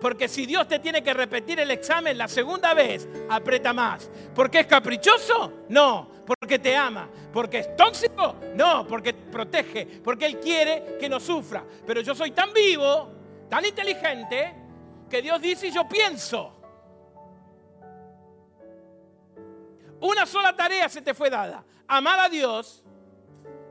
Porque 0.00 0.28
si 0.28 0.46
Dios 0.46 0.66
te 0.66 0.78
tiene 0.78 1.02
que 1.02 1.12
repetir 1.12 1.60
el 1.60 1.70
examen 1.70 2.16
la 2.16 2.26
segunda 2.26 2.72
vez, 2.72 3.06
aprieta 3.28 3.72
más. 3.72 4.10
¿Porque 4.34 4.60
es 4.60 4.66
caprichoso? 4.66 5.64
No 5.68 6.20
porque 6.38 6.60
te 6.60 6.76
ama, 6.76 7.08
porque 7.32 7.58
es 7.58 7.76
tóxico, 7.76 8.36
no, 8.54 8.86
porque 8.86 9.12
te 9.12 9.30
protege, 9.32 9.86
porque 10.04 10.26
Él 10.26 10.38
quiere 10.38 10.96
que 10.98 11.08
no 11.08 11.18
sufra. 11.18 11.64
Pero 11.84 12.02
yo 12.02 12.14
soy 12.14 12.30
tan 12.30 12.52
vivo, 12.52 13.10
tan 13.48 13.64
inteligente, 13.64 14.54
que 15.08 15.20
Dios 15.20 15.40
dice 15.40 15.66
y 15.66 15.72
yo 15.72 15.88
pienso. 15.88 16.56
Una 20.00 20.24
sola 20.24 20.54
tarea 20.54 20.88
se 20.88 21.02
te 21.02 21.14
fue 21.14 21.28
dada, 21.30 21.64
amar 21.88 22.20
a 22.20 22.28
Dios 22.28 22.84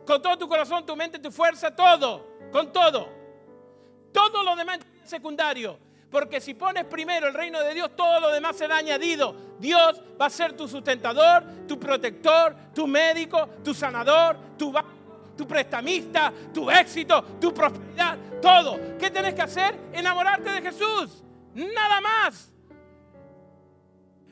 con 0.05 0.21
todo 0.21 0.37
tu 0.37 0.49
corazón, 0.49 0.85
tu 0.85 0.97
mente, 0.97 1.17
tu 1.17 1.31
fuerza, 1.31 1.73
todo, 1.73 2.27
con 2.51 2.71
todo. 2.71 3.09
Todo 4.11 4.43
lo 4.43 4.55
demás 4.55 4.79
es 5.03 5.09
secundario. 5.09 5.77
Porque 6.09 6.41
si 6.41 6.55
pones 6.55 6.85
primero 6.85 7.27
el 7.27 7.33
reino 7.33 7.61
de 7.61 7.73
Dios, 7.73 7.95
todo 7.95 8.19
lo 8.19 8.31
demás 8.31 8.55
será 8.55 8.77
añadido. 8.77 9.35
Dios 9.59 10.01
va 10.19 10.25
a 10.25 10.29
ser 10.29 10.53
tu 10.53 10.67
sustentador, 10.67 11.43
tu 11.67 11.79
protector, 11.79 12.55
tu 12.73 12.87
médico, 12.87 13.47
tu 13.63 13.73
sanador, 13.73 14.37
tu 14.57 14.73
tu 15.37 15.47
prestamista, 15.47 16.33
tu 16.53 16.69
éxito, 16.69 17.23
tu 17.39 17.53
prosperidad, 17.53 18.17
todo. 18.41 18.97
¿Qué 18.97 19.09
tienes 19.09 19.33
que 19.33 19.41
hacer? 19.41 19.73
Enamorarte 19.93 20.49
de 20.49 20.61
Jesús. 20.61 21.23
Nada 21.53 22.01
más. 22.01 22.51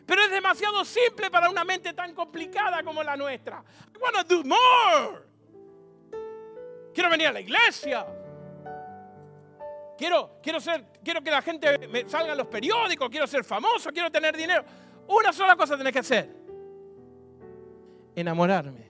Pero 0.06 0.22
es 0.24 0.32
demasiado 0.32 0.84
simple 0.84 1.32
para 1.32 1.50
una 1.50 1.64
mente 1.64 1.94
tan 1.94 2.14
complicada 2.14 2.84
como 2.84 3.04
la 3.04 3.16
nuestra. 3.16 3.64
I 3.96 3.98
want 4.00 4.16
to 4.18 4.36
do 4.36 4.44
more. 4.44 5.24
Quiero 6.98 7.12
venir 7.12 7.28
a 7.28 7.32
la 7.32 7.42
iglesia. 7.42 8.08
Quiero, 9.96 10.40
quiero, 10.42 10.60
ser, 10.60 10.84
quiero 11.04 11.22
que 11.22 11.30
la 11.30 11.44
gente 11.44 11.88
me 11.88 12.10
salga 12.10 12.32
en 12.32 12.40
los 12.40 12.48
periódicos, 12.48 13.08
quiero 13.12 13.28
ser 13.28 13.44
famoso, 13.44 13.92
quiero 13.92 14.10
tener 14.10 14.36
dinero. 14.36 14.64
Una 15.08 15.32
sola 15.32 15.56
cosa 15.56 15.78
tenés 15.78 15.94
que 15.94 16.00
hacer. 16.00 16.36
Enamorarme 18.16 18.90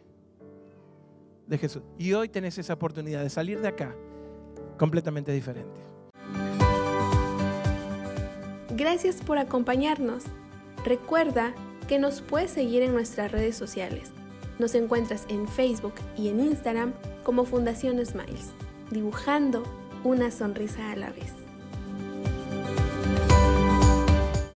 de 1.47 1.57
Jesús. 1.57 1.83
Y 1.97 2.13
hoy 2.13 2.29
tenés 2.29 2.57
esa 2.57 2.75
oportunidad 2.75 3.23
de 3.23 3.29
salir 3.29 3.59
de 3.59 3.67
acá 3.67 3.93
completamente 4.77 5.33
diferente. 5.33 5.81
Gracias 8.69 9.17
por 9.17 9.37
acompañarnos. 9.37 10.23
Recuerda 10.85 11.53
que 11.89 11.99
nos 11.99 12.21
puedes 12.21 12.51
seguir 12.51 12.83
en 12.83 12.93
nuestras 12.93 13.33
redes 13.33 13.57
sociales. 13.57 14.13
Nos 14.59 14.75
encuentras 14.75 15.25
en 15.27 15.45
Facebook 15.45 15.95
y 16.15 16.29
en 16.29 16.39
Instagram 16.39 16.93
como 17.27 17.43
Fundación 17.43 18.03
Smiles, 18.05 18.53
dibujando 18.89 19.63
una 20.05 20.31
sonrisa 20.31 20.93
a 20.93 20.95
la 20.95 21.09
vez. 21.09 21.36